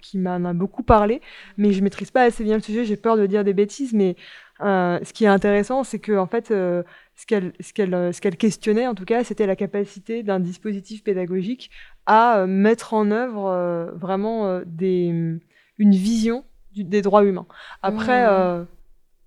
qui 0.02 0.18
m'en 0.18 0.46
a 0.46 0.54
beaucoup 0.54 0.84
parlé. 0.84 1.22
Mais 1.58 1.72
je 1.74 1.84
maîtrise 1.84 2.12
pas 2.12 2.24
assez 2.24 2.44
bien 2.44 2.56
le 2.56 2.62
sujet. 2.62 2.86
J'ai 2.86 2.98
peur 2.98 3.18
de 3.18 3.26
dire 3.26 3.44
des 3.44 3.54
bêtises. 3.54 3.94
Mais 3.94 4.16
euh, 4.62 5.00
ce 5.04 5.14
qui 5.14 5.26
est 5.26 5.28
intéressant, 5.28 5.84
c'est 5.84 6.00
que 6.00 6.18
en 6.18 6.28
fait, 6.28 6.48
ce 6.48 6.84
qu'elle 7.28 7.54
ce 7.60 7.74
qu'elle 7.74 8.14
ce 8.14 8.22
qu'elle 8.22 8.38
questionnait 8.38 8.88
en 8.88 8.96
tout 8.96 9.06
cas, 9.06 9.24
c'était 9.24 9.48
la 9.48 9.56
capacité 9.56 10.24
d'un 10.24 10.40
dispositif 10.40 11.04
pédagogique 11.04 11.72
à 12.06 12.46
mettre 12.48 12.94
en 12.94 13.12
œuvre 13.12 13.92
vraiment 13.96 14.62
des 14.66 15.40
une 15.78 15.92
vision 15.92 16.46
des 16.76 17.02
droits 17.02 17.24
humains. 17.24 17.48
Après, 17.82 18.28
mmh 18.28 18.68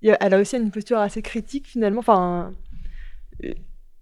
elle 0.03 0.35
a 0.35 0.41
aussi 0.41 0.57
une 0.57 0.71
posture 0.71 0.99
assez 0.99 1.23
critique 1.23 1.67
finalement. 1.67 2.01
Enfin, 2.01 2.53
euh, 3.45 3.53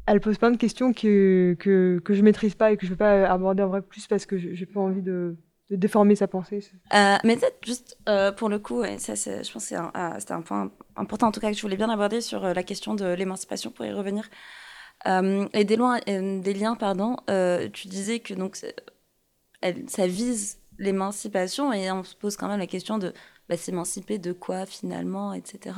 elle 0.07 0.21
pose 0.21 0.39
plein 0.39 0.51
de 0.51 0.57
questions 0.57 0.93
que, 0.93 1.57
que, 1.59 2.01
que 2.05 2.15
je 2.15 2.23
maîtrise 2.23 2.55
pas 2.55 2.73
et 2.73 2.77
que 2.77 2.87
je 2.87 2.93
ne 2.93 2.95
vais 2.95 2.99
pas 2.99 3.29
aborder 3.29 3.63
en 3.63 3.69
vrai 3.69 3.83
plus 3.83 4.07
parce 4.07 4.27
que 4.27 4.39
j'ai 4.39 4.67
pas 4.67 4.81
envie 4.81 5.03
de, 5.03 5.37
de, 5.71 5.77
déformer 5.77 6.15
sa 6.15 6.29
pensée. 6.29 6.61
Euh, 6.95 7.17
mais 7.25 7.37
peut-être 7.37 7.59
juste 7.65 7.99
euh, 8.09 8.33
pour 8.33 8.49
le 8.49 8.59
coup, 8.59 8.83
ça, 8.99 9.15
je 9.15 9.53
pense 9.53 9.69
que 9.69 9.77
c'était 10.19 10.33
un, 10.33 10.43
point 10.43 10.71
important 10.97 11.29
en 11.29 11.33
tout 11.33 11.41
cas 11.41 11.51
que 11.51 11.57
je 11.57 11.63
voulais 11.63 11.77
bien 11.77 11.91
aborder 11.91 12.21
sur 12.21 12.41
la 12.41 12.63
question 12.63 12.95
de 12.95 13.07
l'émancipation 13.07 13.71
pour 13.71 13.85
y 13.85 13.93
revenir. 13.93 14.29
et 15.07 15.65
des, 15.65 15.77
loin, 15.77 15.99
des 16.07 16.55
liens, 16.55 16.77
pardon, 16.77 17.17
tu 17.73 17.89
disais 17.89 18.21
que 18.21 18.35
donc 18.35 18.59
elle, 19.61 19.89
ça 19.89 20.07
vise 20.07 20.59
l'émancipation 20.79 21.73
et 21.73 21.91
on 21.91 22.05
se 22.05 22.15
pose 22.15 22.37
quand 22.37 22.49
même 22.49 22.59
la 22.59 22.67
question 22.67 22.99
de 22.99 23.13
bah, 23.49 23.57
s'émanciper 23.57 24.19
de 24.19 24.33
quoi 24.33 24.67
finalement, 24.67 25.33
etc. 25.33 25.77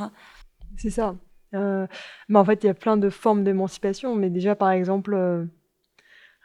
C'est 0.77 0.91
ça. 0.91 1.17
Euh, 1.55 1.87
mais 2.29 2.39
en 2.39 2.45
fait, 2.45 2.63
il 2.65 2.67
y 2.67 2.71
a 2.71 2.75
plein 2.75 2.97
de 2.97 3.11
formes 3.11 3.45
d'émancipation. 3.45 4.15
Mais 4.15 4.31
déjà, 4.31 4.55
par 4.55 4.71
exemple, 4.71 5.15
euh, 5.15 5.45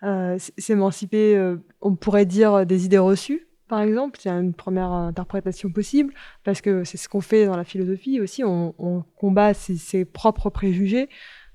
euh, 0.04 0.38
s'émanciper, 0.58 1.56
on 1.82 1.96
pourrait 1.96 2.26
dire 2.26 2.66
des 2.66 2.86
idées 2.86 2.98
reçues, 2.98 3.48
par 3.68 3.82
exemple. 3.82 4.20
C'est 4.22 4.30
une 4.30 4.54
première 4.54 4.92
interprétation 4.92 5.70
possible, 5.72 6.14
parce 6.44 6.62
que 6.62 6.84
c'est 6.84 6.98
ce 6.98 7.10
qu'on 7.10 7.22
fait 7.22 7.46
dans 7.46 7.58
la 7.58 7.64
philosophie 7.64 8.20
aussi. 8.22 8.44
On, 8.44 9.04
combat 9.18 9.54
ses, 9.54 10.06
propres 10.06 10.50
préjugés. 10.50 11.10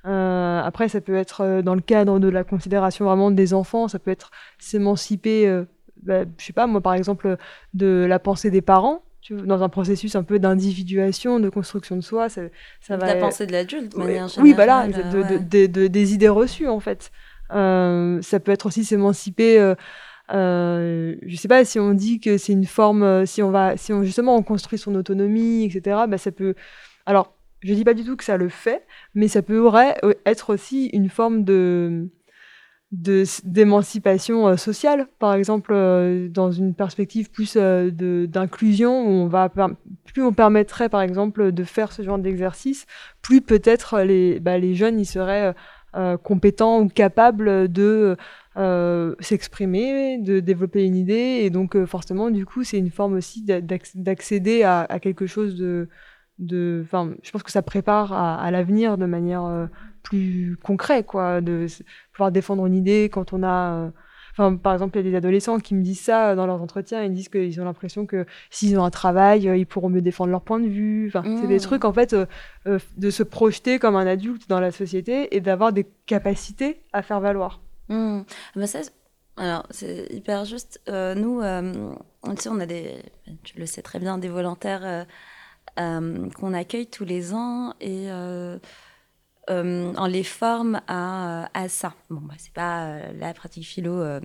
après, 0.05 0.89
ça 0.89 1.01
peut 1.01 1.17
être 1.17 1.63
dans 1.63 1.75
le 1.75 1.83
cadre 1.83 2.19
de 2.19 2.29
la 2.29 2.45
considération 2.45 3.05
vraiment 3.05 3.31
des 3.31 3.55
enfants, 3.55 3.89
ça 3.89 3.99
peut 3.99 4.11
être 4.11 4.31
s'émanciper, 4.59 5.65
bah, 6.03 6.25
je 6.39 6.45
sais 6.45 6.53
pas, 6.55 6.67
moi 6.67 6.81
par 6.81 6.95
exemple, 6.95 7.37
de 7.75 8.07
la 8.09 8.19
pensée 8.19 8.51
des 8.51 8.63
parents 8.63 9.03
dans 9.31 9.63
un 9.63 9.69
processus 9.69 10.17
un 10.17 10.23
peu 10.23 10.39
d'individuation, 10.39 11.41
de 11.41 11.49
construction 11.49 11.97
de 11.97 12.01
soi. 12.01 12.29
Ça, 12.29 12.43
ça 12.81 12.97
va... 12.97 13.07
La 13.07 13.17
pensée 13.17 13.47
de 13.47 13.53
l'adulte, 13.53 13.93
de 13.93 13.99
manière 13.99 14.29
générale. 14.29 14.43
Oui, 14.45 14.53
voilà, 14.55 14.89
de, 14.89 15.87
des 15.87 16.15
idées 16.15 16.29
reçues, 16.29 16.69
en 16.69 16.81
fait. 16.81 17.11
Euh, 17.53 18.21
ça 18.23 18.41
peut 18.41 18.53
être 18.53 18.67
aussi 18.67 18.85
s'émanciper. 18.85 19.59
Euh, 19.59 19.75
euh, 20.31 21.17
je 21.27 21.37
sais 21.37 21.49
pas 21.49 21.65
si 21.65 21.79
on 21.79 21.95
dit 21.95 22.21
que 22.21 22.37
c'est 22.37 22.53
une 22.53 22.67
forme, 22.67 23.03
euh, 23.03 23.27
si 23.27 23.43
on 23.43 23.51
va, 23.51 23.77
si 23.77 23.93
on 23.93 24.03
justement 24.03 24.37
on 24.37 24.43
construit 24.43 24.79
son 24.79 24.95
autonomie, 24.95 25.65
etc. 25.65 26.03
Bah 26.09 26.19
ça 26.19 26.31
peut. 26.33 26.55
Alors, 27.07 27.35
je 27.63 27.73
dis 27.73 27.85
pas 27.85 27.95
du 27.95 28.05
tout 28.05 28.17
que 28.17 28.25
ça 28.25 28.37
le 28.37 28.49
fait, 28.49 28.87
mais 29.15 29.29
ça 29.29 29.43
pourrait 29.43 29.97
être 30.27 30.53
aussi 30.53 30.87
une 30.93 31.09
forme 31.09 31.45
de 31.45 32.09
d'émancipation 32.91 34.49
euh, 34.49 34.57
sociale, 34.57 35.09
par 35.19 35.35
exemple, 35.35 35.73
euh, 35.75 36.29
dans 36.29 36.51
une 36.51 36.75
perspective 36.75 37.31
plus 37.31 37.57
euh, 37.57 37.91
d'inclusion, 38.27 39.07
où 39.07 39.11
on 39.11 39.27
va 39.27 39.51
plus 40.07 40.23
on 40.23 40.33
permettrait, 40.33 40.89
par 40.89 41.03
exemple, 41.03 41.53
de 41.53 41.65
faire 41.65 41.93
ce 41.93 42.03
genre 42.03 42.19
d'exercice, 42.19 42.87
plus 43.21 43.43
peut-être 43.43 44.01
les, 44.01 44.41
bah, 44.41 44.59
les 44.59 44.75
jeunes 44.75 44.99
ils 44.99 45.07
seraient 45.07 45.55
compétents 46.23 46.83
ou 46.83 46.89
capables 46.89 47.67
de 47.73 48.17
s'exprimer, 49.21 50.19
de 50.19 50.39
développer 50.39 50.85
une 50.85 50.95
idée, 50.95 51.41
et 51.43 51.51
donc 51.51 51.83
forcément, 51.87 52.31
du 52.31 52.47
coup, 52.47 52.63
c'est 52.63 52.79
une 52.79 52.91
forme 52.91 53.15
aussi 53.15 53.45
d'accéder 53.45 54.63
à, 54.63 54.87
quelque 55.01 55.27
chose 55.27 55.57
de, 55.57 55.89
de, 56.39 56.85
je 56.85 57.31
pense 57.31 57.43
que 57.43 57.51
ça 57.51 57.63
prépare 57.63 58.13
à, 58.13 58.41
à 58.41 58.51
l'avenir 58.51 58.97
de 58.97 59.07
manière 59.07 59.69
plus 60.09 60.57
concret, 60.63 61.05
quoi, 61.05 61.41
de 61.41 61.67
pouvoir 62.13 62.33
défendre 62.33 62.65
une 62.67 62.75
idée 62.75 63.11
quand 63.13 63.33
on 63.33 63.43
a. 63.43 63.73
Euh, 63.73 63.91
enfin, 64.33 64.57
par 64.57 64.73
exemple, 64.73 64.97
il 64.99 65.05
y 65.05 65.09
a 65.09 65.11
des 65.11 65.17
adolescents 65.17 65.59
qui 65.59 65.75
me 65.75 65.83
disent 65.83 66.01
ça 66.01 66.35
dans 66.35 66.47
leurs 66.47 66.63
entretiens. 66.63 67.03
Ils 67.03 67.13
disent 67.13 67.29
qu'ils 67.29 67.61
ont 67.61 67.65
l'impression 67.65 68.07
que 68.07 68.25
s'ils 68.51 68.79
ont 68.79 68.85
un 68.85 68.91
travail, 68.91 69.49
euh, 69.49 69.57
ils 69.57 69.67
pourront 69.67 69.91
mieux 69.91 70.01
défendre 70.01 70.31
leur 70.31 70.43
point 70.43 70.61
de 70.61 70.69
vue. 70.69 71.09
Enfin, 71.09 71.23
c'est 71.41 71.47
des 71.47 71.57
mmh. 71.57 71.61
trucs, 71.61 71.85
en 71.85 71.93
fait, 71.93 72.15
euh, 72.15 72.79
de 72.97 73.11
se 73.11 73.23
projeter 73.23 73.79
comme 73.79 73.97
un 73.97 74.07
adulte 74.07 74.49
dans 74.49 74.61
la 74.61 74.71
société 74.71 75.35
et 75.37 75.41
d'avoir 75.41 75.73
des 75.73 75.87
capacités 76.07 76.81
à 76.93 77.03
faire 77.03 77.21
valoir. 77.21 77.61
Mmh. 77.89 78.21
Ah 78.29 78.61
bah 78.61 78.67
ça, 78.67 78.81
alors, 79.37 79.67
c'est 79.71 80.07
hyper 80.11 80.45
juste. 80.47 80.81
nous, 80.89 81.43
on 81.43 82.61
a 82.61 82.67
des, 82.67 82.97
tu 83.45 83.59
le 83.59 83.67
sais 83.67 83.83
très 83.83 83.99
bien, 83.99 84.19
des 84.19 84.29
volontaires 84.29 85.07
qu'on 85.77 86.55
accueille 86.55 86.87
tous 86.87 87.05
les 87.05 87.35
ans 87.35 87.73
et 87.81 88.09
euh, 89.51 89.93
on 89.97 90.07
les 90.07 90.25
forme 90.25 90.81
à, 90.87 91.49
à 91.59 91.69
ça. 91.69 91.95
Bon, 92.11 92.21
bah, 92.21 92.35
c'est 92.39 92.53
pas 92.53 92.87
euh, 92.87 93.13
la 93.19 93.33
pratique 93.33 93.65
philo 93.67 94.01
euh, 94.01 94.21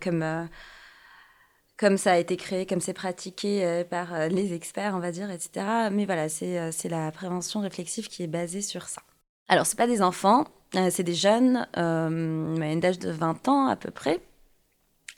comme, 0.00 0.48
comme 1.76 1.96
ça 1.96 2.12
a 2.12 2.16
été 2.16 2.36
créé, 2.36 2.66
comme 2.66 2.80
c'est 2.80 2.92
pratiqué 2.92 3.84
par 3.88 4.28
les 4.28 4.52
experts, 4.52 4.94
on 4.94 4.98
va 4.98 5.12
dire, 5.12 5.30
etc. 5.30 5.88
Mais 5.92 6.06
voilà, 6.06 6.28
c'est 6.28 6.88
la 6.88 7.12
prévention 7.12 7.60
réflexive 7.60 8.08
qui 8.08 8.22
est 8.24 8.28
basée 8.28 8.62
sur 8.62 8.88
ça. 8.88 9.02
Alors, 9.48 9.66
c'est 9.66 9.78
pas 9.78 9.86
des 9.86 10.02
enfants, 10.02 10.44
c'est 10.90 11.04
des 11.04 11.14
jeunes, 11.14 11.68
une 11.76 12.80
d'âge 12.80 12.98
de 12.98 13.10
20 13.10 13.48
ans 13.48 13.68
à 13.68 13.76
peu 13.76 13.92
près. 13.92 14.20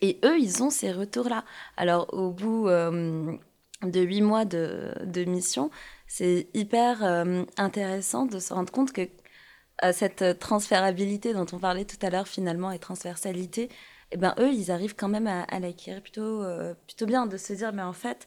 Et 0.03 0.19
eux, 0.25 0.39
ils 0.39 0.63
ont 0.63 0.71
ces 0.71 0.93
retours-là. 0.93 1.45
Alors, 1.79 2.13
au 2.13 2.31
bout 2.31 2.69
de 2.69 4.01
huit 4.01 4.21
mois 4.21 4.45
de, 4.45 4.95
de 5.05 5.25
mission, 5.25 5.71
c'est 6.15 6.47
hyper 6.53 7.03
euh, 7.03 7.45
intéressant 7.57 8.27
de 8.27 8.39
se 8.39 8.53
rendre 8.53 8.71
compte 8.71 8.93
que 8.93 9.09
euh, 9.83 9.93
cette 9.95 10.39
transférabilité 10.39 11.33
dont 11.33 11.47
on 11.55 11.59
parlait 11.59 11.87
tout 11.87 11.97
à 12.03 12.11
l'heure 12.11 12.29
finalement 12.29 12.71
et 12.71 12.79
transversalité, 12.79 13.71
eh 14.11 14.19
ben, 14.19 14.35
eux, 14.39 14.53
ils 14.53 14.71
arrivent 14.71 14.95
quand 14.95 15.09
même 15.09 15.27
à, 15.27 15.59
l'acquérir 15.59 16.03
plutôt, 16.03 16.43
euh, 16.43 16.75
plutôt 16.87 17.07
bien, 17.07 17.25
de 17.25 17.39
se 17.39 17.55
dire, 17.55 17.73
mais 17.73 17.83
en 17.83 17.95
fait, 17.95 18.27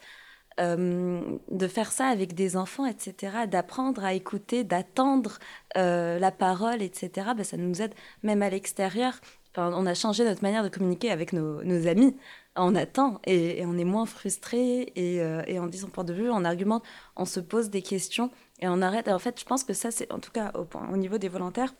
de 0.58 1.68
faire 1.68 1.92
ça 1.92 2.08
avec 2.08 2.34
des 2.34 2.58
enfants, 2.58 2.86
etc., 2.88 3.46
d'apprendre 3.46 4.04
à 4.04 4.14
écouter, 4.14 4.64
d'attendre 4.64 5.38
la 5.76 6.32
parole, 6.32 6.82
etc., 6.82 7.34
ben, 7.38 7.44
ça 7.44 7.58
nous 7.58 7.82
aide 7.84 7.94
même 8.24 8.42
à 8.42 8.50
l'extérieur. 8.50 9.14
on 9.58 9.86
a 9.86 9.94
changé 9.94 10.24
notre 10.24 10.42
manière 10.42 10.64
de 10.64 10.70
communiquer 10.70 11.12
avec 11.12 11.34
nos 11.34 11.88
amis 11.88 12.16
on 12.56 12.76
attend 12.76 13.20
et, 13.26 13.64
on 13.66 13.78
est 13.78 13.84
moins 13.86 14.06
frustré 14.06 14.92
et, 14.96 15.22
euh, 15.22 15.44
et, 15.48 15.60
on 15.60 15.68
dit 15.68 15.80
son 15.80 15.90
point 15.90 16.04
de 16.04 16.14
vue, 16.14 16.30
on 16.30 16.46
argumente, 16.46 16.84
on 17.16 17.26
se 17.26 17.40
pose 17.40 17.70
des 17.70 17.82
questions 17.82 18.32
et 18.60 18.68
on 18.68 18.82
arrête. 18.82 19.08
en 19.08 19.20
fait, 19.20 19.40
je 19.40 19.46
pense 19.46 19.64
que 19.64 19.74
ça, 19.74 19.92
c'est 19.92 20.12
en 20.12 20.20
tout 20.20 20.32
cas 20.32 20.54
au, 20.54 20.98
niveau 20.98 21.18
des 21.18 21.30
volontaires 21.30 21.74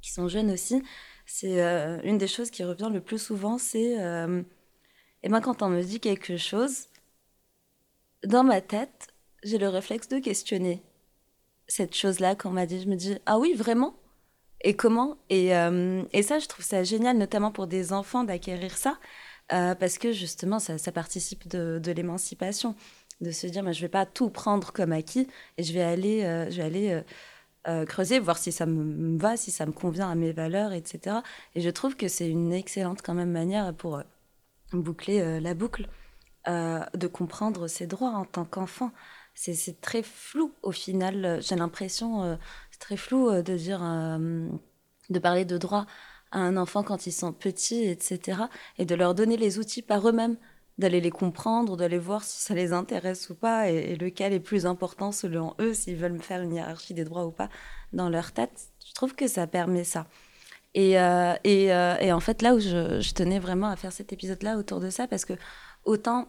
qui 0.00 0.12
sont 0.12 0.28
jeunes 0.28 0.50
aussi, 0.50 0.82
c'est 1.26 1.62
euh, 1.62 2.00
une 2.04 2.18
des 2.18 2.28
choses 2.28 2.50
qui 2.50 2.62
revient 2.62 2.90
le 2.92 3.00
plus 3.00 3.18
souvent, 3.18 3.58
c'est 3.58 4.00
euh, 4.00 4.42
et 5.22 5.28
ben, 5.28 5.40
quand 5.40 5.62
on 5.62 5.68
me 5.70 5.82
dit 5.82 6.00
quelque 6.00 6.36
chose, 6.36 6.88
dans 8.24 8.44
ma 8.44 8.60
tête, 8.60 9.08
j'ai 9.42 9.58
le 9.58 9.68
réflexe 9.68 10.08
de 10.08 10.18
questionner 10.18 10.82
cette 11.66 11.94
chose-là 11.94 12.34
qu'on 12.36 12.50
m'a 12.50 12.66
dit. 12.66 12.82
Je 12.82 12.88
me 12.88 12.96
dis 12.96 13.16
ah 13.26 13.38
oui 13.38 13.54
vraiment? 13.54 13.96
Et 14.60 14.74
comment? 14.74 15.18
Et, 15.28 15.48
et 15.48 16.22
ça, 16.22 16.38
je 16.38 16.46
trouve 16.46 16.64
ça 16.64 16.84
génial, 16.84 17.18
notamment 17.18 17.52
pour 17.52 17.66
des 17.66 17.92
enfants 17.92 18.24
d'acquérir 18.24 18.76
ça 18.76 18.98
euh, 19.52 19.74
parce 19.74 19.98
que 19.98 20.12
justement, 20.12 20.58
ça, 20.58 20.92
participe 20.92 21.48
de, 21.48 21.92
l'émancipation, 21.92 22.74
de 23.20 23.30
se 23.30 23.46
dire, 23.46 23.62
je 23.62 23.78
ne 23.78 23.82
vais 23.82 23.88
pas 23.88 24.06
tout 24.06 24.30
prendre 24.30 24.72
comme 24.72 24.92
acquis 24.92 25.28
et 25.58 25.62
je 25.62 25.72
vais 25.72 25.82
aller, 25.82 26.24
euh, 26.24 27.02
euh, 27.68 27.84
creuser, 27.86 28.18
voir 28.18 28.38
si 28.38 28.52
ça 28.52 28.66
me 28.66 29.18
va, 29.18 29.36
si 29.36 29.50
ça 29.50 29.66
me 29.66 29.72
convient 29.72 30.10
à 30.10 30.14
mes 30.14 30.32
valeurs, 30.32 30.72
etc. 30.72 31.18
Et 31.54 31.60
je 31.60 31.70
trouve 31.70 31.96
que 31.96 32.08
c'est 32.08 32.28
une 32.28 32.52
excellente 32.52 33.02
quand 33.02 33.14
même 33.14 33.30
manière 33.30 33.74
pour 33.74 34.02
boucler 34.72 35.40
la 35.40 35.54
boucle, 35.54 35.88
de 36.46 37.06
comprendre 37.06 37.68
ses 37.68 37.86
droits 37.86 38.10
en 38.10 38.24
tant 38.24 38.44
qu'enfant. 38.44 38.92
C'est 39.34 39.80
très 39.80 40.02
flou 40.02 40.52
au 40.62 40.72
final, 40.72 41.40
j'ai 41.42 41.56
l'impression, 41.56 42.38
c'est 42.70 42.80
très 42.80 42.96
flou 42.96 43.30
de 43.42 43.56
dire, 43.56 43.80
de 45.10 45.18
parler 45.18 45.44
de 45.44 45.58
droits 45.58 45.86
un 46.34 46.56
enfant 46.56 46.82
quand 46.82 47.06
ils 47.06 47.12
sont 47.12 47.32
petits, 47.32 47.84
etc. 47.84 48.42
Et 48.78 48.84
de 48.84 48.94
leur 48.94 49.14
donner 49.14 49.36
les 49.36 49.58
outils 49.58 49.82
par 49.82 50.08
eux-mêmes, 50.08 50.36
d'aller 50.78 51.00
les 51.00 51.10
comprendre, 51.10 51.76
d'aller 51.76 51.98
voir 51.98 52.24
si 52.24 52.42
ça 52.42 52.54
les 52.54 52.72
intéresse 52.72 53.30
ou 53.30 53.34
pas, 53.34 53.70
et, 53.70 53.96
lequel 53.96 54.32
est 54.32 54.40
plus 54.40 54.66
important 54.66 55.12
selon 55.12 55.54
eux, 55.60 55.74
s'ils 55.74 55.96
veulent 55.96 56.20
faire 56.20 56.42
une 56.42 56.54
hiérarchie 56.54 56.94
des 56.94 57.04
droits 57.04 57.26
ou 57.26 57.30
pas 57.30 57.48
dans 57.92 58.08
leur 58.08 58.32
tête. 58.32 58.68
Je 58.86 58.92
trouve 58.92 59.14
que 59.14 59.28
ça 59.28 59.46
permet 59.46 59.84
ça. 59.84 60.06
Et, 60.74 60.98
euh, 60.98 61.34
euh, 61.46 61.96
et, 61.98 62.12
en 62.12 62.20
fait, 62.20 62.42
là 62.42 62.54
où 62.54 62.58
je, 62.58 63.12
tenais 63.12 63.38
vraiment 63.38 63.68
à 63.68 63.76
faire 63.76 63.92
cet 63.92 64.12
épisode-là 64.12 64.56
autour 64.58 64.80
de 64.80 64.90
ça, 64.90 65.06
parce 65.06 65.24
que 65.24 65.34
autant, 65.84 66.28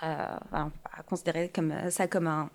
pas, 0.00 0.40
enfin, 0.44 0.72
pas 0.84 1.02
considérer 1.02 1.48
comme 1.48 1.90
ça 1.90 2.06
comme 2.06 2.28
un, 2.28 2.50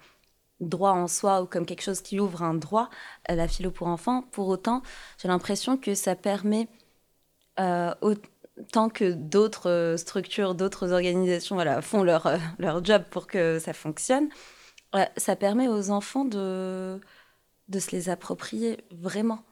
droit 0.70 0.92
en 0.92 1.08
soi 1.08 1.42
ou 1.42 1.46
comme 1.46 1.66
quelque 1.66 1.84
chose 1.84 2.02
qui 2.02 2.20
ouvre 2.20 2.44
un 2.44 2.54
droit, 2.54 2.90
à 3.26 3.36
la 3.36 3.48
philo 3.48 3.72
pour 3.72 3.88
enfants. 3.88 4.24
Pour 4.32 4.48
autant, 4.48 4.82
j'ai 5.22 5.28
l'impression 5.28 5.78
que 5.78 5.96
ça 5.96 6.16
permet, 6.16 6.68
euh, 7.60 7.94
autant 8.02 8.90
que 8.90 9.12
d'autres 9.14 9.70
euh, 9.70 9.98
structures, 9.98 10.56
d'autres 10.56 10.92
organisations 10.92 11.56
voilà, 11.56 11.82
font 11.82 12.04
leur, 12.04 12.28
euh, 12.28 12.38
leur 12.60 12.84
job 12.84 13.04
pour 13.12 13.28
que 13.28 13.60
ça 13.60 13.74
fonctionne, 13.74 14.30
ça 15.18 15.36
permet 15.36 15.68
aux 15.68 15.90
enfants 15.90 16.26
de, 16.26 17.00
de 17.68 17.80
se 17.80 17.92
les 17.92 18.10
approprier 18.10 18.84
vraiment. 18.92 19.44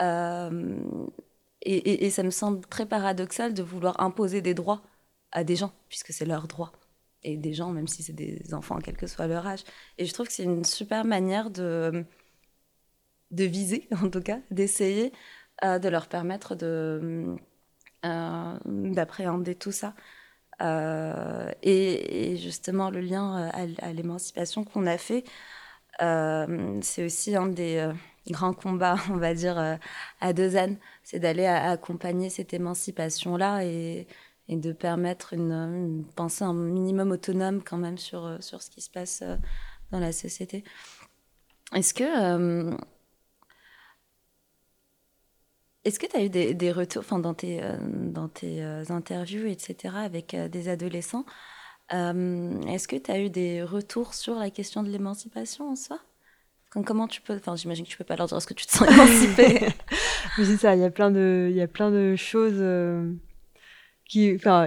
et, 0.00 2.06
et, 2.06 2.10
ça 2.10 2.22
me 2.22 2.30
semble 2.30 2.66
très 2.66 2.86
paradoxal 2.86 3.54
de 3.54 3.62
vouloir 3.62 4.00
imposer 4.00 4.40
des 4.42 4.54
droits 4.54 4.82
à 5.32 5.44
des 5.44 5.56
gens, 5.56 5.72
puisque 5.88 6.12
c'est 6.12 6.24
leur 6.24 6.48
droit 6.48 6.72
et 7.22 7.36
des 7.36 7.52
gens, 7.52 7.70
même 7.70 7.88
si 7.88 8.02
c'est 8.02 8.12
des 8.12 8.54
enfants, 8.54 8.78
quel 8.82 8.96
que 8.96 9.06
soit 9.06 9.26
leur 9.26 9.46
âge. 9.46 9.64
Et 9.98 10.06
je 10.06 10.12
trouve 10.12 10.26
que 10.26 10.32
c'est 10.32 10.44
une 10.44 10.64
super 10.64 11.04
manière 11.04 11.50
de, 11.50 12.04
de 13.30 13.44
viser, 13.44 13.88
en 14.02 14.10
tout 14.10 14.20
cas, 14.22 14.40
d'essayer 14.50 15.12
euh, 15.64 15.78
de 15.78 15.88
leur 15.88 16.08
permettre 16.08 16.54
de, 16.54 17.36
euh, 18.04 18.58
d'appréhender 18.64 19.54
tout 19.54 19.72
ça. 19.72 19.94
Euh, 20.62 21.52
et, 21.62 22.36
justement, 22.38 22.90
le 22.90 23.00
lien 23.00 23.48
à, 23.52 23.92
l'émancipation 23.92 24.64
qu'on 24.64 24.86
a 24.86 24.98
fait, 24.98 25.24
c'est 26.00 27.04
aussi 27.04 27.36
un 27.36 27.46
des 27.46 27.90
grands 28.28 28.54
combats, 28.54 28.96
on 29.10 29.16
va 29.16 29.34
dire, 29.34 29.78
à 30.20 30.32
deux 30.32 30.56
ânes, 30.56 30.78
c'est 31.04 31.18
d'aller 31.18 31.46
accompagner 31.46 32.30
cette 32.30 32.54
émancipation-là 32.54 33.64
et 34.48 34.56
de 34.56 34.72
permettre 34.72 35.34
une, 35.34 36.04
pensée 36.16 36.44
un 36.44 36.54
minimum 36.54 37.10
autonome 37.10 37.62
quand 37.62 37.78
même 37.78 37.98
sur, 37.98 38.38
sur 38.40 38.62
ce 38.62 38.70
qui 38.70 38.80
se 38.80 38.90
passe 38.90 39.22
dans 39.90 40.00
la 40.00 40.12
société. 40.12 40.64
Est-ce 41.74 41.92
que 41.92 42.76
est-ce 45.88 45.98
que 45.98 46.06
tu 46.06 46.16
as 46.16 46.22
eu 46.22 46.28
des, 46.28 46.72
retours 46.72 47.02
dans 47.18 47.32
tes, 47.32 47.62
euh, 47.62 47.78
dans 47.80 48.28
tes 48.28 48.62
euh, 48.62 48.84
interviews, 48.90 49.46
etc., 49.46 49.94
avec 49.96 50.34
euh, 50.34 50.46
des 50.46 50.68
adolescents 50.68 51.24
Est-ce 51.90 52.86
que 52.86 52.96
tu 52.96 53.10
as 53.10 53.18
eu 53.20 53.30
des 53.30 53.62
retours 53.62 54.12
sur 54.12 54.34
la 54.34 54.50
question 54.50 54.82
de 54.82 54.90
l'émancipation 54.90 55.70
en 55.70 55.76
soi? 55.76 55.98
Comment 56.70 57.08
tu 57.08 57.22
peux. 57.22 57.36
Enfin, 57.36 57.56
j'imagine 57.56 57.86
que 57.86 57.90
tu 57.90 57.96
peux 57.96 58.04
pas 58.04 58.16
leur 58.16 58.26
dire 58.26 58.36
est-ce 58.36 58.46
que 58.46 58.52
tu 58.52 58.66
te 58.66 58.72
sens 58.72 58.86
émancipée 58.90 59.68
C'est 60.36 60.58
ça, 60.58 60.74
il 60.74 60.82
y 60.82 60.84
a 60.84 60.90
plein 60.90 61.10
de, 61.10 61.48
il 61.50 61.56
y 61.56 61.62
a 61.62 61.68
plein 61.68 61.90
de 61.90 62.14
choses 62.16 62.60
qui. 64.08 64.34
Enfin, 64.34 64.66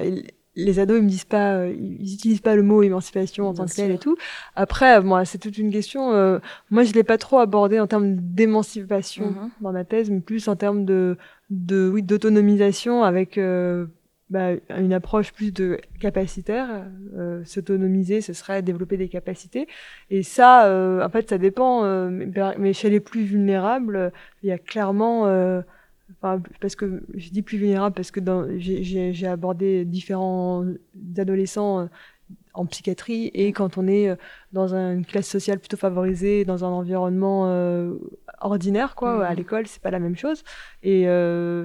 les 0.56 0.80
ados 0.80 0.98
ils 0.98 1.04
me 1.04 1.10
disent 1.10 1.26
pas 1.26 1.56
euh, 1.56 1.74
ils 1.78 2.14
utilisent 2.14 2.42
pas 2.42 2.56
le 2.56 2.64
mot 2.64 2.84
émancipation 2.84 3.48
en 3.48 3.54
tant 3.54 3.66
que 3.66 3.74
tel 3.74 3.92
et 3.92 3.98
tout 3.98 4.18
après 4.56 5.02
moi 5.02 5.24
c'est 5.24 5.38
toute 5.38 5.58
une 5.58 5.72
question 5.72 6.14
euh, 6.14 6.39
moi 6.70 6.84
je 6.84 6.94
l'ai 6.94 7.04
pas 7.04 7.18
trop 7.18 7.39
abordé 7.39 7.80
en 7.80 7.88
termes 7.88 8.16
d'émancipation 8.16 9.32
mm-hmm. 9.32 9.64
dans 9.64 9.72
ma 9.72 9.86
thèse 9.86 10.10
mais 10.10 10.20
plus 10.20 10.48
en 10.48 10.56
termes 10.56 10.86
de 10.86 11.18
de 11.50 11.89
oui 11.89 12.04
d'autonomisation 12.04 13.04
avec 13.04 13.38
euh, 13.38 13.86
bah, 14.30 14.52
une 14.78 14.94
approche 14.94 15.34
plus 15.34 15.54
de 15.54 15.78
capacitaire 16.00 16.86
s'autonomiser 17.44 18.22
ce 18.22 18.34
serait 18.34 18.62
développer 18.62 18.98
des 18.98 19.10
capacités 19.10 19.68
et 20.10 20.24
ça 20.24 20.70
en 21.04 21.10
fait 21.10 21.30
ça 21.30 21.38
dépend 21.38 21.84
mais 22.58 22.72
chez 22.72 22.89
les 22.89 23.02
plus 23.02 23.24
vulnérables 23.24 24.14
il 24.42 24.48
y 24.48 24.54
a 24.54 24.58
clairement 24.58 25.26
parce 26.22 26.76
que 26.76 27.03
je 27.14 27.30
dis 27.30 27.41
plus 27.41 27.57
vulnérable 27.57 27.95
parce 27.95 28.12
que 28.12 28.20
j'ai 28.57 29.28
abordé 29.28 29.86
différents 29.86 30.66
adolescents 31.18 31.82
euh, 31.82 31.86
en 32.53 32.66
psychiatrie 32.66 33.32
et 33.34 33.53
quand 33.53 33.78
on 33.78 33.88
est 33.88 34.09
euh, 34.09 34.16
dans 34.51 34.74
une 34.74 35.05
classe 35.05 35.28
sociale 35.28 35.59
plutôt 35.59 35.78
favorisée, 35.78 36.45
dans 36.45 36.66
un 36.66 36.70
environnement 36.70 37.45
euh, 37.47 37.95
ordinaire, 38.39 38.95
quoi, 38.95 39.26
à 39.26 39.34
mmh. 39.34 39.36
l'école, 39.38 39.68
c'est 39.68 39.82
pas 39.82 39.91
la 39.91 39.99
même 39.99 40.18
chose. 40.18 40.43
Et 40.84 41.03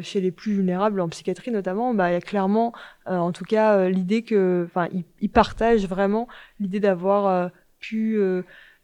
chez 0.03 0.20
les 0.20 0.30
plus 0.30 0.53
vulnérables, 0.53 1.01
en 1.01 1.09
psychiatrie 1.09 1.51
notamment, 1.51 1.94
bah, 1.94 2.11
il 2.11 2.12
y 2.12 2.16
a 2.16 2.20
clairement, 2.20 2.72
en 3.07 3.32
tout 3.32 3.44
cas, 3.44 3.88
l'idée 3.88 4.22
que, 4.22 4.66
enfin, 4.66 4.88
ils, 5.20 5.30
partagent 5.30 5.88
vraiment 5.88 6.28
l'idée 6.61 6.80
d'avoir 6.80 7.51
pu 7.78 8.20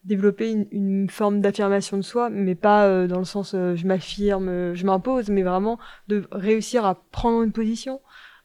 développer 0.05 0.51
une, 0.51 0.67
une 0.71 1.11
forme 1.11 1.41
d'affirmation 1.41 1.97
de 1.97 2.03
soi, 2.03 2.31
mais 2.31 2.55
pas 2.55 2.87
euh, 2.87 3.07
dans 3.07 3.19
le 3.19 3.25
sens 3.25 3.55
euh, 3.55 3.77
je 3.77 3.87
m'affirme, 3.87 4.49
euh, 4.49 4.75
je 4.75 4.85
m'impose, 4.85 5.29
mais 5.29 5.43
vraiment 5.43 5.79
de 6.09 6.27
réussir 6.33 6.85
à 6.85 6.97
prendre 7.11 7.43
une 7.43 7.53
position, 7.53 8.01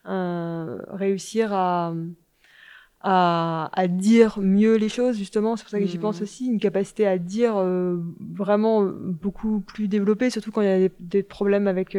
réussir 0.05 1.53
à, 1.53 1.93
à, 3.01 3.69
à, 3.73 3.87
dire 3.87 4.39
mieux 4.41 4.75
les 4.75 4.89
choses, 4.89 5.17
justement. 5.17 5.55
C'est 5.55 5.63
pour 5.63 5.71
ça 5.71 5.79
que 5.79 5.85
j'y 5.85 5.97
pense 5.97 6.19
mmh. 6.19 6.23
aussi, 6.23 6.47
une 6.47 6.59
capacité 6.59 7.07
à 7.07 7.17
dire 7.17 7.55
vraiment 8.19 8.83
beaucoup 8.83 9.61
plus 9.61 9.87
développée, 9.87 10.29
surtout 10.29 10.51
quand 10.51 10.61
il 10.61 10.67
y 10.67 10.85
a 10.85 10.89
des, 10.99 11.23
problèmes 11.23 11.67
avec 11.67 11.97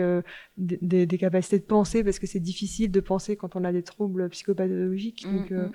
des, 0.57 1.07
des, 1.07 1.19
capacités 1.19 1.59
de 1.59 1.65
penser, 1.65 2.05
parce 2.05 2.19
que 2.19 2.27
c'est 2.27 2.41
difficile 2.41 2.91
de 2.91 3.01
penser 3.01 3.37
quand 3.37 3.57
on 3.57 3.65
a 3.65 3.73
des 3.73 3.83
troubles 3.83 4.29
psychopathologiques. 4.31 5.27
Mmh, 5.27 5.37
donc, 5.37 5.51
mmh. 5.51 5.71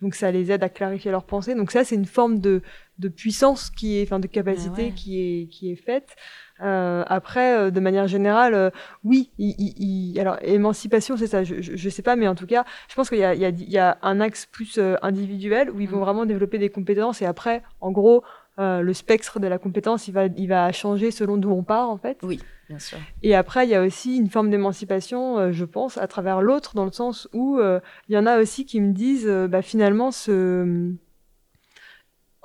Donc 0.00 0.14
ça 0.14 0.30
les 0.30 0.52
aide 0.52 0.62
à 0.62 0.68
clarifier 0.68 1.10
leurs 1.10 1.24
pensées. 1.24 1.54
Donc 1.54 1.70
ça, 1.70 1.84
c'est 1.84 1.96
une 1.96 2.06
forme 2.06 2.38
de, 2.38 2.62
de 2.98 3.08
puissance 3.08 3.70
qui 3.70 3.98
est, 3.98 4.02
enfin 4.04 4.20
de 4.20 4.28
capacité 4.28 4.92
qui 4.92 5.20
est 5.20 5.48
qui 5.48 5.72
est 5.72 5.76
faite. 5.76 6.14
Euh, 6.62 7.04
après, 7.06 7.56
euh, 7.56 7.70
de 7.70 7.80
manière 7.80 8.06
générale, 8.06 8.54
euh, 8.54 8.70
oui. 9.04 9.30
Il, 9.38 10.18
alors 10.20 10.36
émancipation, 10.42 11.16
c'est 11.16 11.26
ça. 11.26 11.44
Je, 11.44 11.56
je, 11.60 11.88
sais 11.88 12.02
pas, 12.02 12.16
mais 12.16 12.28
en 12.28 12.34
tout 12.34 12.46
cas, 12.46 12.64
je 12.88 12.94
pense 12.94 13.08
qu'il 13.08 13.18
y 13.18 13.24
a 13.24 13.34
il 13.34 13.40
y 13.40 13.44
a, 13.44 13.50
il 13.50 13.70
y 13.70 13.78
a 13.78 13.98
un 14.02 14.20
axe 14.20 14.46
plus 14.46 14.78
euh, 14.78 14.96
individuel 15.02 15.70
où 15.70 15.80
ils 15.80 15.88
vont 15.88 15.98
mm. 15.98 16.04
vraiment 16.04 16.26
développer 16.26 16.58
des 16.58 16.70
compétences 16.70 17.22
et 17.22 17.26
après, 17.26 17.62
en 17.80 17.90
gros, 17.90 18.22
le 18.60 18.92
spectre 18.92 19.38
de 19.38 19.46
la 19.46 19.58
compétence, 19.58 20.08
il 20.08 20.12
va 20.12 20.26
il 20.26 20.48
va 20.48 20.72
changer 20.72 21.12
selon 21.12 21.36
d'où 21.36 21.50
on 21.50 21.62
part 21.62 21.90
en 21.90 21.96
fait. 21.96 22.18
Oui. 22.24 22.40
Bien 22.68 22.78
sûr. 22.78 22.98
Et 23.22 23.34
après, 23.34 23.66
il 23.66 23.70
y 23.70 23.74
a 23.74 23.82
aussi 23.82 24.16
une 24.16 24.28
forme 24.28 24.50
d'émancipation, 24.50 25.38
euh, 25.38 25.52
je 25.52 25.64
pense, 25.64 25.96
à 25.96 26.06
travers 26.06 26.42
l'autre, 26.42 26.74
dans 26.74 26.84
le 26.84 26.92
sens 26.92 27.28
où 27.32 27.58
euh, 27.58 27.80
il 28.08 28.14
y 28.14 28.18
en 28.18 28.26
a 28.26 28.38
aussi 28.38 28.66
qui 28.66 28.80
me 28.80 28.92
disent, 28.92 29.26
euh, 29.26 29.48
bah, 29.48 29.62
finalement, 29.62 30.10
ce... 30.10 30.92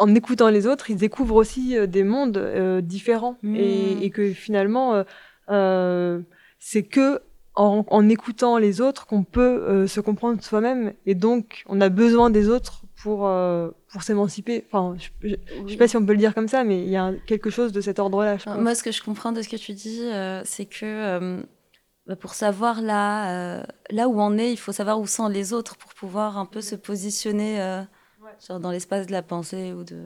en 0.04 0.16
écoutant 0.16 0.50
les 0.50 0.68
autres, 0.68 0.90
ils 0.90 0.98
découvrent 0.98 1.36
aussi 1.36 1.76
des 1.88 2.04
mondes 2.04 2.38
différents. 2.84 3.38
Mmh. 3.42 3.56
Et, 3.56 4.06
et, 4.06 4.10
que 4.10 4.32
finalement, 4.32 5.04
c'est 6.60 6.84
que 6.84 7.22
en, 7.56 7.86
en, 7.88 8.10
écoutant 8.10 8.58
les 8.58 8.82
autres 8.82 9.06
qu'on 9.06 9.24
peut 9.24 9.88
se 9.88 10.00
comprendre 10.00 10.44
soi-même. 10.44 10.94
Et 11.06 11.16
donc, 11.16 11.64
on 11.68 11.80
a 11.82 11.90
besoin 11.90 12.30
des 12.30 12.50
autres 12.50 12.84
pour, 13.04 13.28
euh, 13.28 13.70
pour 13.90 14.02
s'émanciper. 14.02 14.66
Enfin, 14.72 14.96
je, 15.22 15.36
ne 15.62 15.70
sais 15.70 15.76
pas 15.76 15.90
si 15.90 15.98
on 15.98 16.06
peut 16.06 16.14
le 16.14 16.18
dire 16.18 16.34
comme 16.34 16.48
ça, 16.48 16.64
mais 16.64 16.82
il 16.82 16.90
y 16.90 16.96
a 16.96 17.12
quelque 17.28 17.50
chose 17.50 17.74
de 17.74 17.82
cet 17.82 18.00
ordre-là. 18.00 18.38
Moi, 18.58 18.76
ce 18.76 18.82
que 18.84 18.94
je 18.94 19.04
comprends 19.04 19.34
de 19.34 19.42
ce 19.42 19.50
que 19.50 19.58
tu 19.58 19.74
dis, 19.74 20.02
euh, 20.04 20.42
c'est 20.46 20.66
que 20.66 20.86
euh, 20.86 21.44
bah, 22.08 22.16
pour 22.16 22.34
savoir 22.34 22.82
là, 22.82 23.66
là 23.90 24.08
où 24.08 24.22
on 24.22 24.38
est, 24.38 24.54
il 24.54 24.58
faut 24.58 24.72
savoir 24.72 25.02
où 25.02 25.06
sont 25.06 25.28
les 25.28 25.52
autres 25.52 25.76
pour 25.76 25.94
pouvoir 25.94 26.38
un 26.38 26.46
peu 26.46 26.62
se 26.62 26.76
positionner 26.76 27.84
genre 28.48 28.60
dans 28.60 28.72
l'espace 28.72 29.08
de 29.08 29.12
la 29.12 29.22
pensée 29.22 29.74
ou 29.74 29.84
de 29.84 30.02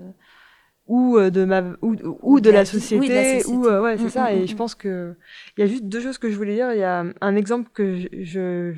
ou 0.88 1.20
de 1.20 1.44
ma 1.44 1.62
ou, 1.82 1.96
ou, 2.22 2.40
de, 2.40 2.50
la, 2.50 2.64
société, 2.64 3.44
ou 3.48 3.66
ouais 3.66 3.98
c'est 3.98 4.06
mm, 4.06 4.10
ça. 4.10 4.32
mm, 4.32 4.36
et 4.36 4.44
mm, 4.44 4.48
je 4.48 4.56
pense 4.56 4.74
que 4.74 5.16
il 5.58 5.62
y 5.62 5.64
a 5.64 5.68
juste 5.68 5.84
deux 5.86 6.02
choses 6.02 6.18
que 6.18 6.32
je 6.32 6.38
voulais 6.38 6.56
dire. 6.56 6.72
Il 6.72 6.80
y 6.80 6.84
a 6.84 7.04
un 7.20 7.36
exemple 7.36 7.70
que 7.74 8.08
je 8.24 8.74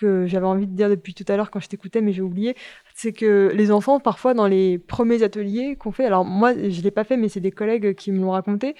que 0.00 0.26
j'avais 0.26 0.46
envie 0.46 0.66
de 0.66 0.74
dire 0.74 0.88
depuis 0.88 1.12
tout 1.14 1.24
à 1.28 1.36
l'heure 1.36 1.50
quand 1.50 1.60
je 1.60 1.68
t'écoutais, 1.68 2.00
mais 2.00 2.12
j'ai 2.12 2.22
oublié, 2.22 2.56
c'est 2.94 3.12
que 3.12 3.52
les 3.54 3.70
enfants, 3.70 4.00
parfois 4.00 4.32
dans 4.32 4.46
les 4.46 4.78
premiers 4.78 5.22
ateliers 5.22 5.76
qu'on 5.76 5.92
fait, 5.92 6.06
alors 6.06 6.24
moi 6.24 6.54
je 6.54 6.80
l'ai 6.80 6.90
pas 6.90 7.04
fait, 7.04 7.16
mais 7.18 7.28
c'est 7.28 7.40
des 7.40 7.52
collègues 7.52 7.94
qui 7.94 8.10
me 8.10 8.20
l'ont 8.20 8.30
raconté. 8.30 8.74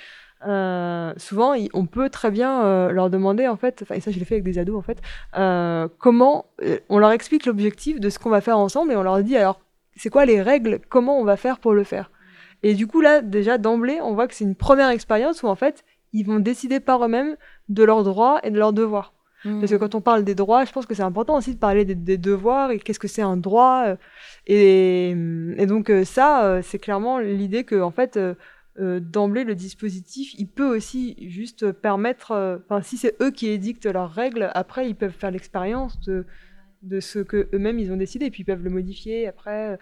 Euh, 0.46 1.12
souvent, 1.18 1.54
on 1.74 1.84
peut 1.84 2.08
très 2.08 2.30
bien 2.30 2.64
euh, 2.64 2.90
leur 2.92 3.10
demander 3.10 3.46
en 3.46 3.56
fait, 3.56 3.84
et 3.94 4.00
ça 4.00 4.10
je 4.10 4.18
l'ai 4.18 4.24
fait 4.24 4.36
avec 4.36 4.44
des 4.44 4.58
ados 4.58 4.78
en 4.78 4.82
fait, 4.82 4.98
euh, 5.36 5.88
comment 5.98 6.46
on 6.88 6.98
leur 6.98 7.12
explique 7.12 7.44
l'objectif 7.44 8.00
de 8.00 8.08
ce 8.08 8.18
qu'on 8.18 8.30
va 8.30 8.40
faire 8.40 8.56
ensemble 8.56 8.92
et 8.92 8.96
on 8.96 9.02
leur 9.02 9.22
dit 9.22 9.36
alors 9.36 9.60
c'est 10.00 10.08
quoi 10.08 10.24
les 10.24 10.40
règles, 10.40 10.80
comment 10.88 11.20
on 11.20 11.24
va 11.24 11.36
faire 11.36 11.58
pour 11.58 11.74
le 11.74 11.84
faire. 11.84 12.10
Et 12.62 12.74
du 12.74 12.86
coup 12.86 13.02
là 13.02 13.20
déjà 13.20 13.58
d'emblée, 13.58 14.00
on 14.02 14.14
voit 14.14 14.28
que 14.28 14.34
c'est 14.34 14.44
une 14.44 14.54
première 14.54 14.88
expérience 14.88 15.42
où 15.42 15.46
en 15.46 15.56
fait 15.56 15.84
ils 16.14 16.24
vont 16.24 16.40
décider 16.40 16.80
par 16.80 17.04
eux-mêmes 17.04 17.36
de 17.68 17.84
leurs 17.84 18.02
droits 18.02 18.40
et 18.42 18.50
de 18.50 18.58
leurs 18.58 18.72
devoirs. 18.72 19.12
Parce 19.42 19.70
que 19.70 19.76
quand 19.76 19.94
on 19.94 20.02
parle 20.02 20.22
des 20.22 20.34
droits, 20.34 20.66
je 20.66 20.72
pense 20.72 20.84
que 20.84 20.94
c'est 20.94 21.02
important 21.02 21.34
aussi 21.36 21.54
de 21.54 21.58
parler 21.58 21.86
des, 21.86 22.18
devoirs 22.18 22.72
et 22.72 22.78
qu'est-ce 22.78 22.98
que 22.98 23.08
c'est 23.08 23.22
un 23.22 23.38
droit. 23.38 23.84
Euh, 23.86 23.96
et, 24.46 25.10
et 25.56 25.66
donc 25.66 25.88
euh, 25.88 26.04
ça, 26.04 26.44
euh, 26.44 26.60
c'est 26.62 26.78
clairement 26.78 27.18
l'idée 27.18 27.64
que 27.64 27.80
en 27.80 27.90
fait, 27.90 28.18
d'emblée, 28.78 29.44
le 29.44 29.54
dispositif, 29.54 30.34
il 30.38 30.46
peut 30.46 30.76
aussi 30.76 31.16
juste 31.28 31.72
permettre, 31.72 32.60
enfin 32.64 32.82
si 32.82 32.98
c'est 32.98 33.16
eux 33.22 33.30
qui 33.30 33.48
édictent 33.48 33.86
leurs 33.86 34.10
règles, 34.10 34.50
après 34.54 34.88
ils 34.88 34.94
peuvent 34.94 35.10
faire 35.10 35.30
l'expérience 35.30 35.98
de, 36.00 36.26
de 36.82 37.00
ce 37.00 37.18
que 37.18 37.48
eux-mêmes 37.52 37.78
ils 37.78 37.92
ont 37.92 37.96
décidé, 37.96 38.26
et 38.26 38.30
puis 38.30 38.42
ils 38.42 38.46
peuvent 38.46 38.64
le 38.64 38.70
modifier 38.70 39.26
après. 39.26 39.78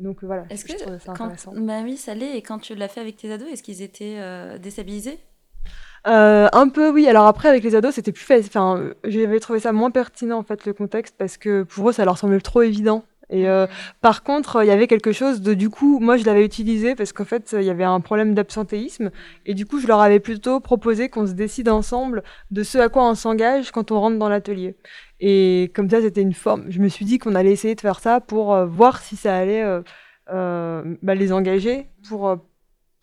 donc 0.00 0.22
voilà. 0.24 0.44
Est-ce 0.50 0.64
que, 0.64 0.78
ça 0.98 1.12
intéressant. 1.12 1.52
Bah 1.56 1.80
oui, 1.82 1.96
ça 1.96 2.14
l'est. 2.14 2.36
Et 2.36 2.42
quand 2.42 2.58
tu 2.58 2.74
l'as 2.74 2.88
fait 2.88 3.00
avec 3.00 3.16
tes 3.16 3.32
ados, 3.32 3.48
est-ce 3.50 3.62
qu'ils 3.62 3.82
étaient 3.82 4.18
déstabilisés? 4.58 5.18
Euh, 6.06 6.48
un 6.52 6.68
peu 6.68 6.90
oui. 6.90 7.06
Alors 7.06 7.26
après 7.26 7.48
avec 7.48 7.62
les 7.62 7.74
ados 7.74 7.94
c'était 7.94 8.12
plus 8.12 8.24
fait. 8.24 8.44
Enfin 8.46 8.92
j'avais 9.04 9.40
trouvé 9.40 9.60
ça 9.60 9.72
moins 9.72 9.90
pertinent 9.90 10.38
en 10.38 10.42
fait 10.42 10.64
le 10.66 10.72
contexte 10.72 11.14
parce 11.16 11.36
que 11.36 11.62
pour 11.62 11.90
eux 11.90 11.92
ça 11.92 12.04
leur 12.04 12.18
semblait 12.18 12.40
trop 12.40 12.62
évident. 12.62 13.04
Et 13.32 13.48
euh, 13.48 13.66
par 14.02 14.22
contre 14.22 14.62
il 14.62 14.66
y 14.66 14.70
avait 14.70 14.86
quelque 14.86 15.10
chose 15.10 15.40
de 15.40 15.54
du 15.54 15.70
coup 15.70 15.98
moi 16.00 16.18
je 16.18 16.24
l'avais 16.24 16.44
utilisé 16.44 16.94
parce 16.94 17.14
qu'en 17.14 17.24
fait 17.24 17.56
il 17.58 17.64
y 17.64 17.70
avait 17.70 17.82
un 17.82 18.00
problème 18.00 18.34
d'absentéisme 18.34 19.10
et 19.46 19.54
du 19.54 19.64
coup 19.64 19.80
je 19.80 19.86
leur 19.86 20.00
avais 20.00 20.20
plutôt 20.20 20.60
proposé 20.60 21.08
qu'on 21.08 21.26
se 21.26 21.32
décide 21.32 21.70
ensemble 21.70 22.22
de 22.50 22.62
ce 22.62 22.76
à 22.76 22.90
quoi 22.90 23.08
on 23.08 23.14
s'engage 23.14 23.70
quand 23.70 23.90
on 23.90 24.00
rentre 24.00 24.18
dans 24.18 24.28
l'atelier. 24.28 24.76
Et 25.18 25.72
comme 25.74 25.88
ça 25.88 26.02
c'était 26.02 26.20
une 26.20 26.34
forme. 26.34 26.66
Je 26.68 26.78
me 26.78 26.88
suis 26.88 27.06
dit 27.06 27.18
qu'on 27.18 27.34
allait 27.34 27.52
essayer 27.52 27.74
de 27.74 27.80
faire 27.80 28.00
ça 28.00 28.20
pour 28.20 28.54
euh, 28.54 28.66
voir 28.66 29.00
si 29.00 29.16
ça 29.16 29.34
allait 29.34 29.64
euh, 30.30 30.96
bah, 31.02 31.14
les 31.14 31.32
engager 31.32 31.88
pour 32.06 32.36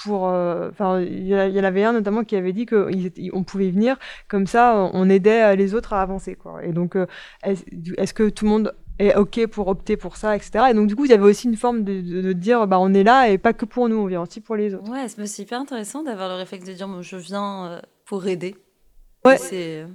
pour 0.04 0.24
enfin 0.24 1.02
il 1.02 1.28
y, 1.28 1.60
en 1.60 1.64
avait 1.64 1.84
un 1.84 1.92
notamment 1.92 2.24
qui 2.24 2.36
avait 2.38 2.54
dit 2.54 2.66
qu'on 2.66 3.44
pouvait 3.44 3.70
venir 3.70 3.98
comme 4.30 4.48
ça 4.48 4.90
on 4.94 5.10
aidait 5.10 5.58
les 5.58 5.74
autres 5.74 5.92
à 5.92 6.02
avancer 6.02 6.38
et 6.64 6.72
donc 6.72 6.96
est-ce 7.44 8.14
que 8.14 8.30
tout 8.30 8.46
le 8.46 8.52
monde 8.52 8.74
est 9.00 9.16
ok 9.16 9.48
pour 9.48 9.68
opter 9.68 9.98
pour 9.98 10.18
ça 10.18 10.36
etc 10.36 10.66
et 10.70 10.74
donc 10.74 10.88
du 10.88 10.96
coup 10.96 11.06
il 11.06 11.12
y 11.12 11.14
avait 11.14 11.24
aussi 11.24 11.48
une 11.48 11.56
forme 11.56 11.84
de, 11.84 12.02
de, 12.02 12.34
dire 12.34 12.68
bah 12.68 12.80
on 12.80 12.94
est 12.94 13.04
là 13.04 13.30
et 13.30 13.38
pas 13.38 13.54
que 13.54 13.66
pour 13.66 13.90
nous 13.90 13.98
on 13.98 14.06
vient 14.06 14.22
aussi 14.22 14.42
pour 14.42 14.56
les 14.56 14.74
autres. 14.74 14.92
Ouais 14.92 15.08
c'est 15.08 15.42
hyper 15.42 15.60
intéressant 15.60 16.04
d'avoir 16.04 16.30
le 16.30 16.36
réflexe 16.36 16.66
de 16.66 16.74
dire 16.74 17.02
je 17.02 17.18
viens 17.18 17.82
pour 18.06 18.28
aider. 18.28 18.56
Ouais. 19.26 19.38
C'est 19.38 19.86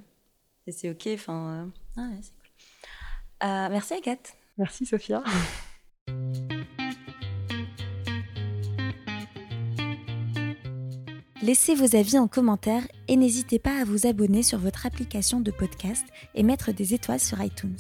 c'est 0.68 0.90
ok 0.90 1.08
enfin 1.14 1.68
ah 1.96 2.00
ouais, 2.00 2.20
cool. 2.20 3.70
merci 3.70 3.94
Agathe. 3.94 4.34
Merci 4.56 4.86
Sophia. 4.86 5.22
Laissez 11.44 11.74
vos 11.74 11.94
avis 11.94 12.18
en 12.18 12.26
commentaire 12.26 12.88
et 13.06 13.16
n'hésitez 13.16 13.58
pas 13.58 13.78
à 13.78 13.84
vous 13.84 14.06
abonner 14.06 14.42
sur 14.42 14.58
votre 14.58 14.86
application 14.86 15.40
de 15.40 15.50
podcast 15.50 16.06
et 16.34 16.42
mettre 16.42 16.72
des 16.72 16.94
étoiles 16.94 17.20
sur 17.20 17.38
iTunes. 17.42 17.76